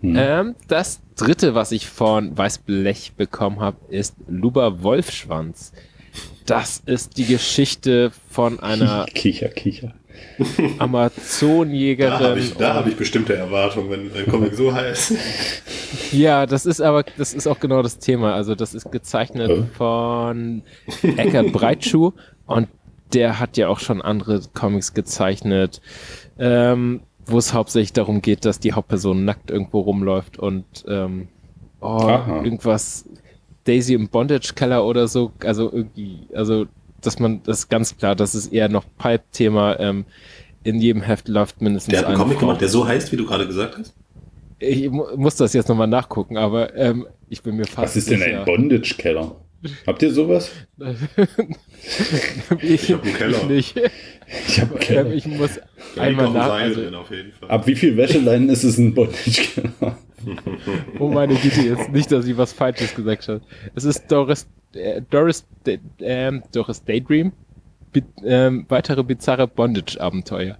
[0.00, 0.16] Hm.
[0.16, 5.72] Ähm, das dritte, was ich von Weißblech bekommen habe, ist Luba Wolfschwanz.
[6.44, 9.94] Das ist die Geschichte von einer Kicher, Kicher.
[10.78, 12.18] Amazonjägerin.
[12.18, 15.14] Da habe ich, hab ich bestimmte Erwartungen, wenn ein Comic so heißt.
[16.10, 18.34] Ja, das ist aber, das ist auch genau das Thema.
[18.34, 19.62] Also das ist gezeichnet äh?
[19.76, 20.62] von
[21.02, 22.12] Eckert Breitschuh
[22.46, 22.68] und
[23.12, 25.80] der hat ja auch schon andere Comics gezeichnet,
[26.38, 31.28] ähm, wo es hauptsächlich darum geht, dass die Hauptperson nackt irgendwo rumläuft und ähm,
[31.80, 33.06] oh, irgendwas
[33.64, 36.66] Daisy im Bondage-Keller oder so, also irgendwie, also
[37.02, 39.78] dass man, das ganz klar, das ist eher noch Pipe-Thema.
[39.80, 40.04] Ähm,
[40.64, 43.26] in jedem Heft läuft mindestens Der hat einen Comic gemacht, der so heißt, wie du
[43.26, 43.94] gerade gesagt hast?
[44.58, 47.78] Ich muss das jetzt nochmal nachgucken, aber ähm, ich bin mir fast.
[47.78, 49.34] Was ist denn ein Bondage-Keller?
[49.86, 50.50] Habt ihr sowas?
[52.60, 53.50] ich, ich habe einen Keller.
[53.50, 53.90] Ich, nicht.
[54.48, 55.06] Ich habe Keller.
[55.06, 55.56] Ähm, ich muss
[55.96, 56.50] ja, einmal nach.
[56.50, 56.82] Also,
[57.48, 59.98] Ab wie viel Wäscheleinen ist es ein Bondage-Keller?
[60.98, 63.40] oh meine Güte, jetzt nicht, dass ich was Falsches gesagt habe.
[63.74, 67.32] Es ist Doris, äh, Doris, äh, Doris Daydream.
[67.92, 70.56] Bi ähm, weitere bizarre Bondage-Abenteuer.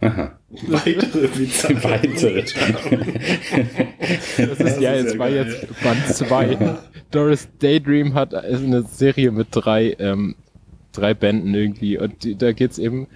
[0.00, 0.38] Aha.
[0.68, 2.44] Weitere bizarre Weitere.
[4.36, 6.76] Das ist ja, jetzt war jetzt Band 2.
[7.10, 10.36] Doris Daydream hat ist eine Serie mit drei, ähm,
[10.96, 13.06] drei Bänden irgendwie und die, da geht's eben,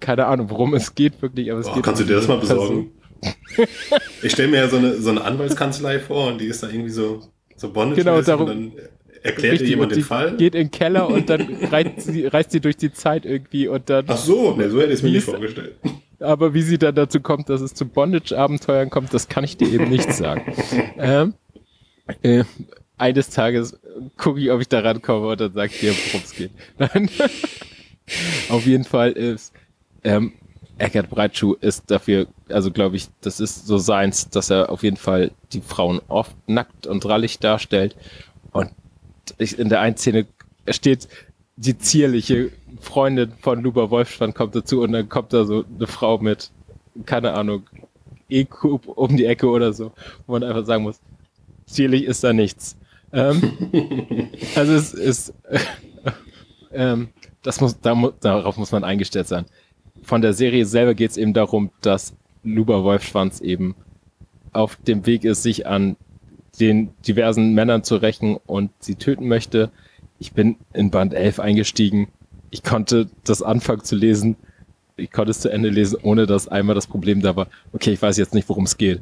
[0.00, 2.28] keine Ahnung, worum es geht wirklich, aber es Oh, geht kannst du um dir das
[2.28, 2.90] mal besorgen?
[4.22, 6.90] Ich stelle mir ja so eine, so eine Anwaltskanzlei vor und die ist da irgendwie
[6.90, 7.20] so,
[7.56, 8.72] so bondage Genau, darum- und dann
[9.22, 10.36] erklärt dir Richtig, jemand den Fall.
[10.36, 13.88] geht in den Keller und dann reist sie, reist sie durch die Zeit irgendwie und
[13.88, 15.76] dann, Ach so, ne, so hätte ich es mir nicht vorgestellt.
[16.20, 19.68] aber wie sie dann dazu kommt, dass es zu Bondage-Abenteuern kommt, das kann ich dir
[19.72, 20.52] eben nicht sagen.
[20.98, 21.34] ähm,
[22.22, 22.44] äh,
[22.98, 23.78] eines Tages
[24.16, 26.50] gucke ich, ob ich da rankomme und dann sag ich dir, worum es geht.
[26.78, 27.10] Nein.
[28.48, 29.52] Auf jeden Fall ist,
[30.04, 30.34] ähm,
[30.78, 34.96] Eckert Breitschuh ist dafür, also glaube ich, das ist so seins, dass er auf jeden
[34.96, 37.96] Fall die Frauen oft nackt und rallig darstellt.
[38.52, 38.70] Und
[39.38, 40.26] ich, in der einen Szene
[40.68, 41.08] steht
[41.56, 42.50] die zierliche
[42.80, 46.50] Freundin von Luba Wolfspann kommt dazu und dann kommt da so eine Frau mit,
[47.06, 47.62] keine Ahnung,
[48.28, 49.92] E-Cube um die Ecke oder so,
[50.26, 51.00] wo man einfach sagen muss,
[51.66, 52.76] zierlich ist da nichts.
[53.14, 53.40] Ähm,
[54.56, 55.34] also es ist,
[56.72, 57.08] ähm,
[57.42, 59.46] das muss, da, mu- darauf muss man eingestellt sein.
[60.02, 63.74] Von der Serie selber geht es eben darum, dass Luba Wolfschwanz eben
[64.52, 65.96] auf dem Weg ist, sich an
[66.60, 69.70] den diversen Männern zu rächen und sie töten möchte.
[70.18, 72.08] Ich bin in Band 11 eingestiegen.
[72.50, 74.36] Ich konnte das anfangen zu lesen.
[74.96, 77.48] Ich konnte es zu Ende lesen, ohne dass einmal das Problem da war.
[77.72, 79.00] Okay, ich weiß jetzt nicht, worum es geht.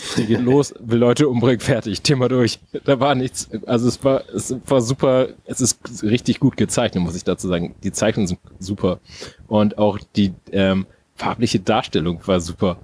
[0.00, 2.58] Es geht los, will Leute umbringen, fertig, Thema durch.
[2.84, 3.48] Da war nichts.
[3.66, 7.74] Also es war, es war super, es ist richtig gut gezeichnet, muss ich dazu sagen.
[7.82, 9.00] Die Zeichnungen sind super.
[9.46, 12.78] Und auch die ähm, farbliche Darstellung war super.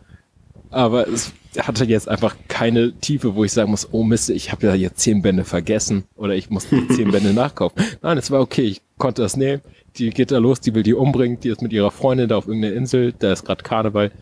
[0.70, 4.68] Aber es hatte jetzt einfach keine Tiefe, wo ich sagen muss, oh Mist, ich habe
[4.68, 7.82] ja jetzt zehn Bände vergessen oder ich muss die zehn Bände nachkaufen.
[8.02, 9.62] Nein, es war okay, ich konnte das nehmen.
[9.96, 12.46] Die geht da los, die will die umbringen, die ist mit ihrer Freundin da auf
[12.46, 14.12] irgendeiner Insel, da ist gerade Karneval.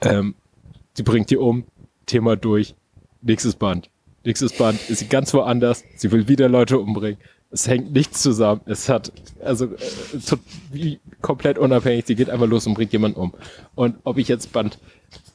[0.00, 0.34] Ähm,
[0.96, 1.64] die bringt die um,
[2.06, 2.74] Thema durch,
[3.22, 3.90] nächstes Band.
[4.24, 7.18] Nächstes Band ist sie ganz woanders, sie will wieder Leute umbringen.
[7.50, 8.62] Es hängt nichts zusammen.
[8.64, 10.36] Es hat, also, äh,
[10.72, 13.34] wie komplett unabhängig, sie geht einfach los und bringt jemanden um.
[13.74, 14.78] Und ob ich jetzt Band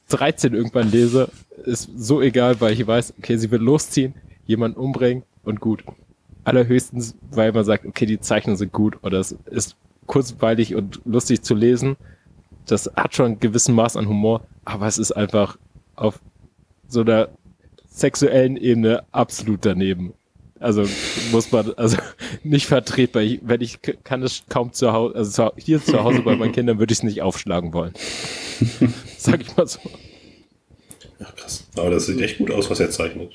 [0.10, 1.30] 13 irgendwann lese,
[1.66, 4.16] ist so egal, weil ich weiß, okay, sie wird losziehen,
[4.46, 5.84] jemanden umbringen und gut.
[6.44, 9.76] Allerhöchstens, weil man sagt, okay, die Zeichnungen sind gut oder es ist
[10.08, 11.96] kurzweilig und lustig zu lesen.
[12.66, 15.58] Das hat schon einen gewissen Maß an Humor, aber es ist einfach
[15.96, 16.20] auf
[16.90, 17.30] so einer
[17.88, 20.14] sexuellen Ebene absolut daneben.
[20.60, 20.86] Also
[21.32, 21.98] muss man, also
[22.44, 23.24] nicht vertretbar.
[23.24, 26.52] Ich, wenn ich kann es kaum zu Hause, also zu, hier zu Hause bei meinen
[26.52, 27.94] Kindern würde ich es nicht aufschlagen wollen.
[29.18, 29.80] Sag ich mal so.
[31.20, 31.66] Ja, krass.
[31.78, 33.32] Aber das sieht echt gut aus, was er zeichnet.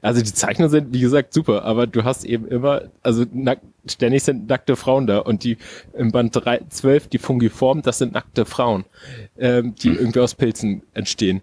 [0.00, 4.22] Also die Zeichnungen sind, wie gesagt, super, aber du hast eben immer, also nack, ständig
[4.22, 5.56] sind nackte Frauen da und die
[5.92, 8.84] im Band 3, 12, die Fungiform, das sind nackte Frauen,
[9.38, 11.42] ähm, die irgendwie aus Pilzen entstehen.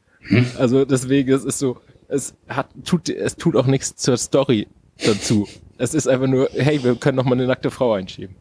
[0.57, 1.77] Also deswegen, es ist so,
[2.07, 4.67] es hat, tut, es tut auch nichts zur Story
[5.05, 5.47] dazu.
[5.77, 8.35] Es ist einfach nur, hey, wir können noch mal eine nackte Frau einschieben.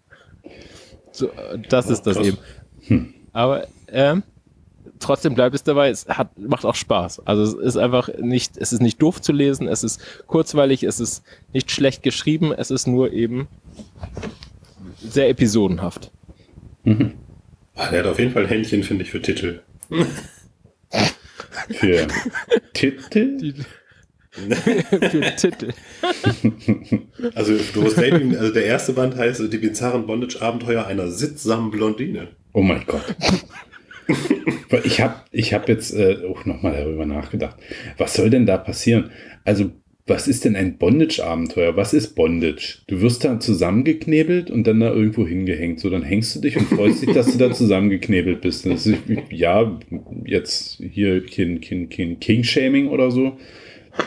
[1.13, 1.31] So,
[1.69, 2.27] das ist das krass.
[2.89, 3.15] eben.
[3.33, 4.23] Aber ähm,
[4.99, 7.27] trotzdem bleibt es dabei, es hat, macht auch Spaß.
[7.27, 11.01] Also es ist einfach nicht, es ist nicht doof zu lesen, es ist kurzweilig, es
[11.01, 13.49] ist nicht schlecht geschrieben, es ist nur eben
[15.03, 16.11] sehr episodenhaft.
[16.87, 19.61] Ah, Der hat auf jeden Fall Händchen, finde ich, für Titel.
[21.71, 22.07] Für
[22.73, 23.37] Titel?
[23.39, 23.55] Die,
[24.33, 25.73] für Titel.
[27.35, 32.29] Also, Doris Daydream, also der erste Band heißt Die bizarren Bondage-Abenteuer einer sittsamen Blondine.
[32.53, 33.15] Oh mein Gott.
[34.83, 37.57] Ich habe ich hab jetzt äh, auch nochmal darüber nachgedacht.
[37.97, 39.11] Was soll denn da passieren?
[39.45, 39.71] Also,
[40.07, 41.77] was ist denn ein Bondage-Abenteuer?
[41.77, 42.81] Was ist Bondage?
[42.89, 45.81] Du wirst da zusammengeknebelt und dann da irgendwo hingehängt.
[45.81, 48.67] So, dann hängst du dich und freust dich, dass du da zusammengeknebelt bist.
[48.67, 48.91] Ist,
[49.31, 49.81] ja,
[50.27, 53.39] jetzt hier kein, kein, kein King-Shaming oder so.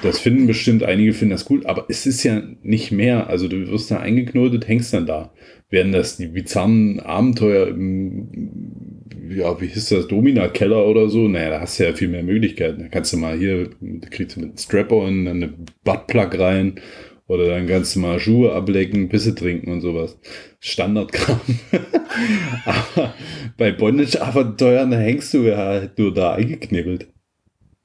[0.03, 3.27] Das finden bestimmt einige finden das gut, aber es ist ja nicht mehr.
[3.27, 5.33] Also du wirst da eingeknotet, hängst dann da.
[5.69, 8.96] Werden das die bizarren Abenteuer im,
[9.29, 11.27] ja, wie hieß das, Domina-Keller oder so?
[11.27, 12.81] Naja, da hast du ja viel mehr Möglichkeiten.
[12.81, 16.79] Da kannst du mal hier, da kriegst du mit Strap-on dann eine Buttplug rein
[17.27, 20.17] oder dann kannst du mal Schuhe ablecken, Pisse trinken und sowas.
[20.59, 21.39] Standardkram.
[22.65, 23.13] aber
[23.57, 27.07] bei Bondage-Abenteuern da hängst du ja halt nur da eingeknebelt.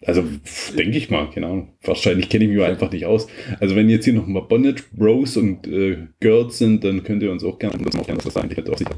[0.04, 0.24] Also
[0.76, 1.74] denke ich mal, Ahnung.
[1.82, 3.28] Wahrscheinlich kenne ich mich einfach nicht aus.
[3.60, 7.30] Also wenn jetzt hier noch mal Bondage Bros und äh, Girls sind, dann könnt ihr
[7.30, 8.48] uns auch gerne das gerne was sagen.
[8.50, 8.96] Ich hätte auch sicher.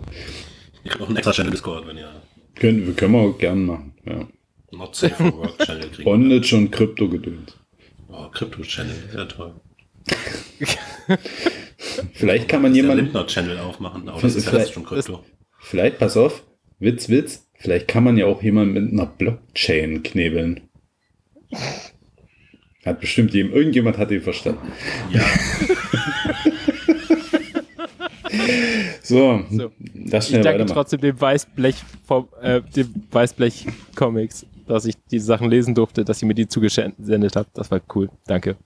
[0.82, 2.10] Ich habe noch einen extra Channel Discord, wenn ihr
[2.55, 3.94] Können, können wir auch gerne machen.
[4.06, 4.28] Ja.
[4.72, 6.05] Not Safe for Work Channel kriegt.
[6.05, 7.56] Bondage und Krypto-Gedöns.
[8.09, 9.55] Oh, Crypto-Channel, ja toll.
[12.12, 15.24] Vielleicht kann man jemanden, Lindner-Channel aufmachen, aber das ist ja schon Krypto.
[15.60, 16.44] vielleicht, pass auf,
[16.78, 20.68] Witz, Witz, Vielleicht kann man ja auch jemanden mit einer Blockchain knebeln.
[22.85, 24.70] Hat bestimmt jemand, irgendjemand hat ihn verstanden.
[25.10, 25.24] Ja.
[29.02, 29.70] So, So.
[29.94, 30.74] das Ich schnell danke weitermachen.
[30.74, 36.23] trotzdem dem Weißblech vom, äh, dem Weißblech Comics, dass ich die Sachen lesen durfte, dass
[36.23, 37.56] ihr mir die zugesendet habt.
[37.59, 38.09] Das war cool.
[38.27, 38.56] Danke.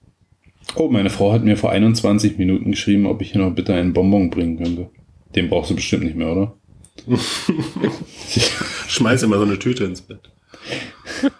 [0.76, 3.92] Oh, meine Frau hat mir vor 21 Minuten geschrieben, ob ich hier noch bitte einen
[3.94, 4.90] Bonbon bringen könnte.
[5.34, 6.54] Den brauchst du bestimmt nicht mehr, oder?
[8.88, 10.20] Schmeiß immer so eine Tüte ins Bett.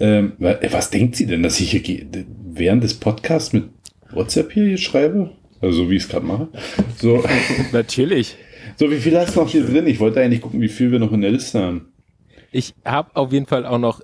[0.00, 2.06] Ähm, wa- äh, was denkt sie denn, dass ich hier
[2.52, 3.64] während des Podcasts mit
[4.12, 5.30] WhatsApp hier, hier schreibe?
[5.60, 6.48] Also so wie ich es gerade mache.
[6.98, 7.22] So,
[7.72, 8.36] Natürlich.
[8.76, 9.86] so, wie viel hast du noch hier drin?
[9.86, 11.92] Ich wollte eigentlich gucken, wie viel wir noch in der Liste haben.
[12.50, 14.00] Ich habe auf jeden Fall auch noch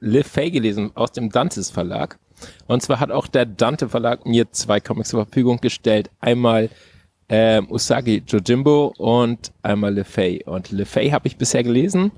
[0.00, 2.18] Le Fay gelesen aus dem Dantes Verlag.
[2.66, 6.10] Und zwar hat auch der Dante Verlag mir zwei Comics zur Verfügung gestellt.
[6.20, 6.68] Einmal
[7.28, 10.42] ähm, Usagi Jojimbo und einmal Le Fay.
[10.44, 12.12] Und Le Fay habe ich bisher gelesen.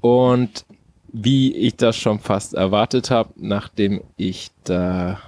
[0.00, 0.66] Und
[1.12, 5.20] wie ich das schon fast erwartet habe, nachdem ich da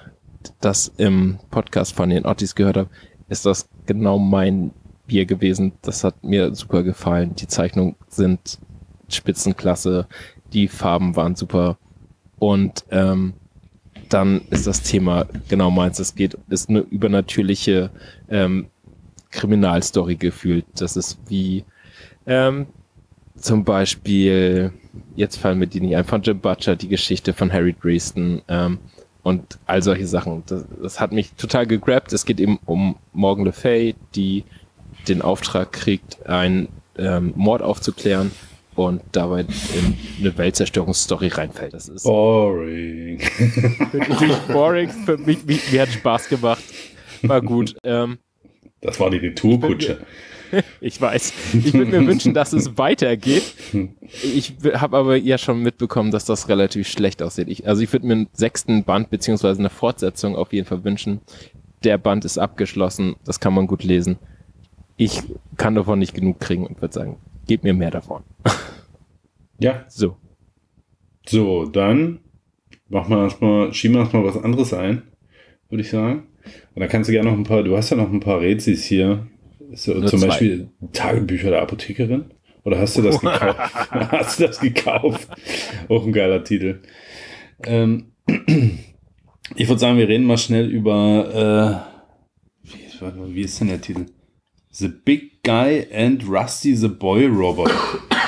[0.60, 2.90] das im Podcast von den Ottis gehört habe,
[3.28, 4.72] ist das genau mein
[5.06, 5.72] Bier gewesen.
[5.82, 7.34] Das hat mir super gefallen.
[7.36, 8.58] Die Zeichnungen sind
[9.08, 10.06] Spitzenklasse,
[10.52, 11.78] die Farben waren super
[12.38, 13.34] und ähm,
[14.08, 15.98] dann ist das Thema genau meins.
[15.98, 17.90] Es geht, ist eine übernatürliche
[18.28, 18.68] ähm,
[19.30, 20.64] Kriminalstory gefühlt.
[20.76, 21.64] Das ist wie
[22.26, 22.66] ähm,
[23.36, 24.72] zum Beispiel,
[25.16, 28.78] jetzt fallen mir die nicht ein, von Jim Butcher, die Geschichte von Harry Dresden ähm,
[29.28, 30.42] und all solche Sachen.
[30.46, 32.12] Das, das hat mich total gegrabt.
[32.14, 34.44] Es geht eben um Morgan Le Fay, die
[35.06, 38.30] den Auftrag kriegt, einen ähm, Mord aufzuklären
[38.74, 41.74] und dabei in eine Weltzerstörungsstory reinfällt.
[41.74, 43.20] Das ist Boring.
[43.92, 44.88] wirklich boring.
[44.88, 46.62] Für mich, mich, mir hat Spaß gemacht.
[47.22, 47.76] War gut.
[47.84, 48.18] Ähm,
[48.80, 49.98] Das war die Retourkutsche.
[50.80, 51.32] ich weiß.
[51.54, 53.54] Ich würde mir wünschen, dass es weitergeht.
[54.22, 57.48] Ich habe aber ja schon mitbekommen, dass das relativ schlecht aussieht.
[57.48, 61.20] Ich, also ich würde mir einen sechsten Band beziehungsweise eine Fortsetzung auf jeden Fall wünschen.
[61.84, 63.16] Der Band ist abgeschlossen.
[63.24, 64.18] Das kann man gut lesen.
[64.96, 65.22] Ich
[65.56, 67.16] kann davon nicht genug kriegen und würde sagen,
[67.46, 68.22] gebt mir mehr davon.
[69.60, 70.16] Ja, So.
[71.26, 72.20] so, dann
[72.88, 75.02] machen wir erstmal, schieben wir erstmal was anderes ein,
[75.68, 76.28] würde ich sagen.
[76.74, 78.84] Und dann kannst du gerne noch ein paar, du hast ja noch ein paar Rätsels
[78.84, 79.26] hier.
[79.72, 80.26] So, Nur zum zwei.
[80.28, 82.26] Beispiel Tagebücher der Apothekerin.
[82.64, 83.58] Oder hast du das gekauft?
[83.90, 85.28] hast du das gekauft?
[85.88, 86.82] Auch ein geiler Titel.
[87.64, 88.12] Ähm,
[89.56, 91.84] ich würde sagen, wir reden mal schnell über,
[92.64, 94.06] äh, wie, wie ist denn der Titel?
[94.70, 97.70] The Big Guy and Rusty the Boy Robot.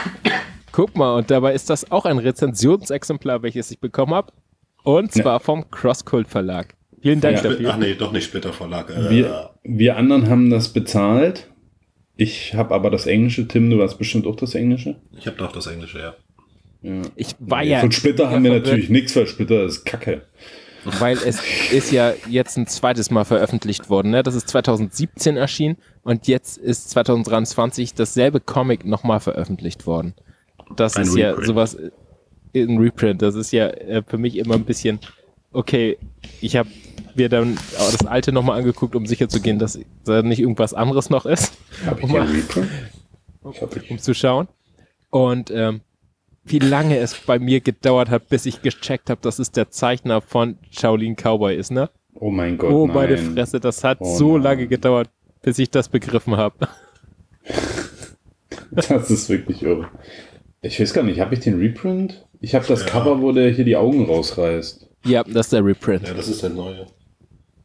[0.73, 4.33] Guck mal, und dabei ist das auch ein Rezensionsexemplar, welches ich bekommen habe.
[4.83, 5.23] Und Ja.
[5.23, 6.75] zwar vom Crosscult Verlag.
[7.03, 7.43] Vielen Dank Ja.
[7.51, 7.71] dafür.
[7.73, 8.91] Ach nee, doch nicht Splitter Verlag.
[8.91, 11.47] Äh, Wir, wir anderen haben das bezahlt.
[12.17, 13.49] Ich habe aber das Englische.
[13.49, 14.97] Tim, du hast bestimmt auch das Englische.
[15.17, 16.15] ich habe doch das Englische, ja.
[16.83, 17.03] Ja.
[17.17, 17.81] Ich war ja.
[17.81, 20.23] Von Splitter ja haben wir natürlich nichts, weil Splitter ist Kacke.
[20.99, 24.11] Weil es ist ja jetzt ein zweites Mal veröffentlicht worden.
[24.13, 24.23] Ne?
[24.23, 30.15] Das ist 2017 erschienen und jetzt ist 2023 dasselbe Comic nochmal veröffentlicht worden.
[30.77, 31.47] Das Ein ist ja Reprint.
[31.47, 31.75] sowas,
[32.55, 33.21] äh, ein Reprint.
[33.21, 35.01] Das ist ja äh, für mich immer ein bisschen,
[35.53, 35.99] okay,
[36.41, 36.69] ich habe
[37.15, 40.75] mir dann auch das alte nochmal angeguckt, um sicher zu gehen, dass da nicht irgendwas
[40.75, 41.53] anderes noch ist.
[41.97, 42.71] Ich Um hier mal- einen Reprint?
[43.53, 43.91] Ich hab ich.
[43.91, 44.49] um zu schauen.
[45.11, 45.81] Und ähm,
[46.45, 50.21] wie lange es bei mir gedauert hat, bis ich gecheckt habe, dass es der Zeichner
[50.21, 51.91] von Shaolin Cowboy ist, ne?
[52.15, 52.71] Oh mein Gott.
[52.73, 52.95] oh, nein.
[52.97, 54.43] meine Fresse, das hat Oh so nein.
[54.43, 55.09] lange gedauert,
[55.43, 56.69] bis ich das begriffen habe.
[58.73, 59.89] Das ist wirklich irre.
[60.63, 62.27] Ich weiß gar nicht, habe ich den Reprint?
[62.41, 62.87] Ich habe das Ja.
[62.91, 64.89] Cover, wo der hier die Augen rausreißt.
[65.05, 66.07] Ja, das ist der Reprint.
[66.07, 66.87] Ja, das ist der neue.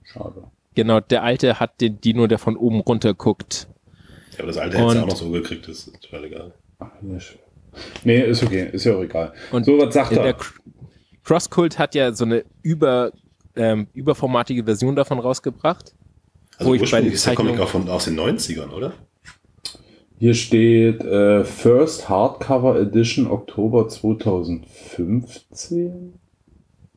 [0.03, 0.43] Schade.
[0.75, 3.67] Genau, der alte hat den Dino, der von oben runter guckt.
[4.33, 6.53] Ja, aber das alte hätte auch noch so gekriegt, das ist total egal.
[6.79, 7.37] Ach, nicht.
[8.03, 9.33] Nee, ist okay, ist ja auch egal.
[9.51, 10.37] Und so, was sagt Der er?
[10.37, 10.53] Cr-
[11.23, 13.11] Crosscult hat ja so eine über,
[13.55, 15.93] ähm, überformatige Version davon rausgebracht.
[16.57, 18.93] Also Wo ich bei ist der Comic auch von, aus den 90ern, oder?
[20.19, 26.13] Hier steht äh, First Hardcover Edition Oktober 2015.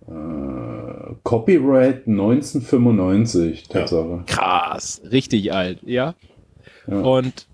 [0.09, 4.25] Äh, Copyright 1995, Tatsache.
[4.27, 6.15] Krass, richtig alt, ja.
[6.87, 7.01] Ja.
[7.01, 7.47] Und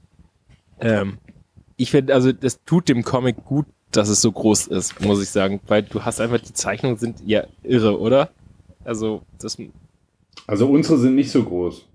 [0.81, 1.19] ähm,
[1.77, 5.31] ich finde, also das tut dem Comic gut, dass es so groß ist, muss ich
[5.31, 8.31] sagen, weil du hast einfach, die Zeichnungen sind ja irre, oder?
[8.85, 9.57] Also, das,
[10.47, 11.87] Also unsere sind nicht so groß.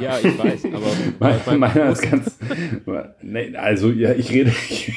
[0.00, 0.86] ja, ich weiß, aber
[1.18, 2.38] Meine, meiner ist ganz.
[3.22, 4.50] Nee, also ja, ich rede.
[4.50, 4.92] Ich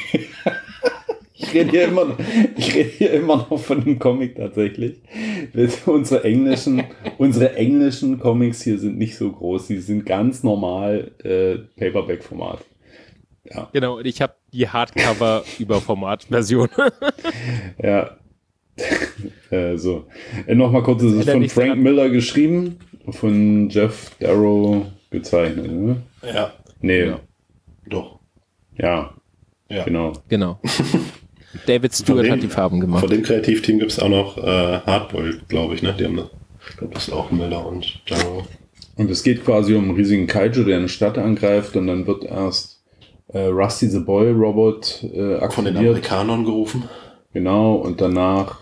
[1.56, 2.18] rede hier immer noch,
[2.58, 5.02] ich rede hier immer noch von dem Comic tatsächlich.
[5.86, 6.84] Unsere englischen,
[7.18, 9.68] unsere englischen Comics hier sind nicht so groß.
[9.68, 12.60] Die sind ganz normal äh, Paperback-Format.
[13.74, 16.70] genau, und ich habe die Hardcover-Überformat-Version.
[17.82, 18.18] Ja.
[19.52, 20.06] äh, so.
[20.48, 21.78] Äh, Nochmal kurz, es ist von Frank.
[21.82, 22.78] Miller geschrieben,
[23.12, 26.02] von Jeff Darrow gezeichnet, ne?
[26.24, 26.52] Ja,
[26.82, 27.06] Nee, Ja.
[27.06, 27.20] ja,
[27.88, 28.20] doch.
[28.78, 29.14] ja
[29.70, 29.84] Ja.
[29.86, 30.12] genau.
[30.28, 30.60] genau.
[31.66, 33.02] David Stewart dem- hat die Farben gemacht.
[33.02, 34.42] Von dem Kreativteam gibt es auch noch äh,
[34.86, 35.94] Hardboiled, glaube ich, ne?
[35.98, 36.28] Die haben das,
[36.70, 38.44] ich glaube, das ist auch Miller und Jarrow.
[38.98, 42.24] Und es geht quasi um einen riesigen Kaiju, der eine Stadt angreift und dann wird
[42.24, 42.82] erst
[43.34, 45.08] äh, Rusty the Boy Robot äh,
[45.50, 45.78] Von den aktiviert.
[45.78, 46.84] Amerikanern gerufen.
[47.34, 48.62] Genau, und danach,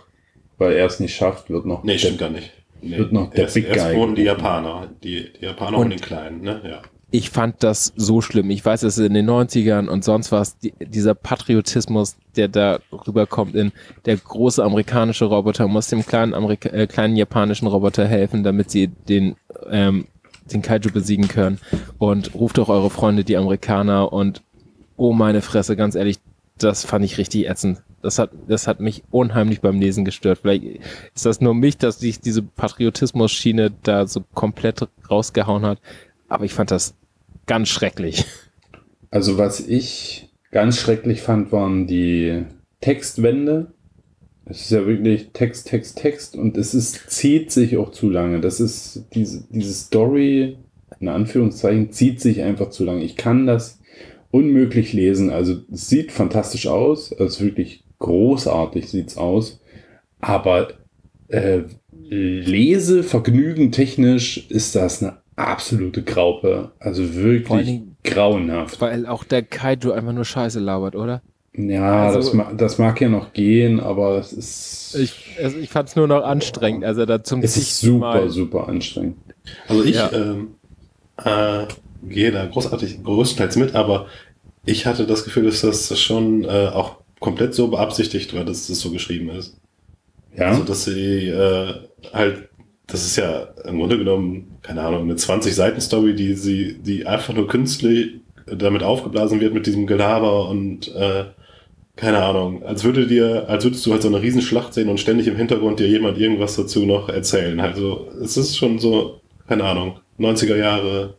[0.58, 2.52] weil er es nicht schafft, wird noch Nee, der- stimmt gar nicht.
[2.82, 2.98] Nee.
[2.98, 4.24] Wird noch der erst, Big erst Guy wurden die.
[4.24, 4.90] Japaner.
[5.04, 6.62] Die, die Japaner Und- und, den Kleinen, ne?
[6.66, 6.82] Ja.
[7.14, 8.50] Ich fand das so schlimm.
[8.50, 12.80] Ich weiß, es ist in den 90ern und sonst was, die, dieser Patriotismus, der da
[12.92, 13.72] rüberkommt in
[14.06, 18.88] der große amerikanische Roboter muss dem kleinen, Amerika äh, kleinen japanischen Roboter helfen, damit sie
[18.88, 19.36] den,
[19.70, 20.08] ähm,
[20.52, 21.60] den Kaiju besiegen können.
[22.00, 24.42] Und ruft doch eure Freunde, die Amerikaner und
[24.98, 26.18] oh meine Fresse, ganz ehrlich,
[26.58, 27.84] das fand ich richtig ätzend.
[28.02, 30.40] Das hat, das hat mich unheimlich beim Lesen gestört.
[30.42, 30.64] Vielleicht
[31.14, 35.78] ist das nur mich, dass sich diese Patriotismus-Schiene da so komplett rausgehauen hat.
[36.28, 36.96] Aber ich fand das
[37.46, 38.26] ganz schrecklich.
[39.12, 42.46] Also was ich ganz schrecklich fand, waren die
[42.82, 43.74] Textwände.
[44.46, 48.42] Es ist ja wirklich Text, Text, Text und es ist, zieht sich auch zu lange.
[48.42, 50.58] Das ist diese, diese Story,
[51.00, 53.04] in Anführungszeichen, zieht sich einfach zu lange.
[53.04, 53.80] Ich kann das
[54.32, 55.30] unmöglich lesen.
[55.30, 59.62] Also es sieht fantastisch aus, es ist wirklich großartig sieht's aus,
[60.20, 60.74] aber
[61.28, 61.62] äh,
[62.10, 66.72] Lesevergnügen technisch ist das eine absolute Graupe.
[66.80, 68.80] Also wirklich Dingen- grauenhaft.
[68.82, 71.22] Weil auch der Kaiju einfach nur Scheiße labert, oder?
[71.56, 75.70] Ja, Also- das, ma das mag ja noch gehen, aber es ist, Ich, also ich
[75.70, 79.18] fand es nur noch anstrengend, also da zum es ist super, Mal- super anstrengend.
[79.68, 80.12] Also ich Ja.
[80.12, 80.56] ähm,
[81.24, 81.66] äh,
[82.08, 84.08] gehe da großartig größtenteils mit, aber
[84.66, 88.80] ich hatte das Gefühl, dass das schon äh, auch komplett so beabsichtigt war, dass das
[88.80, 89.56] so geschrieben ist.
[90.36, 91.74] Ja, Also dass sie äh,
[92.12, 92.50] halt,
[92.88, 97.48] das ist ja im Grunde genommen, keine Ahnung, eine 20-Seiten-Story, die sie, die einfach nur
[97.48, 101.26] künstlich damit aufgeblasen wird mit diesem Gelaber und äh,
[101.96, 105.28] keine Ahnung, als würde dir, als würdest du halt so eine Riesenschlacht sehen und ständig
[105.28, 107.60] im Hintergrund dir jemand irgendwas dazu noch erzählen.
[107.60, 111.16] Also es ist schon so, keine Ahnung, 90er Jahre.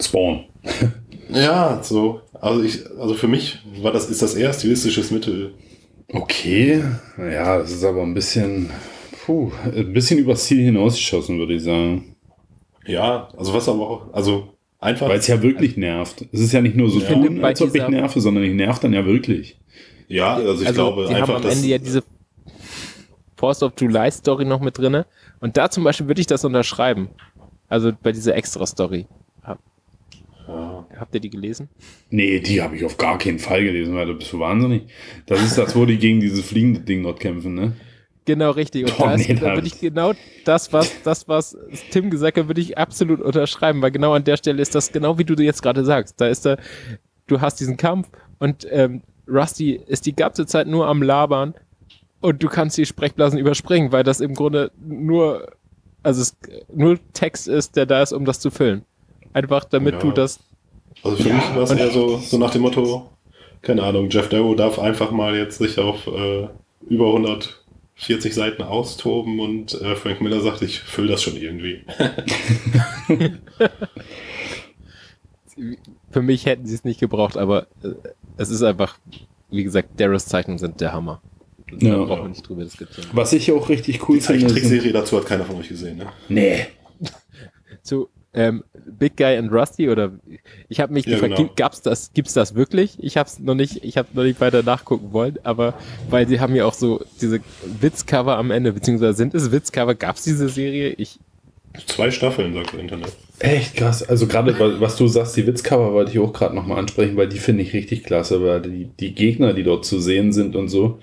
[0.00, 0.44] Spawn.
[1.30, 2.22] Ja, so.
[2.32, 5.52] Also ich, also für mich war das, ist das eher stilistisches Mittel.
[6.10, 6.82] Okay,
[7.18, 8.70] ja, das ist aber ein bisschen,
[9.28, 12.16] puh, ein bisschen übers Ziel hinausgeschossen, würde ich sagen.
[12.86, 15.06] Ja, also was aber auch, also einfach.
[15.06, 16.26] Weil es ja wirklich nervt.
[16.32, 17.12] Es ist ja nicht nur so Ja.
[17.12, 19.58] tun, als ob ich nerve, sondern ich nerv dann ja wirklich.
[20.08, 21.56] Ja, also ich also glaube die haben einfach, am dass.
[21.56, 22.02] Ende ja diese
[23.36, 25.04] Force of July Story noch mit drinne.
[25.40, 27.08] Und da zum Beispiel würde ich das unterschreiben.
[27.68, 29.04] Also bei dieser Extra-Story.
[29.42, 29.58] Hab,
[30.48, 30.86] ja.
[30.98, 31.68] habt ihr die gelesen?
[32.08, 34.84] Nee, die habe ich auf gar keinen Fall gelesen, weil du bist so wahnsinnig.
[35.26, 37.74] Das ist das, wo die gegen dieses fliegende Ding dort kämpfen, ne?
[38.28, 38.84] Genau, richtig.
[38.84, 40.12] Und Boah, da, ist, nee, da würde ich genau
[40.44, 41.56] das, was, das, was
[41.88, 45.16] Tim gesagt hat, würde ich absolut unterschreiben, weil genau an der Stelle ist das genau
[45.16, 46.20] wie du jetzt gerade sagst.
[46.20, 46.58] Da ist da,
[47.26, 51.54] du hast diesen Kampf und ähm, Rusty ist die ganze Zeit nur am Labern
[52.20, 55.48] und du kannst die Sprechblasen überspringen, weil das im Grunde nur,
[56.02, 56.36] also es
[56.70, 58.84] nur Text ist, der da ist, um das zu füllen.
[59.32, 60.00] Einfach damit Ja.
[60.00, 60.38] du das,
[61.02, 63.08] Also für Ja, mich war es eher so, so nach dem Motto,
[63.62, 66.48] keine Ahnung, Jeff Darrow darf einfach mal jetzt sich auf äh,
[66.90, 67.06] über
[67.98, 71.82] 140 Seiten austoben und äh, Frank Miller sagt, ich fülle das schon irgendwie.
[76.10, 77.88] für mich hätten sie es nicht gebraucht, aber äh,
[78.36, 78.98] es ist einfach,
[79.50, 81.20] wie gesagt, Darrows Zeichnungen sind der Hammer.
[81.70, 82.04] Da Ja.
[82.04, 83.08] brauchen wir nicht drüber diskutieren.
[83.12, 84.40] Was ich auch richtig cool Die finde.
[84.40, 86.06] sind- Zeichentrickserie dazu hat keiner von euch gesehen, ne?
[86.28, 86.66] Nee.
[87.82, 88.62] zu ähm,
[88.98, 90.12] Big Guy and Rusty oder
[90.68, 91.46] ich habe mich Ja, gefragt, genau.
[91.48, 92.96] gibt, gab's das, gibt's das wirklich?
[93.00, 95.74] Ich habe es noch nicht, ich habe noch nicht weiter nachgucken wollen, aber
[96.10, 97.40] weil sie haben ja auch so diese
[97.80, 99.94] Witzcover am Ende, beziehungsweise sind es Witzcover?
[99.94, 100.90] Gab's diese Serie?
[100.90, 101.18] Ich
[101.86, 103.12] Zwei Staffeln, sagt das Internet.
[103.38, 104.02] Echt krass.
[104.02, 107.28] Also gerade, wa- was du sagst, die Witzcover wollte ich auch gerade nochmal ansprechen, weil
[107.28, 110.68] die finde ich richtig klasse, weil die, die Gegner, die dort zu sehen sind und
[110.68, 110.98] so,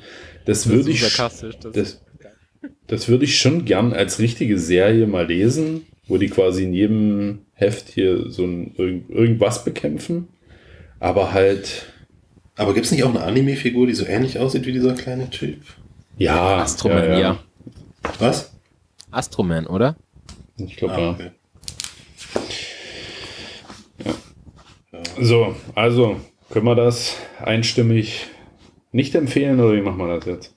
[0.46, 1.02] das würde ich.
[1.02, 2.02] Das, das,
[2.88, 7.40] das würde ich schon gern als richtige Serie mal lesen, wo die quasi in jedem
[7.54, 10.28] Heft hier so ein, irgend, irgendwas bekämpfen.
[11.00, 11.86] Aber halt,
[12.56, 15.58] Aber gibt es nicht auch eine Anime-Figur, die so ähnlich aussieht wie dieser kleine Typ?
[16.18, 16.58] ja.
[16.58, 17.40] Astroman, ja,
[18.20, 18.54] Was?
[19.12, 19.96] Astroman, oder?
[20.58, 21.10] Ich glaube, Ah, ja.
[21.12, 21.32] okay.
[25.20, 26.20] So, also
[26.50, 28.28] können wir das einstimmig
[28.92, 30.55] nicht empfehlen oder wie machen wir das jetzt?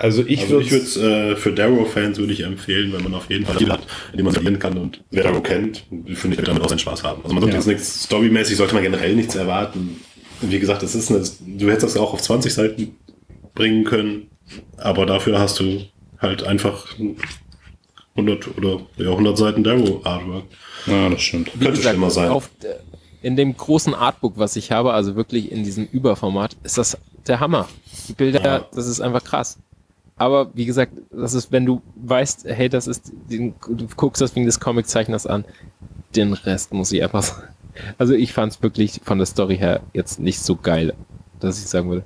[0.00, 3.28] Also ich Also ich würde würde äh, für Darrow-Fans würde ich empfehlen, wenn man auf
[3.28, 3.80] jeden Fall Spiel hat,
[4.12, 6.78] in dem man verlieren kann und wer Darrow kennt, finde ich, wird damit auch seinen
[6.78, 7.20] Spaß haben.
[7.24, 7.60] Also man sollte Ja.
[7.60, 10.00] jetzt nichts, storymäßig sollte man generell nichts erwarten.
[10.40, 11.24] wie gesagt, es ist eine,
[11.58, 12.96] du hättest das auch auf 20 Seiten
[13.56, 14.28] bringen können,
[14.76, 15.80] aber dafür hast du
[16.20, 16.86] halt einfach
[18.14, 20.44] 100 oder ja, 100 Seiten Darrow Artwork.
[20.86, 21.48] Ja, das stimmt.
[21.54, 22.28] Wie Könnte gesagt, schlimmer sein.
[22.30, 22.50] Auf,
[23.20, 26.96] in dem großen Artbook, was ich habe, also wirklich in diesem Überformat, ist das
[27.26, 27.68] der Hammer.
[28.08, 28.66] Die Bilder, Ja.
[28.72, 29.58] das ist einfach krass.
[30.18, 34.34] Aber wie gesagt, das ist, wenn du weißt, hey, das ist, den, du guckst das
[34.34, 35.44] wegen des Comiczeichners an,
[36.16, 37.48] den Rest muss ich einfach sagen.
[37.96, 40.94] Also ich fand es wirklich von der Story her jetzt nicht so geil,
[41.38, 42.04] dass ich sagen würde,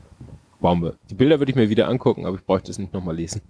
[0.61, 0.97] Bombe.
[1.11, 3.41] Die Bilder würde ich mir wieder angucken, aber ich bräuchte es nicht nochmal lesen.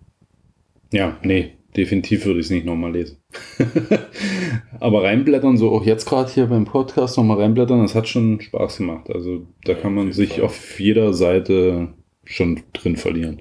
[0.93, 3.19] Ja, nee, definitiv würde ich es nicht nochmal lesen.
[4.81, 8.79] Aber reinblättern, so auch jetzt gerade hier beim Podcast nochmal reinblättern, das hat schon Spaß
[8.79, 9.11] gemacht.
[9.11, 10.45] Also da kann man sich Fall.
[10.45, 11.95] auf jeder Seite
[12.25, 13.41] schon drin verlieren.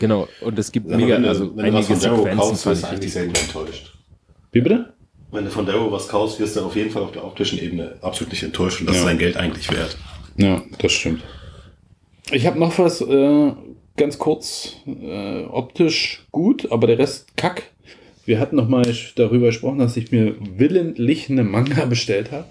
[0.00, 2.38] Genau, und es gibt mega, wenn du, also wenn du was einige von Darrow Sequenzen
[2.40, 3.92] kaufst, wirst du ich eigentlich selten enttäuscht.
[4.52, 4.92] Wie bitte?
[5.30, 7.94] Wenn du von Darrow was kaufst, wirst du auf jeden Fall auf der optischen Ebene
[8.00, 9.02] absolut nicht enttäuscht und das Ja.
[9.02, 9.96] ist dein Geld eigentlich wert.
[10.36, 11.22] Ja, das stimmt.
[12.32, 13.52] Ich habe noch was äh,
[13.96, 17.64] ganz kurz äh, optisch gut, aber der Rest kack.
[18.24, 18.84] Wir hatten noch mal
[19.16, 22.46] darüber gesprochen, dass ich mir willentlich eine Manga bestellt habe,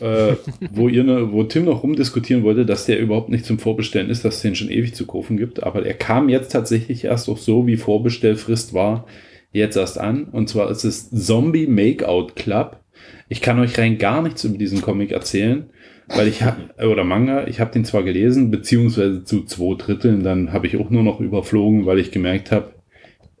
[0.00, 0.34] äh,
[0.72, 4.24] wo ihr ne, wo Tim noch rumdiskutieren wollte, dass der überhaupt nicht zum Vorbestellen ist,
[4.24, 5.62] dass es den schon ewig zu kaufen gibt.
[5.62, 9.06] Aber er kam jetzt tatsächlich erst auch so, wie Vorbestellfrist war,
[9.52, 10.24] jetzt erst an.
[10.24, 12.80] Und zwar ist es Zombie Makeout Club.
[13.28, 15.70] Ich kann euch rein gar nichts über diesen Comic erzählen,
[16.08, 16.56] weil ich habe,
[16.90, 20.90] oder Manga, ich habe den zwar gelesen, beziehungsweise zu zwei Dritteln, dann habe ich auch
[20.90, 22.72] nur noch überflogen, weil ich gemerkt habe,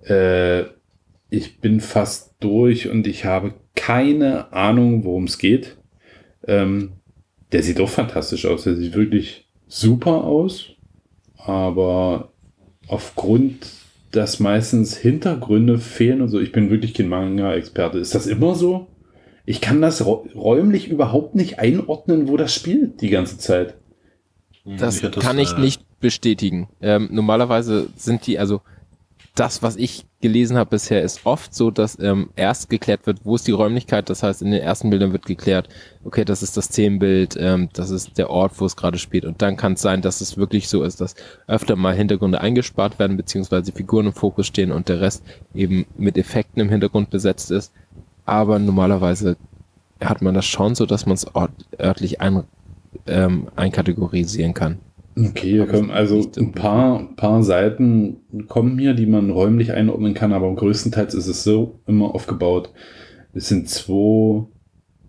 [0.04, 0.68] äh,
[1.30, 5.76] ich bin fast durch und ich habe keine Ahnung, worum es geht.
[6.46, 6.92] Ähm,
[7.52, 10.70] der sieht auch fantastisch aus, der sieht wirklich super aus,
[11.36, 12.32] aber
[12.86, 13.66] aufgrund,
[14.12, 17.98] dass meistens Hintergründe fehlen und so, ich bin wirklich kein Manga-Experte.
[17.98, 18.86] Ist das immer so?
[19.44, 23.74] Ich kann das räu- räumlich überhaupt nicht einordnen, wo das spielt die ganze Zeit.
[24.64, 26.68] Das Ich hatte kann ich äh, nicht bestätigen.
[26.82, 28.60] Ähm, normalerweise sind die, also
[29.38, 33.36] das, was ich gelesen habe bisher, ist oft so, dass ähm, erst geklärt wird, wo
[33.36, 34.10] ist die Räumlichkeit.
[34.10, 35.68] Das heißt, in den ersten Bildern wird geklärt,
[36.04, 39.24] okay, das ist das Szenenbild, ähm, das ist der Ort, wo es gerade spielt.
[39.24, 41.14] Und dann kann es sein, dass es wirklich so ist, dass
[41.46, 45.22] öfter mal Hintergründe eingespart werden, beziehungsweise Figuren im Fokus stehen und der Rest
[45.54, 47.72] eben mit Effekten im Hintergrund besetzt ist.
[48.24, 49.36] Aber normalerweise
[50.00, 51.26] hat man das schon so, dass man es
[51.78, 52.42] örtlich ein,
[53.06, 54.78] ähm, einkategorisieren kann.
[55.26, 60.14] Okay, hier Aber kommen also ein paar, paar Seiten kommen hier, die man räumlich einordnen
[60.14, 62.70] kann, aber größtenteils ist es so immer aufgebaut.
[63.32, 64.46] Es sind zwei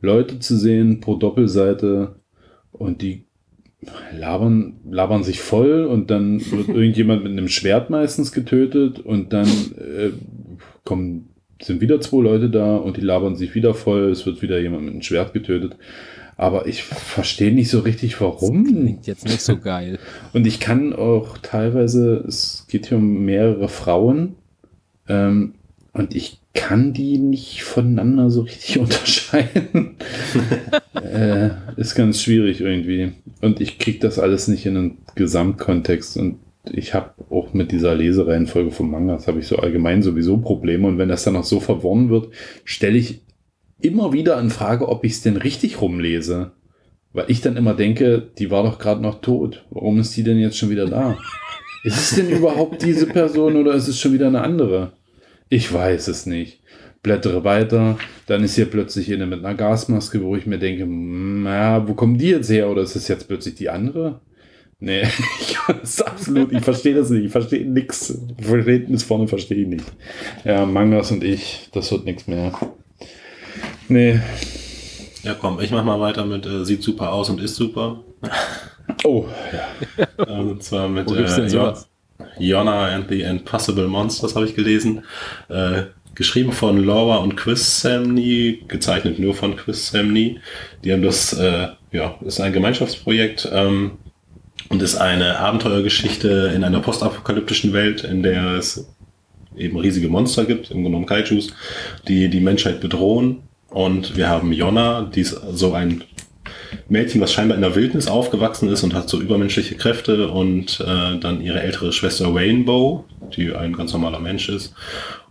[0.02, 2.16] Leute zu sehen pro Doppelseite
[2.72, 3.26] und die
[4.18, 9.48] labern, labern sich voll und dann wird irgendjemand mit einem Schwert meistens getötet und dann
[9.48, 10.12] äh,
[10.86, 11.30] kommen,
[11.62, 14.84] sind wieder zwei Leute da und die labern sich wieder voll, es wird wieder jemand
[14.86, 15.78] mit einem Schwert getötet.
[16.40, 18.64] Aber ich verstehe nicht so richtig, warum.
[18.64, 20.00] Klingt jetzt nicht so geil.
[20.34, 24.36] Und ich kann auch teilweise, es geht hier um mehrere Frauen,
[25.10, 25.56] ähm,
[25.92, 29.98] und ich kann die nicht voneinander so richtig unterscheiden.
[30.94, 33.12] äh, ist ganz schwierig irgendwie.
[33.42, 36.16] Und ich kriege das alles nicht in einen Gesamtkontext.
[36.16, 36.38] Und
[36.72, 40.88] ich habe auch mit dieser Lesereihenfolge von Mangas, habe ich so allgemein sowieso Probleme.
[40.88, 42.30] Und wenn das dann noch so verworren wird,
[42.64, 43.20] stelle ich
[43.82, 46.52] immer wieder in Frage, ob ich es denn richtig rumlese.
[47.12, 49.66] Weil ich dann immer denke, die war doch gerade noch tot.
[49.72, 51.18] Warum ist die denn jetzt schon wieder da?
[51.84, 54.92] Ist es denn überhaupt diese Person oder ist es schon wieder eine andere?
[55.50, 56.62] Ich weiß es nicht.
[57.02, 57.98] Blättere weiter,
[58.28, 61.94] dann ist hier plötzlich eine mit einer Gasmaske, wo ich mir denke, hm, na, wo
[61.94, 62.70] kommen die jetzt her?
[62.70, 64.20] Oder ist es jetzt plötzlich die andere?
[64.82, 65.04] Nee,
[65.40, 65.58] ich,
[66.06, 67.26] absolut, ich verstehe das nicht.
[67.26, 68.18] Ich verstehe nichts.
[68.42, 69.86] Verständnis vorne verstehe ich nicht.
[70.44, 72.52] Ja, Mangas und ich, das wird nichts mehr.
[73.90, 74.20] Nee.
[75.24, 78.00] Ja, komm, ich mach mal weiter mit äh, Sieht super aus und ist super.
[79.04, 79.26] Oh,
[80.28, 81.90] Ähm, Und zwar mit Wo gibt's denn äh, sowas?
[82.38, 85.04] Yona and the Impossible Monsters habe ich gelesen.
[85.48, 85.84] Äh,
[86.16, 90.40] geschrieben von Laura und Chris Samney, gezeichnet nur von Chris Samney.
[90.84, 93.92] Die haben das, äh, ja, ist ein Gemeinschaftsprojekt ähm,
[94.70, 98.88] und ist eine Abenteuergeschichte in einer postapokalyptischen Welt, in der es
[99.56, 101.54] eben riesige Monster gibt, im Grunde genommen Kaijus,
[102.08, 103.44] die die Menschheit bedrohen.
[103.70, 106.04] Und wir haben Yona, die ist so ein
[106.88, 111.20] Mädchen, was scheinbar in der Wildnis aufgewachsen ist und hat so übermenschliche Kräfte und äh,
[111.20, 113.06] dann ihre ältere Schwester Rainbow,
[113.36, 114.74] die ein ganz normaler Mensch ist,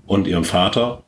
[0.07, 1.03] und ihrem Vater.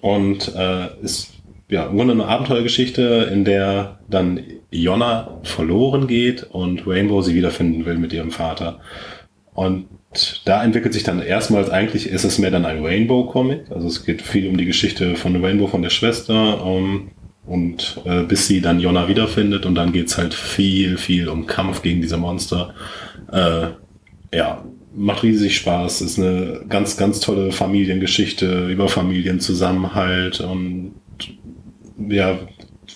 [0.00, 1.32] Und äh, ist
[1.68, 4.40] ja im Grunde eine Abenteuergeschichte, in der dann
[4.70, 8.80] Ionna verloren geht und Rainbow sie wiederfinden will mit ihrem Vater.
[9.54, 9.86] Und
[10.44, 13.70] da entwickelt sich dann erstmals eigentlich, ist es mehr dann ein Rainbow-Comic.
[13.70, 16.64] Also es geht viel um die Geschichte von Rainbow, von der Schwester.
[16.64, 17.10] Um,
[17.46, 21.82] und äh, bis sie dann Jonna wiederfindet und dann geht's halt viel, viel um Kampf
[21.82, 22.74] gegen diese Monster.
[23.30, 23.66] Äh,
[24.34, 24.64] ja,
[24.94, 30.92] macht riesig Spaß, ist eine ganz, ganz tolle Familiengeschichte über Familienzusammenhalt und
[32.08, 32.38] ja,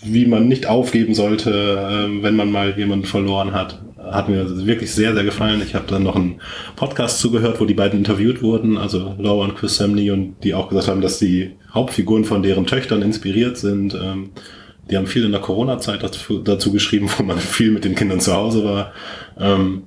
[0.02, 3.82] wie man nicht aufgeben sollte, äh, wenn man mal jemanden verloren hat.
[4.10, 5.62] Hat mir wirklich sehr, sehr gefallen.
[5.62, 6.40] Ich habe dann noch einen
[6.76, 10.68] Podcast zugehört, wo die beiden interviewt wurden, also Laura und Chris Samney, und die auch
[10.68, 13.94] gesagt haben, dass die Hauptfiguren von deren Töchtern inspiriert sind.
[13.94, 14.30] Ähm,
[14.90, 18.20] die haben viel in der Corona-Zeit dazu, dazu geschrieben, wo man viel mit den Kindern
[18.20, 18.92] zu Hause war.
[19.38, 19.84] Ähm,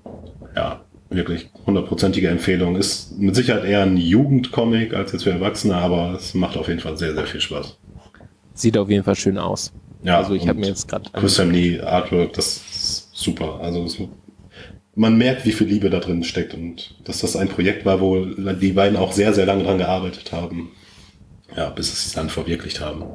[0.55, 2.75] ja, wirklich hundertprozentige Empfehlung.
[2.75, 6.79] Ist mit Sicherheit eher ein Jugendcomic als jetzt für Erwachsene, aber es macht auf jeden
[6.79, 7.77] Fall sehr, sehr viel Spaß.
[8.53, 9.73] Sieht auf jeden Fall schön aus.
[10.03, 12.63] Ja, also ich habe mir jetzt gerade Chris Samney Artwork, das
[13.21, 13.59] super.
[13.61, 13.97] Also es,
[14.95, 18.25] man merkt, wie viel Liebe da drin steckt und dass das ein Projekt war, wo
[18.25, 20.71] die beiden auch sehr, sehr lange dran gearbeitet haben.
[21.55, 23.05] Ja, bis sie es dann verwirklicht haben.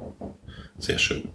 [0.78, 1.28] Sehr schön.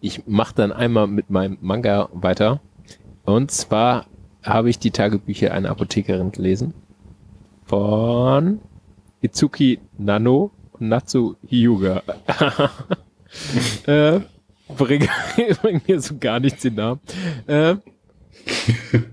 [0.00, 2.60] Ich mache dann einmal mit meinem Manga weiter.
[3.24, 4.06] Und zwar
[4.42, 6.74] habe ich die Tagebücher einer Apothekerin gelesen.
[7.64, 8.60] Von
[9.20, 12.02] Itsuki Nano und Natsu Hyuga.
[13.86, 14.20] äh,
[14.76, 15.08] bringe
[15.62, 17.00] bring mir so gar nichts den Namen.
[17.46, 17.76] Äh,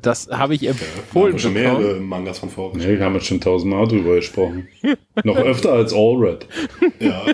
[0.01, 2.93] das habe ich empfohlen haben schon mehrere Mangas von vorgestellt.
[2.93, 4.67] Nee, wir haben jetzt schon tausendmal drüber gesprochen.
[5.23, 6.47] Noch öfter als Allred.
[6.99, 7.25] Ja,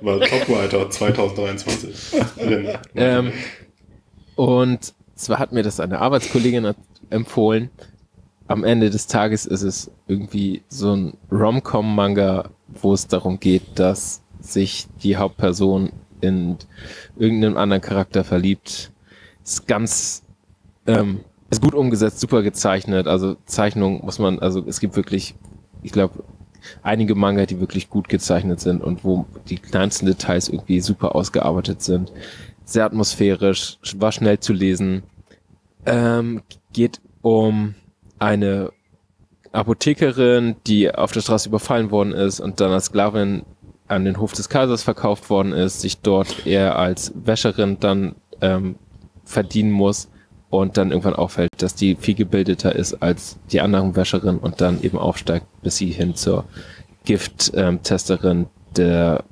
[0.00, 2.20] war Topwriter 2023.
[2.36, 2.68] drin.
[2.94, 3.32] Ähm,
[4.36, 6.74] und zwar hat mir das eine Arbeitskollegin
[7.10, 7.70] empfohlen.
[8.46, 14.22] Am Ende des Tages ist es irgendwie so ein Rom-Com-Manga, wo es darum geht, dass
[14.40, 16.56] sich die Hauptperson in
[17.16, 18.90] irgendeinen anderen Charakter verliebt.
[19.44, 20.22] Ist ganz,
[20.86, 21.20] ähm,
[21.50, 23.06] ist gut umgesetzt, super gezeichnet.
[23.06, 25.34] Also Zeichnung muss man, also es gibt wirklich,
[25.82, 26.24] ich glaube,
[26.82, 31.82] einige Manga, die wirklich gut gezeichnet sind und wo die kleinsten Details irgendwie super ausgearbeitet
[31.82, 32.12] sind.
[32.64, 35.02] Sehr atmosphärisch, war schnell zu lesen.
[35.86, 36.42] Ähm,
[36.72, 37.74] geht um
[38.18, 38.72] eine
[39.52, 43.44] Apothekerin, die auf der Straße überfallen worden ist und dann als Sklavin
[43.88, 48.76] an den Hof des Kaisers verkauft worden ist, sich dort eher als Wäscherin dann ähm,
[49.24, 50.08] verdienen muss
[50.50, 54.82] und dann irgendwann auffällt, dass die viel gebildeter ist als die anderen Wäscherinnen und dann
[54.82, 56.44] eben aufsteigt, bis sie hin zur
[57.04, 58.46] Gift-Testerin
[58.76, 59.24] der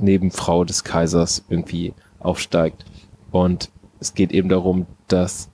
[0.00, 2.84] Nebenfrau des Kaisers irgendwie aufsteigt.
[3.30, 3.70] Und
[4.00, 5.50] es geht eben darum, dass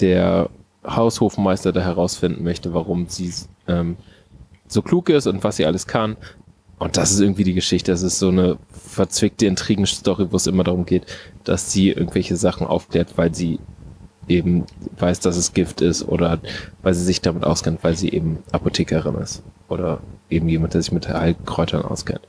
[0.00, 0.50] der
[0.84, 3.32] Haushofmeister da herausfinden möchte, warum sie
[3.68, 3.96] ähm,
[4.66, 6.16] so klug ist und was sie alles kann.
[6.82, 7.92] Und das ist irgendwie die Geschichte.
[7.92, 11.06] Das ist so eine verzwickte Intrigenstory, wo es immer darum geht,
[11.44, 13.60] dass sie irgendwelche Sachen aufklärt, weil sie
[14.26, 14.64] eben
[14.98, 16.40] weiß, dass es Gift ist oder
[16.82, 20.90] weil sie sich damit auskennt, weil sie eben Apothekerin ist oder eben jemand, der sich
[20.90, 22.22] mit Heilkräutern auskennt.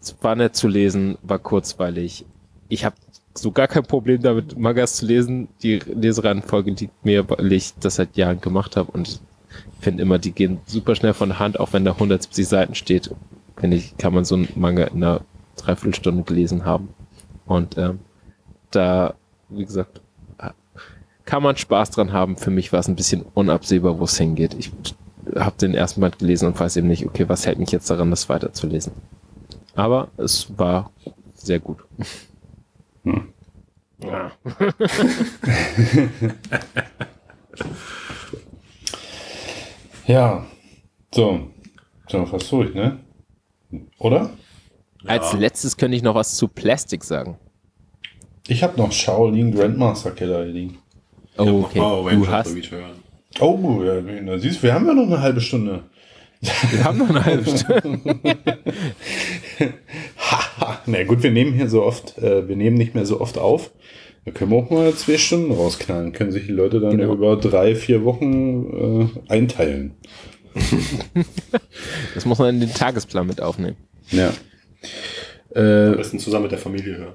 [0.00, 2.24] Es war nett zu lesen, war kurzweilig.
[2.68, 2.94] Ich habe
[3.34, 5.48] so gar kein Problem damit, Mangas zu lesen.
[5.64, 9.20] Die Lesereihenfolge liegt mir, weil ich das seit Jahren gemacht habe und ich
[9.80, 13.10] finde immer, die gehen super schnell von der Hand, auch wenn da 170 Seiten steht.
[13.58, 15.20] Finde ich, kann man so einen Manga in einer
[15.56, 16.88] Dreiviertelstunde gelesen haben.
[17.46, 18.00] Und ähm,
[18.70, 19.14] da,
[19.48, 20.00] wie gesagt,
[21.24, 22.36] kann man Spaß dran haben.
[22.36, 24.54] Für mich war es ein bisschen unabsehbar, wo es hingeht.
[24.54, 24.72] Ich
[25.36, 28.10] habe den ersten Band gelesen und weiß eben nicht, okay, was hält mich jetzt daran,
[28.10, 28.92] das weiterzulesen.
[29.74, 30.90] Aber es war
[31.34, 31.84] sehr gut.
[34.02, 34.32] Ja.
[40.06, 40.46] Ja.
[41.14, 41.50] So.
[42.08, 42.98] Sind wir fast durch, ne?
[43.98, 44.30] Oder?
[45.04, 47.38] Als letztes könnte ich noch was zu Plastic sagen.
[48.48, 50.78] Ich habe noch Shaolin Grandmaster Killer hier liegen.
[51.36, 51.78] Oh, okay.
[51.78, 52.56] Du hast.
[53.40, 55.84] Oh, ja, na, siehst wir haben ja noch eine halbe Stunde.
[56.40, 58.00] wir haben noch eine halbe Stunde.
[60.18, 60.80] Haha.
[60.86, 63.70] Na gut, wir nehmen hier so oft, äh, wir nehmen nicht mehr so oft auf.
[64.24, 66.12] Da können wir auch mal zwei Stunden rausknallen.
[66.12, 67.12] Können sich die Leute dann Genau.
[67.12, 69.92] über drei, vier Wochen äh, einteilen.
[72.14, 73.76] Das muss man in den Tagesplan mit aufnehmen.
[74.10, 74.32] Ja.
[75.54, 77.12] Am Äh, besten zusammen mit der Familie hören.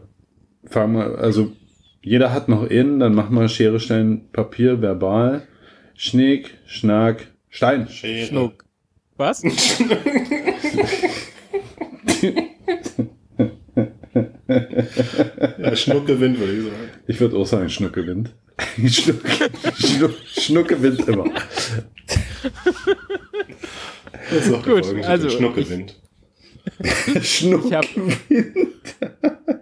[0.65, 1.51] fangen wir, also
[2.01, 5.47] jeder hat noch in, dann machen wir Schere, Stein, Papier, verbal.
[5.95, 7.87] Schnick, Schnack, Stein.
[7.89, 8.25] Schere.
[8.27, 8.65] Schnuck.
[9.17, 9.43] Was?
[15.57, 16.75] Ja, Schnuck gewinnt, würde ich sagen.
[17.07, 18.31] Ich würde auch sagen, Schnuck gewinnt.
[18.87, 19.21] Schnuck,
[19.77, 21.25] Schnuck, Schnuck gewinnt immer.
[24.33, 25.05] Das ist auch Gut, Folgentitel.
[25.07, 25.99] also Schnuck ich- gewinnt.
[27.21, 28.17] Schnuck Ich hab- gewinnt.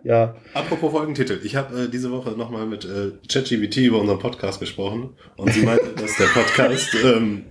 [0.03, 0.35] ja.
[0.53, 1.39] Apropos Folgentitel.
[1.43, 5.61] Ich habe äh, diese Woche nochmal mit äh, ChatGPT über unseren Podcast gesprochen und sie
[5.63, 7.43] meinte, dass der Podcast ähm,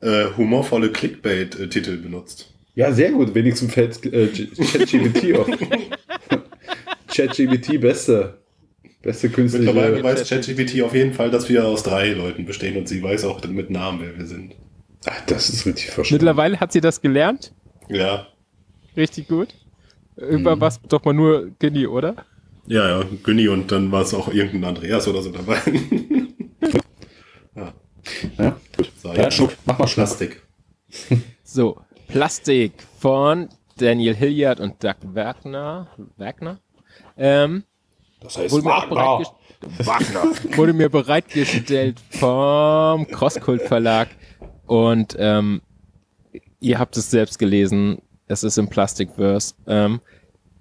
[0.00, 2.52] äh, humorvolle Clickbait-Titel benutzt.
[2.76, 3.34] Ja, sehr gut.
[3.34, 5.46] Wenigstens fällt äh, ChatGPT auf.
[7.08, 8.38] ChatGPT beste.
[9.02, 9.66] Beste künstliche.
[9.72, 13.24] Mittlerweile weiß ChatGPT auf jeden Fall, dass wir aus drei Leuten bestehen und sie weiß
[13.24, 14.54] auch mit Namen, wer wir sind.
[15.06, 16.14] Ach, das ist richtig verstanden.
[16.24, 17.52] Mittlerweile hat sie das gelernt.
[17.88, 18.26] Ja.
[18.96, 19.48] Richtig gut.
[20.16, 20.60] Irgendwann Mhm.
[20.60, 22.16] war es doch mal nur Genie, oder?
[22.66, 25.58] Ja, ja, Günni und dann war es auch irgendein Andreas oder so dabei.
[27.56, 27.72] ja.
[28.38, 28.92] Ja, gut.
[29.02, 29.52] So, Ja, Schluck.
[29.66, 30.06] Mach mal Schluck.
[30.06, 30.42] Plastik.
[31.44, 35.88] So, Plastik von Daniel Hilliard und Doug Wagner.
[36.16, 36.60] Wagner?
[37.16, 37.64] Ähm,
[38.20, 44.08] Das heißt, wurde, mir auch bereitgest- wurde mir bereitgestellt vom Crosskult Verlag
[44.70, 45.62] und ähm,
[46.60, 48.02] ihr habt es selbst gelesen.
[48.28, 49.56] Es ist im Plastikverse.
[49.66, 50.00] Ähm,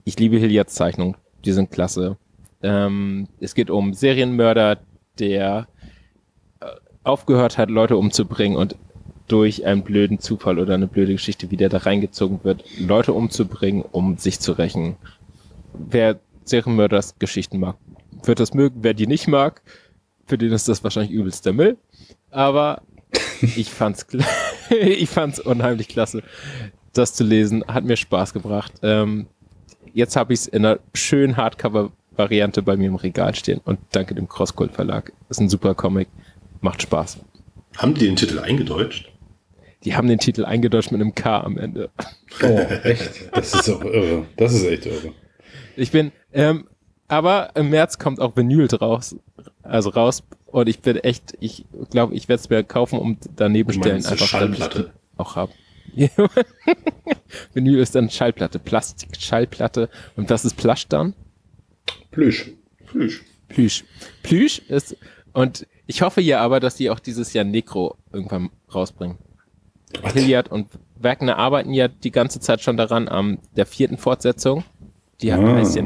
[0.03, 1.15] ich liebe Hilliards Zeichnung.
[1.45, 2.17] Die sind klasse.
[2.63, 4.79] Ähm, es geht um Serienmörder,
[5.19, 5.67] der
[6.59, 6.65] äh,
[7.03, 8.75] aufgehört hat, Leute umzubringen und
[9.27, 13.83] durch einen blöden Zufall oder eine blöde Geschichte, wie der da reingezogen wird, Leute umzubringen,
[13.91, 14.95] um sich zu rächen.
[15.73, 17.77] Wer Serienmörders Geschichten mag,
[18.23, 18.79] wird das mögen.
[18.81, 19.61] Wer die nicht mag,
[20.25, 21.77] für den ist das wahrscheinlich übelster Müll.
[22.31, 22.81] Aber
[23.55, 24.05] ich fand's,
[24.69, 26.23] ich fand's unheimlich klasse,
[26.93, 27.63] das zu lesen.
[27.67, 28.73] Hat mir Spaß gebracht.
[28.83, 29.27] Ähm,
[29.93, 34.15] jetzt habe ich es in einer schönen Hardcover-Variante bei mir im Regal stehen und danke
[34.15, 35.13] dem Crosscult Verlag.
[35.29, 36.07] Ist ein super Comic.
[36.61, 37.19] Macht Spaß.
[37.77, 39.11] Haben die den Titel eingedeutscht?
[39.85, 41.89] Die haben den Titel eingedeutscht mit einem K am Ende.
[42.43, 43.29] Oh, echt?
[43.33, 44.25] Das ist auch irre.
[44.35, 45.13] Das ist echt irre.
[45.77, 46.67] Ich bin, ähm,
[47.09, 49.15] aber im März kommt auch Vinyl draus,
[49.63, 50.23] also raus.
[50.45, 54.05] Und ich bin echt, ich glaube, ich werde es mir kaufen und daneben Du stellen.
[54.05, 54.93] Einfach Schallplatte?
[55.17, 55.51] Auch haben.
[57.53, 59.89] Vinyl ist dann Schallplatte, Plastik-Schallplatte.
[60.15, 61.13] Und was ist Plush dann?
[62.11, 62.51] Plüsch.
[62.87, 63.23] Plüsch.
[63.47, 63.83] Plüsch.
[64.23, 64.95] Plüsch ist,
[65.33, 69.17] und ich hoffe ja aber, dass die auch dieses Jahr Necro irgendwann rausbringen.
[70.13, 70.67] Hilliard und
[70.99, 74.63] Wagner arbeiten ja die ganze Zeit schon daran am der vierten Fortsetzung.
[75.21, 75.55] Die hat Ah.
[75.55, 75.83] heißt ja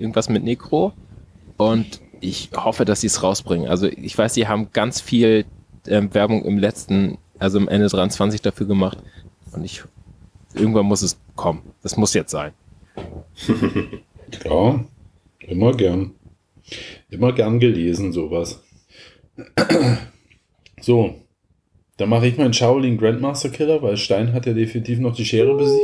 [0.00, 0.92] irgendwas mit Necro.
[1.56, 3.68] Und ich hoffe, dass sie es rausbringen.
[3.68, 5.44] Also ich weiß, sie haben ganz viel
[5.86, 8.98] ähm, Werbung im letzten, also im Ende 23 dafür gemacht.
[9.52, 9.82] Und ich
[10.54, 11.62] irgendwann muss es kommen.
[11.82, 12.52] Das muss jetzt sein.
[14.44, 14.84] Ja,
[15.38, 16.10] immer gern.
[17.10, 18.62] Immer gern gelesen, sowas.
[20.78, 21.14] So,
[21.96, 25.56] dann mache ich meinen Shaolin Grandmaster Killer, weil Stein hat ja definitiv noch die Schere
[25.56, 25.82] besiegt.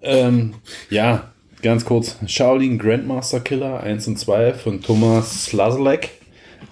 [0.00, 0.54] Ähm,
[0.88, 1.32] ja,
[1.62, 2.16] ganz kurz.
[2.26, 6.10] Shaolin Grandmaster Killer 1 und 2 von Thomas Slazelek.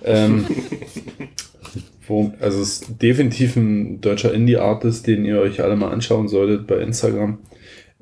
[0.05, 0.47] Ähm,
[2.07, 6.67] wo, also es ist definitiv ein deutscher Indie-Artist, den ihr euch alle mal anschauen solltet
[6.67, 7.39] bei Instagram.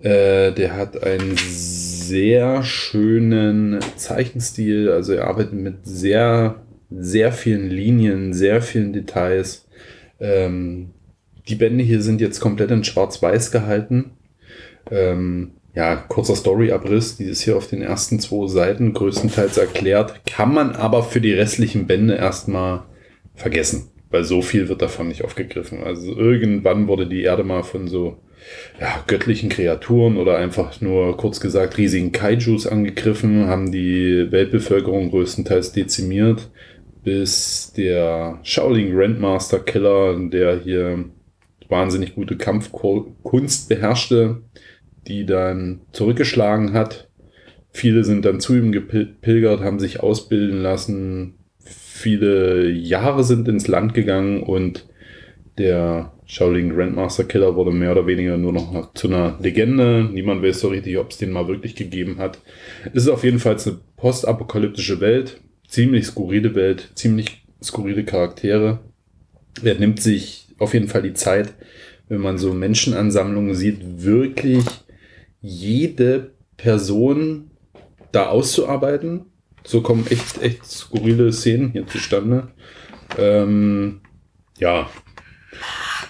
[0.01, 4.91] Äh, der hat einen sehr schönen Zeichenstil.
[4.91, 9.67] Also er arbeitet mit sehr, sehr vielen Linien, sehr vielen Details.
[10.19, 10.91] Ähm,
[11.49, 14.13] die Bände hier sind jetzt komplett in Schwarz-Weiß gehalten.
[14.91, 20.21] Ähm, ja, kurzer Story-Abriss, die ist hier auf den ersten zwei Seiten größtenteils erklärt.
[20.27, 22.83] Kann man aber für die restlichen Bände erstmal
[23.35, 25.83] vergessen, weil so viel wird davon nicht aufgegriffen.
[25.83, 28.19] Also irgendwann wurde die Erde mal von so
[28.81, 35.73] ja, göttlichen Kreaturen oder einfach nur kurz gesagt riesigen Kaijus angegriffen, haben die Weltbevölkerung größtenteils
[35.73, 36.51] dezimiert,
[37.05, 41.05] bis der Shaolin Grandmaster Killer, der hier
[41.69, 44.43] wahnsinnig gute Kampfkunst beherrschte,
[45.07, 47.09] die dann zurückgeschlagen hat.
[47.71, 51.35] Viele sind dann zu ihm gepilgert, haben sich ausbilden lassen.
[51.65, 54.87] Viele Jahre sind ins Land gegangen und
[55.59, 60.09] der Shaolin Grandmaster Killer wurde mehr oder weniger nur noch zu einer Legende.
[60.11, 62.39] Niemand weiß so richtig, ob es den mal wirklich gegeben hat.
[62.95, 65.41] Es ist auf jeden Fall eine postapokalyptische Welt.
[65.69, 68.81] Ziemlich skurrile Welt, ziemlich skurrile Charaktere.
[69.63, 71.55] Er nimmt sich auf jeden Fall die Zeit,
[72.09, 74.65] wenn man so Menschenansammlungen sieht, wirklich
[75.43, 77.51] jede Person
[78.13, 79.27] da auszuarbeiten.
[79.65, 82.49] So kommen echt, echt skurrile Szenen hier zustande.
[83.19, 84.01] Ähm,
[84.59, 84.89] ja,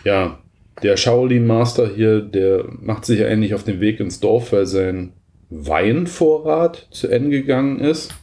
[0.04, 0.38] ja,
[0.82, 5.12] der Shaolin Master hier, der macht sich eigentlich auf den Weg ins Dorf, weil sein
[5.50, 8.14] Weinvorrat zu Ende gegangen ist.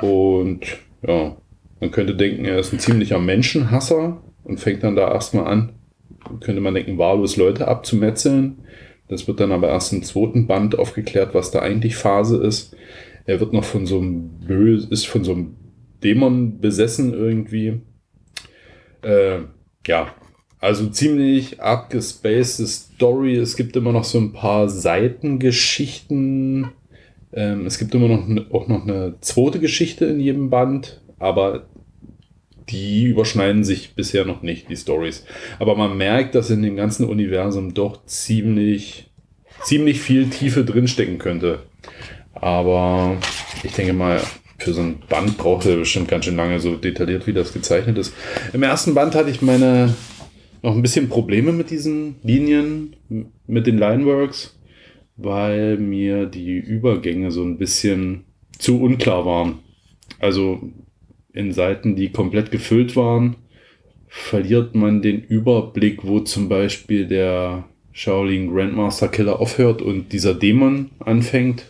[0.00, 0.60] Und
[1.06, 1.36] ja,
[1.80, 5.72] man könnte denken, er ist ein ziemlicher Menschenhasser und fängt dann da erstmal an,
[6.40, 8.58] könnte man denken, wahllos Leute abzumetzeln.
[9.12, 12.74] Das wird dann aber erst im zweiten Band aufgeklärt, was da eigentlich Phase ist.
[13.26, 15.56] Er wird noch von so einem Böse, ist von so einem
[16.02, 17.82] Dämon besessen irgendwie.
[19.02, 19.40] Äh,
[19.86, 20.14] ja,
[20.60, 23.36] also ziemlich abgespacede Story.
[23.36, 26.68] Es gibt immer noch so ein paar Seitengeschichten.
[27.34, 31.66] Ähm, es gibt immer noch ne, auch noch eine zweite Geschichte in jedem Band, aber
[32.72, 35.24] die überschneiden sich bisher noch nicht, die Stories.
[35.58, 39.10] Aber man merkt, dass in dem ganzen Universum doch ziemlich,
[39.62, 41.60] ziemlich viel Tiefe drinstecken könnte.
[42.34, 43.18] Aber
[43.62, 44.20] ich denke mal,
[44.58, 47.98] für so ein Band braucht er bestimmt ganz schön lange, so detailliert wie das gezeichnet
[47.98, 48.14] ist.
[48.52, 49.94] Im ersten Band hatte ich meine
[50.62, 52.96] noch ein bisschen Probleme mit diesen Linien,
[53.46, 54.58] mit den Lineworks,
[55.16, 58.24] weil mir die Übergänge so ein bisschen
[58.58, 59.58] zu unklar waren.
[60.20, 60.60] Also
[61.32, 63.36] in Seiten, die komplett gefüllt waren,
[64.08, 70.90] verliert man den Überblick, wo zum Beispiel der Shaolin Grandmaster Killer aufhört und dieser Dämon
[71.00, 71.64] anfängt.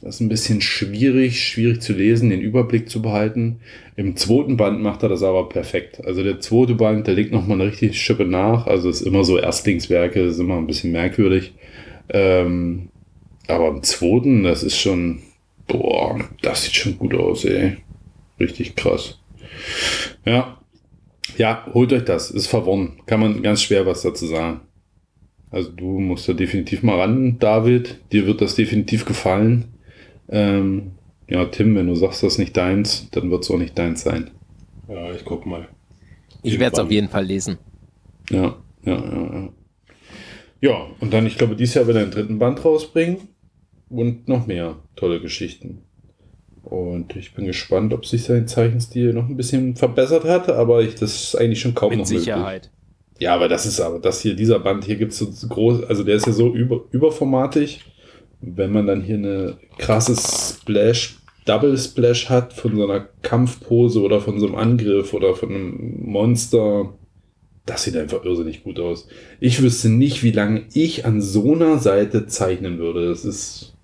[0.00, 3.60] Das ist ein bisschen schwierig, schwierig zu lesen, den Überblick zu behalten.
[3.96, 6.04] Im zweiten Band macht er das aber perfekt.
[6.04, 8.66] Also der zweite Band, der legt nochmal eine richtige Schippe nach.
[8.66, 11.52] Also ist immer so Erstlingswerke, ist immer ein bisschen merkwürdig.
[12.10, 12.90] Ähm,
[13.48, 15.18] aber im zweiten, das ist schon,
[15.66, 17.78] boah, das sieht schon gut aus, ey.
[18.40, 19.18] Richtig krass.
[20.24, 20.58] Ja.
[21.36, 22.30] Ja, holt euch das.
[22.30, 23.00] Ist verworren.
[23.06, 24.60] Kann man ganz schwer was dazu sagen.
[25.50, 28.00] Also du musst da definitiv mal ran, David.
[28.12, 29.74] Dir wird das definitiv gefallen.
[30.28, 30.92] Ähm,
[31.28, 34.02] ja, Tim, wenn du sagst, das ist nicht deins, dann wird es auch nicht deins
[34.02, 34.30] sein.
[34.88, 35.68] Ja, ich guck mal.
[36.42, 37.58] Ich werde es auf jeden Fall lesen.
[38.30, 39.48] Ja, ja, ja, ja.
[40.60, 43.28] Ja, und dann, ich glaube, dieses Jahr wird er einen dritten Band rausbringen
[43.88, 45.82] und noch mehr tolle Geschichten.
[46.70, 50.94] Und ich bin gespannt, ob sich sein Zeichenstil noch ein bisschen verbessert hat, aber ich,
[50.94, 52.64] das ist eigentlich schon kaum Mit noch Sicherheit.
[52.64, 52.72] möglich.
[53.20, 56.04] Ja, aber das ist aber das hier, dieser Band hier gibt es so groß, also
[56.04, 57.84] der ist ja so über, überformatig.
[58.40, 64.20] Wenn man dann hier eine krasse Splash, Double Splash hat von so einer Kampfpose oder
[64.20, 66.92] von so einem Angriff oder von einem Monster,
[67.64, 69.08] das sieht einfach irrsinnig gut aus.
[69.40, 73.08] Ich wüsste nicht, wie lange ich an so einer Seite zeichnen würde.
[73.08, 73.74] Das ist.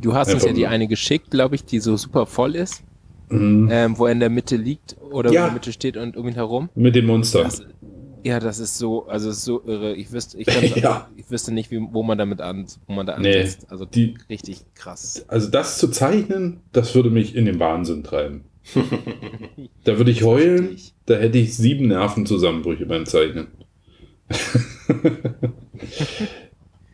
[0.00, 2.82] Du hast uns Einfach ja die eine geschickt, glaube ich, die so super voll ist,
[3.30, 3.68] Mhm.
[3.70, 5.42] ähm, wo er in der Mitte liegt oder Ja.
[5.42, 6.68] in der Mitte steht und um ihn herum.
[6.74, 7.44] Mit den Monstern.
[7.44, 7.62] Das,
[8.22, 9.94] ja, das ist so, also ist so irre.
[9.94, 10.46] Ich wüsste, ich,
[10.76, 11.08] Ja.
[11.16, 13.66] ich wüsste nicht, wie, wo man damit an, wo man da Nee, ansetzt.
[13.70, 15.24] Also die- richtig krass.
[15.28, 18.44] Also das zu zeichnen, das würde mich in den Wahnsinn treiben.
[19.84, 20.76] Da würde ich heulen,
[21.06, 23.48] da hätte ich sieben Nervenzusammenbrüche beim Zeichnen.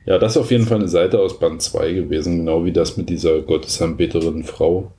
[0.06, 2.96] ja, das ist auf jeden Fall eine Seite aus Band 2 gewesen, genau wie das
[2.96, 4.92] mit dieser Gottesanbeterin Frau.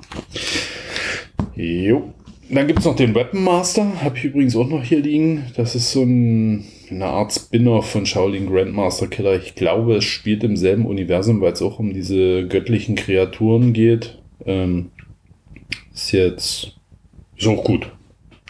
[1.55, 2.13] Jo.
[2.49, 5.45] Dann gibt es noch den Weapon Master, habe ich übrigens auch noch hier liegen.
[5.55, 9.35] Das ist so ein, eine Art Spin-off von Shaolin Grandmaster Killer.
[9.35, 14.19] Ich glaube, es spielt im selben Universum, weil es auch um diese göttlichen Kreaturen geht.
[14.45, 14.91] Ähm,
[15.93, 16.73] ist jetzt
[17.37, 17.89] ist auch gut.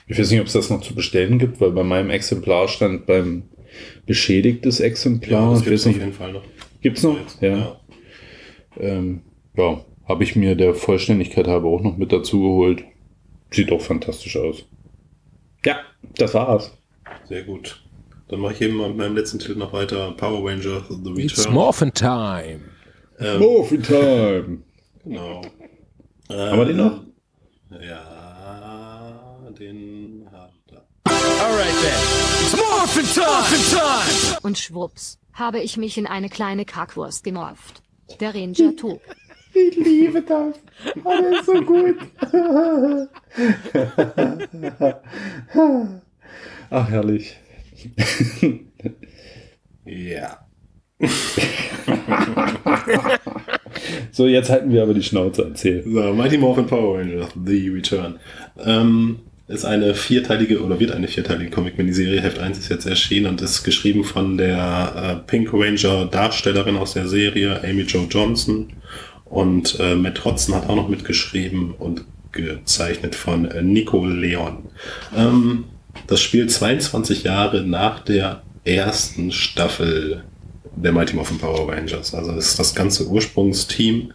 [0.07, 3.05] Ich weiß nicht, ob es das noch zu bestellen gibt, weil bei meinem Exemplar stand
[3.05, 3.43] beim
[4.11, 5.51] beschädigtes Exemplar.
[5.51, 6.43] das ich gibt's weiß auf jeden Fall noch.
[6.81, 7.17] gibt's noch?
[7.19, 7.79] Jetzt, Ja.
[8.79, 9.21] Ähm,
[9.55, 12.83] ja, habe ich mir der Vollständigkeit halber auch noch mit dazu geholt.
[13.51, 14.65] Sieht auch fantastisch aus.
[15.65, 15.79] Ja,
[16.17, 16.71] das war's.
[17.27, 17.83] Sehr gut.
[18.27, 20.11] Dann mache ich eben mit meinem letzten Titel noch weiter.
[20.17, 21.53] Power Ranger The It's Return.
[21.53, 22.59] Morphin Time.
[23.19, 24.57] Ähm, Morphin Time.
[25.03, 25.41] Genau.
[26.29, 27.03] Haben wir den noch?
[27.71, 30.85] Ja, den hat er.
[31.05, 32.30] Alright then.
[32.93, 33.25] It's Morphin Time.
[33.25, 34.39] Morphin Time.
[34.43, 37.81] Und schwupps, habe ich mich in eine kleine Kackwurst gemorpht.
[38.19, 39.01] Der Ranger tobt.
[39.53, 40.55] Ich liebe das.
[41.03, 41.97] Oh, das ist so gut.
[46.69, 47.35] Ach, herrlich.
[49.83, 50.45] Ja.
[54.11, 55.83] So, jetzt halten wir aber die Schnauze, erzähl.
[55.83, 58.19] So, Mighty Morphin Power Rangers The Return.
[58.59, 59.19] Ähm,
[59.51, 62.21] ist eine vierteilige oder wird eine vierteilige Comic-Miniserie.
[62.21, 66.93] Heft 1 ist jetzt erschienen und ist geschrieben von der äh, Pink Ranger Darstellerin aus
[66.93, 68.73] der Serie, Amy Jo Johnson.
[69.25, 74.69] Und äh, Matt Hodson hat auch noch mitgeschrieben und gezeichnet von äh, Nico Leon.
[75.15, 75.65] Ähm,
[76.07, 80.23] das spielt 22 Jahre nach der ersten Staffel
[80.75, 82.13] der Mighty Morphin Power Rangers.
[82.13, 84.13] Also ist das ganze Ursprungsteam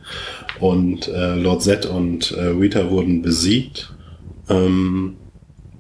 [0.61, 3.93] und äh, Lord Z und äh, Rita wurden besiegt.
[4.49, 5.17] Ähm,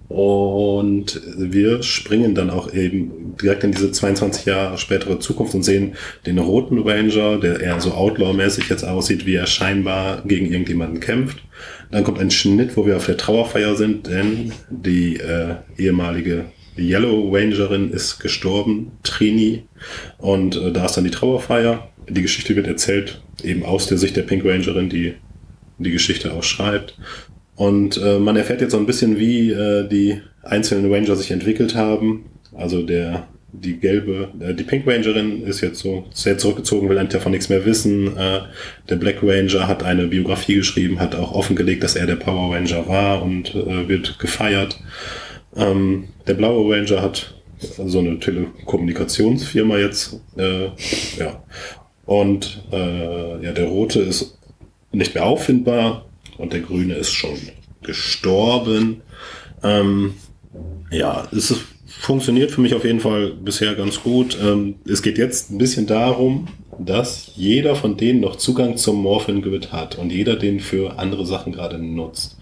[0.08, 5.94] und wir springen dann auch eben direkt in diese 22 Jahre spätere Zukunft und sehen
[6.26, 11.38] den roten Ranger, der eher so Outlaw-mäßig jetzt aussieht, wie er scheinbar gegen irgendjemanden kämpft.
[11.90, 16.46] Dann kommt ein Schnitt, wo wir auf der Trauerfeier sind, denn die äh, ehemalige
[16.78, 19.64] Yellow Rangerin ist gestorben, Trini.
[20.18, 21.88] Und äh, da ist dann die Trauerfeier.
[22.08, 25.14] Die Geschichte wird erzählt, eben aus der Sicht der Pink Rangerin, die
[25.78, 26.98] die Geschichte auch schreibt.
[27.56, 31.74] Und äh, man erfährt jetzt so ein bisschen, wie äh, die einzelnen Ranger sich entwickelt
[31.74, 32.26] haben.
[32.54, 37.14] Also der, die gelbe, äh, die Pink Rangerin ist jetzt so sehr zurückgezogen, will eigentlich
[37.14, 38.14] davon nichts mehr wissen.
[38.16, 38.40] Äh,
[38.90, 42.86] der Black Ranger hat eine Biografie geschrieben, hat auch offengelegt, dass er der Power Ranger
[42.88, 44.78] war und äh, wird gefeiert.
[45.56, 50.66] Ähm, der blaue Ranger hat so eine Telekommunikationsfirma jetzt, äh,
[51.18, 51.42] ja.
[52.04, 54.38] Und äh, ja, der rote ist
[54.92, 56.05] nicht mehr auffindbar
[56.38, 57.38] und der grüne ist schon
[57.82, 59.02] gestorben.
[59.62, 60.14] Ähm,
[60.90, 64.36] ja, es ist, funktioniert für mich auf jeden Fall bisher ganz gut.
[64.42, 66.48] Ähm, es geht jetzt ein bisschen darum,
[66.78, 71.26] dass jeder von denen noch Zugang zum Morphin Grid hat und jeder den für andere
[71.26, 72.36] Sachen gerade nutzt.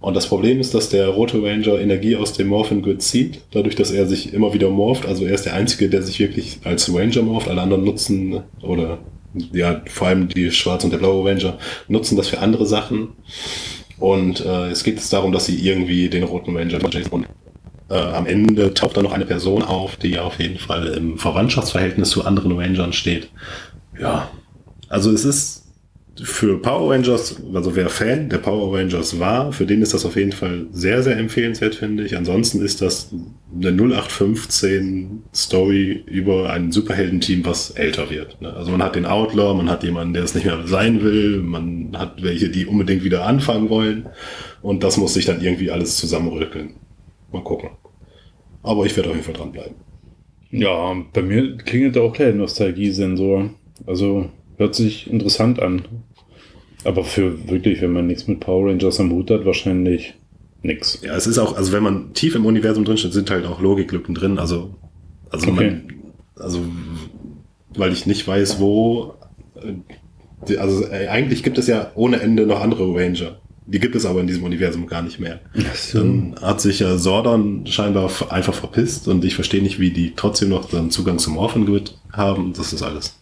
[0.00, 3.74] Und das Problem ist, dass der rote Ranger Energie aus dem Morphin Grid zieht, dadurch,
[3.74, 5.06] dass er sich immer wieder morpht.
[5.06, 7.48] Also er ist der Einzige, der sich wirklich als Ranger morpht.
[7.48, 8.98] Alle anderen nutzen oder
[9.52, 11.58] ja, vor allem die schwarze und der blaue Ranger
[11.88, 13.08] nutzen das für andere Sachen.
[13.98, 17.26] Und äh, es geht jetzt darum, dass sie irgendwie den roten Ranger und
[17.90, 22.10] äh, am Ende taucht da noch eine Person auf, die auf jeden Fall im Verwandtschaftsverhältnis
[22.10, 23.28] zu anderen Rangern steht.
[23.98, 24.30] Ja,
[24.88, 25.63] also es ist
[26.22, 30.16] für Power Rangers, also wer Fan der Power Rangers war, für den ist das auf
[30.16, 32.16] jeden Fall sehr, sehr empfehlenswert, finde ich.
[32.16, 33.12] Ansonsten ist das
[33.52, 38.40] eine 0815 Story über ein Superheldenteam, was älter wird.
[38.40, 38.52] Ne?
[38.52, 41.96] Also man hat den Outlaw, man hat jemanden, der es nicht mehr sein will, man
[41.96, 44.06] hat welche, die unbedingt wieder anfangen wollen
[44.62, 46.74] und das muss sich dann irgendwie alles zusammenrücken.
[47.32, 47.70] Mal gucken.
[48.62, 49.74] Aber ich werde auf jeden Fall dranbleiben.
[50.50, 53.50] Ja, bei mir klingelt auch der Nostalgiesensor.
[53.86, 55.82] Also hört sich interessant an.
[56.84, 60.14] Aber für wirklich, wenn man nichts mit Power Rangers am Hut hat, wahrscheinlich
[60.62, 61.00] nix.
[61.02, 63.60] Ja, es ist auch, also wenn man tief im Universum drin steht, sind halt auch
[63.60, 64.38] Logiklücken drin.
[64.38, 64.74] Also,
[65.30, 65.70] also Okay.
[65.70, 65.88] man,
[66.36, 66.60] also,
[67.76, 69.14] weil ich nicht weiß, wo,
[70.46, 73.38] äh, also äh, eigentlich gibt es ja ohne Ende noch andere Ranger.
[73.66, 75.40] Die gibt es aber in diesem Universum gar nicht mehr.
[75.94, 80.50] Dann hat sich ja Sordon scheinbar einfach verpisst und ich verstehe nicht, wie die trotzdem
[80.50, 82.52] noch dann Zugang zum Grid haben.
[82.54, 83.18] Das ist alles.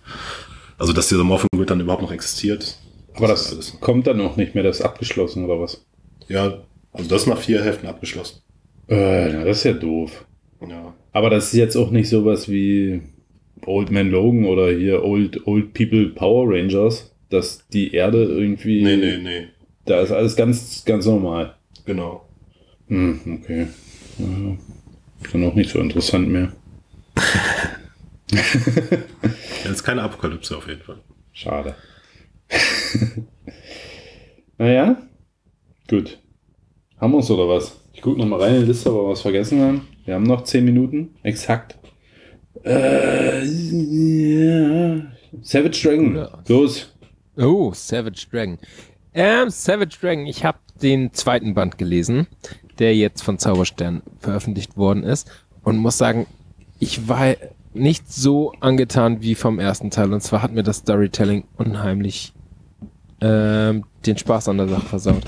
[0.82, 2.76] Also, dass dieser Morphin Grid dann überhaupt noch existiert.
[3.14, 3.80] Aber ist das alles.
[3.80, 5.86] kommt dann auch nicht mehr, das ist abgeschlossen oder was?
[6.26, 8.40] Ja, also das nach vier Heften abgeschlossen.
[8.88, 10.26] Äh, na, das ist ja doof.
[10.60, 10.92] Ja.
[11.12, 13.00] Aber das ist jetzt auch nicht sowas wie
[13.64, 18.82] Old Man Logan oder hier Old, Old People Power Rangers, dass die Erde irgendwie.
[18.82, 19.46] Nee, nee, nee.
[19.84, 21.54] Da ist alles ganz, ganz normal.
[21.84, 22.26] Genau.
[22.88, 23.68] Hm, okay.
[24.18, 24.56] Ja,
[25.22, 26.52] ist dann auch nicht so interessant mehr.
[29.64, 30.98] Ja, ist keine Apokalypse auf jeden Fall.
[31.32, 31.76] Schade.
[34.58, 34.96] naja,
[35.88, 36.18] gut.
[36.98, 37.80] Haben wir uns oder was?
[37.92, 39.88] Ich gucke nochmal rein in die Liste, ob wir was vergessen haben.
[40.04, 41.14] Wir haben noch 10 Minuten.
[41.22, 41.78] Exakt.
[42.64, 45.02] Äh, ja.
[45.42, 46.16] Savage Dragon.
[46.16, 46.42] Ja.
[46.48, 46.92] Los.
[47.36, 48.58] Oh, Savage Dragon.
[49.14, 52.26] Ähm, Savage Dragon, ich habe den zweiten Band gelesen,
[52.78, 55.30] der jetzt von Zauberstern veröffentlicht worden ist
[55.62, 56.26] und muss sagen,
[56.78, 57.36] ich war
[57.74, 60.12] nicht so angetan wie vom ersten Teil.
[60.12, 62.32] Und zwar hat mir das Storytelling unheimlich
[63.20, 65.22] ähm, den Spaß an der Sache versaut.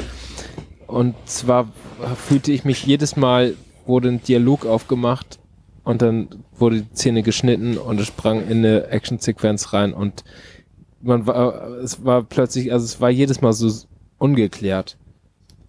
[0.86, 1.68] Und zwar
[2.16, 3.54] fühlte ich mich jedes Mal,
[3.86, 5.38] wurde ein Dialog aufgemacht
[5.84, 10.24] und dann wurde die Szene geschnitten und es sprang in eine Actionsequenz rein und
[11.02, 13.70] man war, es war plötzlich, also es war jedes Mal so
[14.18, 14.96] ungeklärt.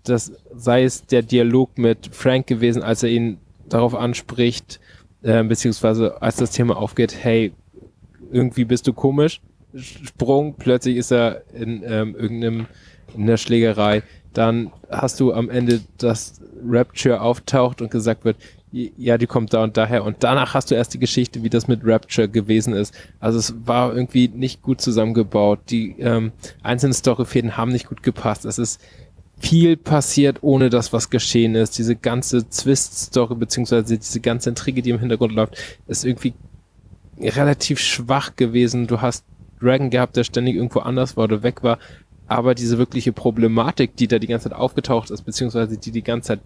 [0.04, 4.80] Das sei es der Dialog mit Frank gewesen, als er ihn darauf anspricht,
[5.26, 7.52] äh, beziehungsweise als das Thema aufgeht, hey,
[8.32, 9.42] irgendwie bist du komisch.
[9.76, 12.68] Sprung, plötzlich ist er in ähm, irgendeinem
[13.16, 14.04] in einer Schlägerei.
[14.34, 18.38] Dann hast du am Ende, dass Rapture auftaucht und gesagt wird,
[18.72, 20.04] ja, die kommt da und daher.
[20.04, 22.94] Und danach hast du erst die Geschichte, wie das mit Rapture gewesen ist.
[23.22, 25.60] Also es war irgendwie nicht gut zusammengebaut.
[25.70, 28.44] Die ähm, einzelnen Storyfäden haben nicht gut gepasst.
[28.44, 28.82] Es ist
[29.40, 31.78] viel passiert, ohne dass was geschehen ist.
[31.78, 35.58] Diese ganze Twist-Story, beziehungsweise diese ganze Intrige, die im Hintergrund läuft,
[35.88, 36.34] ist irgendwie
[37.20, 38.88] relativ schwach gewesen.
[38.88, 39.26] Du hast
[39.60, 41.80] Dragon gehabt, der ständig irgendwo anders war oder weg war.
[42.28, 46.30] Aber diese wirkliche Problematik, die da die ganze Zeit aufgetaucht ist, beziehungsweise die die ganze
[46.30, 46.40] Zeit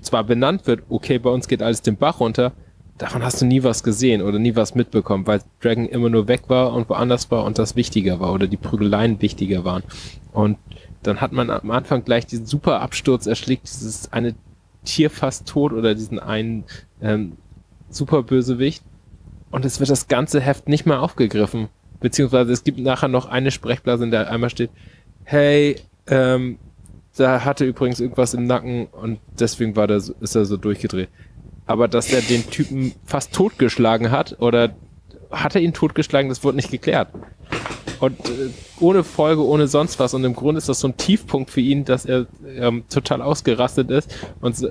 [0.00, 2.52] zwar benannt wird, okay, bei uns geht alles den Bach runter,
[2.98, 6.42] davon hast du nie was gesehen oder nie was mitbekommen, weil Dragon immer nur weg
[6.48, 9.84] war und woanders war und das wichtiger war oder die Prügeleien wichtiger waren.
[10.32, 10.58] Und
[11.02, 14.34] dann hat man am Anfang gleich diesen super Absturz erschlägt, dieses eine
[14.84, 16.64] Tier fast tot oder diesen einen
[17.00, 17.36] ähm,
[17.88, 18.82] super Bösewicht.
[19.50, 21.68] Und es wird das ganze Heft nicht mehr aufgegriffen.
[22.00, 24.70] Beziehungsweise es gibt nachher noch eine Sprechblase, in der einmal steht,
[25.24, 25.76] hey,
[26.06, 26.58] ähm,
[27.16, 31.10] da hatte übrigens irgendwas im Nacken und deswegen war der, ist er so durchgedreht.
[31.66, 34.74] Aber dass er den Typen fast totgeschlagen hat oder
[35.30, 37.08] hat er ihn totgeschlagen, das wurde nicht geklärt.
[38.02, 38.50] Und äh,
[38.80, 40.12] ohne Folge, ohne sonst was.
[40.12, 42.26] Und im Grunde ist das so ein Tiefpunkt für ihn, dass er
[42.56, 44.70] ähm, total ausgerastet ist und so-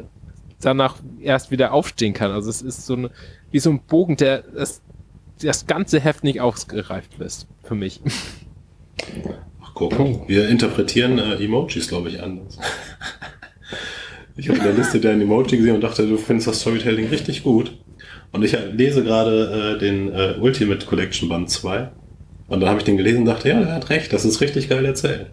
[0.60, 2.30] danach erst wieder aufstehen kann.
[2.32, 3.10] Also es ist so eine,
[3.50, 4.82] wie so ein Bogen, der das,
[5.42, 8.02] das ganze Heft nicht ausgereift ist, für mich.
[9.64, 10.28] Ach, guck.
[10.28, 12.60] Wir interpretieren äh, Emojis, glaube ich, anders.
[14.36, 17.44] ich habe in der Liste dein Emoji gesehen und dachte, du findest das Storytelling richtig
[17.44, 17.78] gut.
[18.34, 21.92] Und ich lese gerade äh, den äh, Ultimate Collection Band 2.
[22.52, 24.68] Und dann habe ich den gelesen und dachte, ja, er hat recht, das ist richtig
[24.68, 25.28] geil erzählt.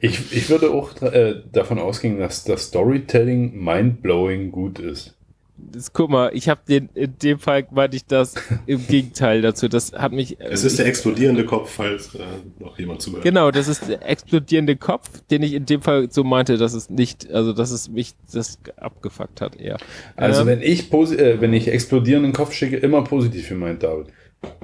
[0.00, 5.17] ich, ich würde auch äh, davon ausgehen, dass das Storytelling mindblowing gut ist.
[5.60, 8.34] Das, guck mal, ich habe den, in dem Fall meinte ich das
[8.66, 9.68] im Gegenteil dazu.
[9.68, 10.38] Das hat mich.
[10.40, 12.20] Es ist der explodierende Kopf, falls äh,
[12.60, 13.24] noch jemand zuhört.
[13.24, 16.88] Genau, das ist der explodierende Kopf, den ich in dem Fall so meinte, dass es
[16.90, 19.78] nicht, also dass es mich das abgefuckt hat eher.
[20.16, 23.78] Also Ähm, wenn ich posi äh, wenn ich explodierenden Kopf schicke, immer positiv für meinen
[23.80, 24.06] David.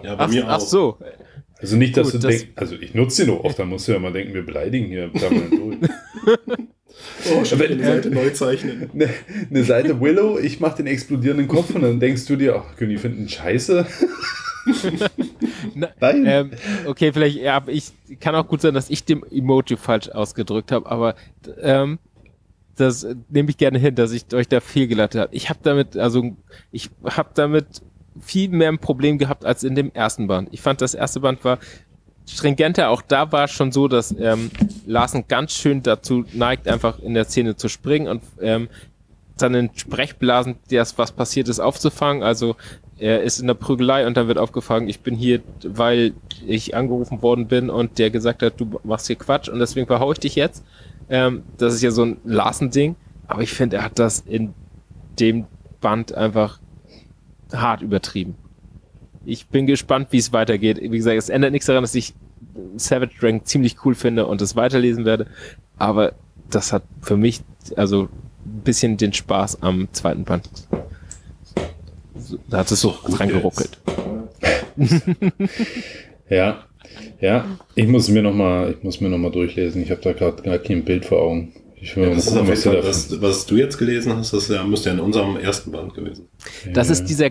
[0.02, 0.60] Ja, bei ach, mir ach auch.
[0.60, 0.98] so,
[1.58, 3.88] Also nicht, dass Gut, du das- denkst, also ich nutze den auch oft, dann musst
[3.88, 5.76] du ja mal denken, wir beleidigen hier permanent durch.
[7.32, 8.90] Oh, schon die Seite neu zeichnen.
[8.93, 9.09] eine,
[9.51, 12.90] eine Seite Willow, ich mache den explodierenden Kopf und dann denkst du dir, ach, können
[12.90, 13.86] die finden scheiße?
[15.74, 16.24] Na, Nein.
[16.26, 16.51] ähm,
[16.86, 20.72] okay, vielleicht, ja, aber ich kann auch gut sein, dass ich dem Emoji falsch ausgedrückt
[20.72, 21.16] habe, aber
[21.60, 21.98] ähm,
[22.76, 25.35] das nehme ich gerne hin, dass ich euch da fehlgeleitet habe.
[25.35, 26.36] Ich habe damit, also
[26.72, 27.82] ich habe damit
[28.20, 30.48] viel mehr ein Problem gehabt als in dem ersten Band.
[30.52, 31.59] Ich fand, das erste Band war
[32.28, 32.90] stringenter.
[32.90, 34.51] Auch da war es schon so, dass ähm,
[34.86, 38.68] Larsen ganz schön dazu neigt, einfach in der Szene zu springen und ähm,
[39.36, 42.22] dann in Sprechblasen, das, was passiert ist, aufzufangen.
[42.22, 42.56] Also
[42.98, 46.14] er ist in der Prügelei und dann wird aufgefangen, ich bin hier, weil
[46.46, 50.12] ich angerufen worden bin und der gesagt hat, du machst hier Quatsch und deswegen verhau
[50.12, 50.64] ich dich jetzt.
[51.09, 52.96] Ähm, das ist ja so ein Larsen-Ding.
[53.26, 54.55] Aber ich finde, er hat das in
[55.18, 55.46] dem
[55.80, 56.60] Band einfach
[57.52, 58.36] hart übertrieben.
[59.26, 60.78] Ich bin gespannt, wie es weitergeht.
[60.80, 62.14] Wie gesagt, es ändert nichts daran, dass ich
[62.76, 65.26] Savage Dragon ziemlich cool finde und es weiterlesen werde.
[65.78, 66.12] Aber
[66.51, 67.40] das hat für mich
[67.76, 68.09] also
[68.44, 70.48] ein bisschen den Spaß am zweiten Band.
[72.18, 73.78] So, Da hat es so dran geruckelt.
[76.30, 76.64] Ja,
[77.20, 77.44] ja.
[77.74, 79.82] Ich muss mir noch mal, ich muss mir noch mal durchlesen.
[79.82, 81.52] Ich habe da gerade gar kein Bild vor Augen.
[81.76, 84.16] Ich will Ja, mal das ist gucken, auf jeden was Fall, was du jetzt gelesen
[84.16, 86.28] hast, das ja, müsste ja in unserem ersten Band gewesen.
[86.72, 86.92] Das Ja.
[86.94, 87.30] ist dieser,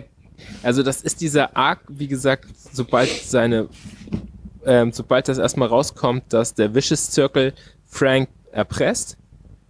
[0.62, 3.68] also das ist dieser Arc, wie gesagt, sobald seine,
[4.66, 7.52] ähm, sobald das erstmal rauskommt, dass der Vicious Circle
[7.86, 9.16] Frank erpresst,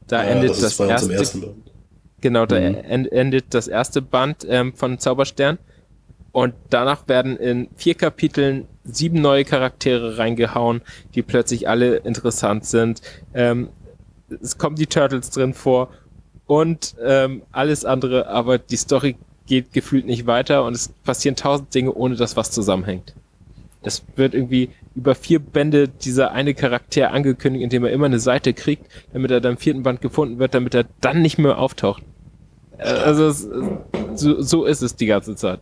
[0.07, 1.55] da Ja, endet das das, erste, ersten Band.
[2.21, 2.75] genau, da Mhm.
[2.85, 5.59] en- endet das erste Band ähm, von Zauberstern
[6.33, 10.83] und danach werden in vier Kapiteln sieben neue Charaktere reingehauen,
[11.15, 13.01] die plötzlich alle interessant sind.
[13.33, 13.69] Ähm,
[14.43, 15.89] es kommen die Turtles drin vor
[16.47, 21.75] und ähm, alles andere, aber die Story geht gefühlt nicht weiter und es passieren tausend
[21.75, 23.15] Dinge, ohne dass was zusammenhängt.
[23.83, 28.55] Es wird irgendwie über vier Bände dieser eine Charakter angekündigt, indem er immer eine Seite
[28.55, 32.03] kriegt, damit er dann im vierten Band gefunden wird, damit er dann nicht mehr auftaucht.
[32.79, 33.47] Äh, Also es,
[34.15, 35.61] so, so ist es die ganze Zeit.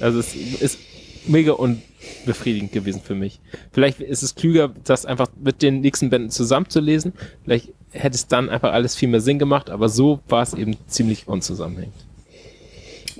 [0.00, 0.78] Also es ist
[1.26, 3.40] mega unbefriedigend gewesen für mich.
[3.70, 7.12] Vielleicht ist es klüger, das einfach mit den nächsten Bänden zusammenzulesen.
[7.44, 10.76] Vielleicht hätte es dann einfach alles viel mehr Sinn gemacht, aber so war es eben
[10.86, 11.94] ziemlich unzusammenhängend.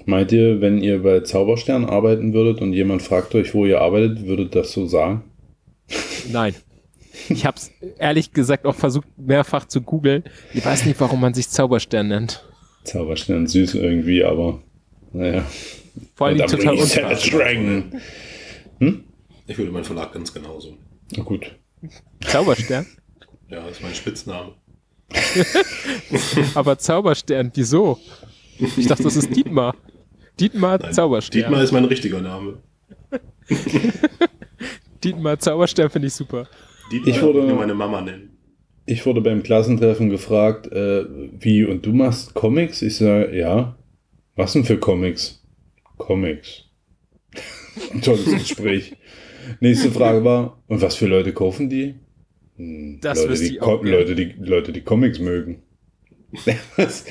[0.04, 4.26] Meint ihr, wenn ihr bei Zauberstern arbeiten würdet und jemand fragt euch, wo ihr arbeitet,
[4.26, 5.24] würdet das so sagen?
[6.30, 6.54] Nein.
[7.28, 10.24] Ich habe es ehrlich gesagt auch versucht, mehrfach zu googeln.
[10.54, 12.44] Ich weiß nicht, warum man sich Zauberstern nennt.
[12.84, 14.60] Zauberstern süß irgendwie, aber
[15.12, 15.44] naja.
[16.14, 18.00] Vor allem total Dragon.
[19.46, 20.76] Ich würde meinen Verlag ganz genauso.
[21.16, 21.54] Na gut.
[22.20, 22.86] Zauberstern?
[23.50, 24.54] Ja, das ist mein Spitzname.
[26.54, 27.98] Aber Zauberstern, wieso?
[28.58, 29.74] Ich dachte, das ist Dietmar.
[30.40, 31.40] Dietmar Nein, Zauberstern.
[31.40, 32.58] Dietmar ist mein richtiger Name.
[35.04, 36.48] Dietmar Zauberstern finde ich super.
[36.90, 38.30] Dietmar Ich wurde- würde nur meine Mama nennen.
[38.84, 41.04] Ich wurde beim Klassentreffen gefragt, äh,
[41.38, 42.82] wie, und du machst Comics?
[42.82, 43.76] Ich sage, ja.
[44.34, 45.44] Was denn für Comics?
[45.98, 46.64] Comics.
[47.92, 48.96] Ein tolles Gespräch.
[49.60, 51.94] Nächste Frage war, und was für Leute kaufen die?
[52.56, 53.82] Hm, Das Leute, die, ich auch.
[53.84, 55.62] Leute, die Leute, die Comics mögen.
[56.32, 57.04] Was, was,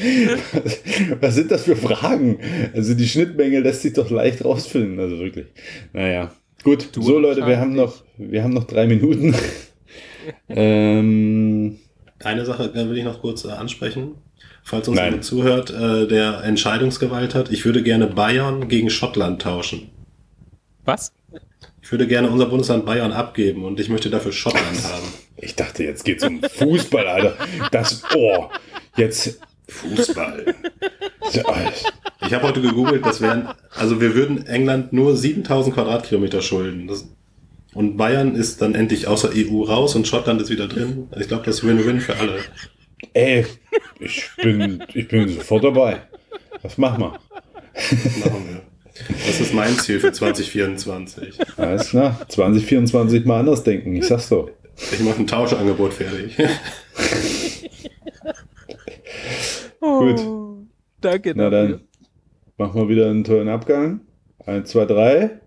[1.19, 2.39] was sind das für Fragen?
[2.73, 5.47] Also die Schnittmenge lässt sich doch leicht rausfinden, also wirklich.
[5.93, 6.31] Naja,
[6.63, 6.89] gut.
[6.93, 9.35] Du so Leute, wir haben noch, wir haben noch drei Minuten.
[10.49, 11.77] ähm,
[12.19, 14.15] Eine Sache will ich noch kurz äh, ansprechen.
[14.63, 19.89] Falls uns jemand zuhört, äh, der Entscheidungsgewalt hat, ich würde gerne Bayern gegen Schottland tauschen.
[20.85, 21.13] Was?
[21.81, 25.07] Ich würde gerne unser Bundesland Bayern abgeben und ich möchte dafür Schottland haben.
[25.37, 27.35] Ich dachte, jetzt geht's um Fußball, Alter.
[27.71, 28.49] Das, oh,
[28.95, 29.39] jetzt.
[29.67, 30.53] Fußball.
[32.25, 36.87] Ich habe heute gegoogelt, das wären, also wir würden England nur 7000 Quadratkilometer schulden.
[36.87, 37.07] Das,
[37.73, 41.07] und Bayern ist dann endlich außer EU raus und Schottland ist wieder drin.
[41.17, 42.39] Ich glaube, das ist Win-Win für alle.
[43.13, 43.45] Ey,
[43.99, 46.01] ich bin, ich bin sofort dabei.
[46.61, 47.19] Was machen wir?
[48.19, 48.61] Machen wir.
[49.25, 51.39] Das ist mein Ziel für 2024.
[51.57, 52.19] Alles klar.
[52.27, 53.95] 2024 mal anders denken.
[53.95, 54.49] Ich sag's doch.
[54.91, 56.37] Ich mache ein Tauschangebot fertig.
[59.81, 60.19] Gut.
[60.19, 60.63] Oh,
[61.01, 61.33] Danke.
[61.35, 61.81] Na dann
[62.57, 64.01] machen wir wieder einen tollen Abgang.
[64.45, 65.41] Eins, zwei, drei.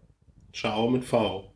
[0.52, 1.53] Ciao mit V.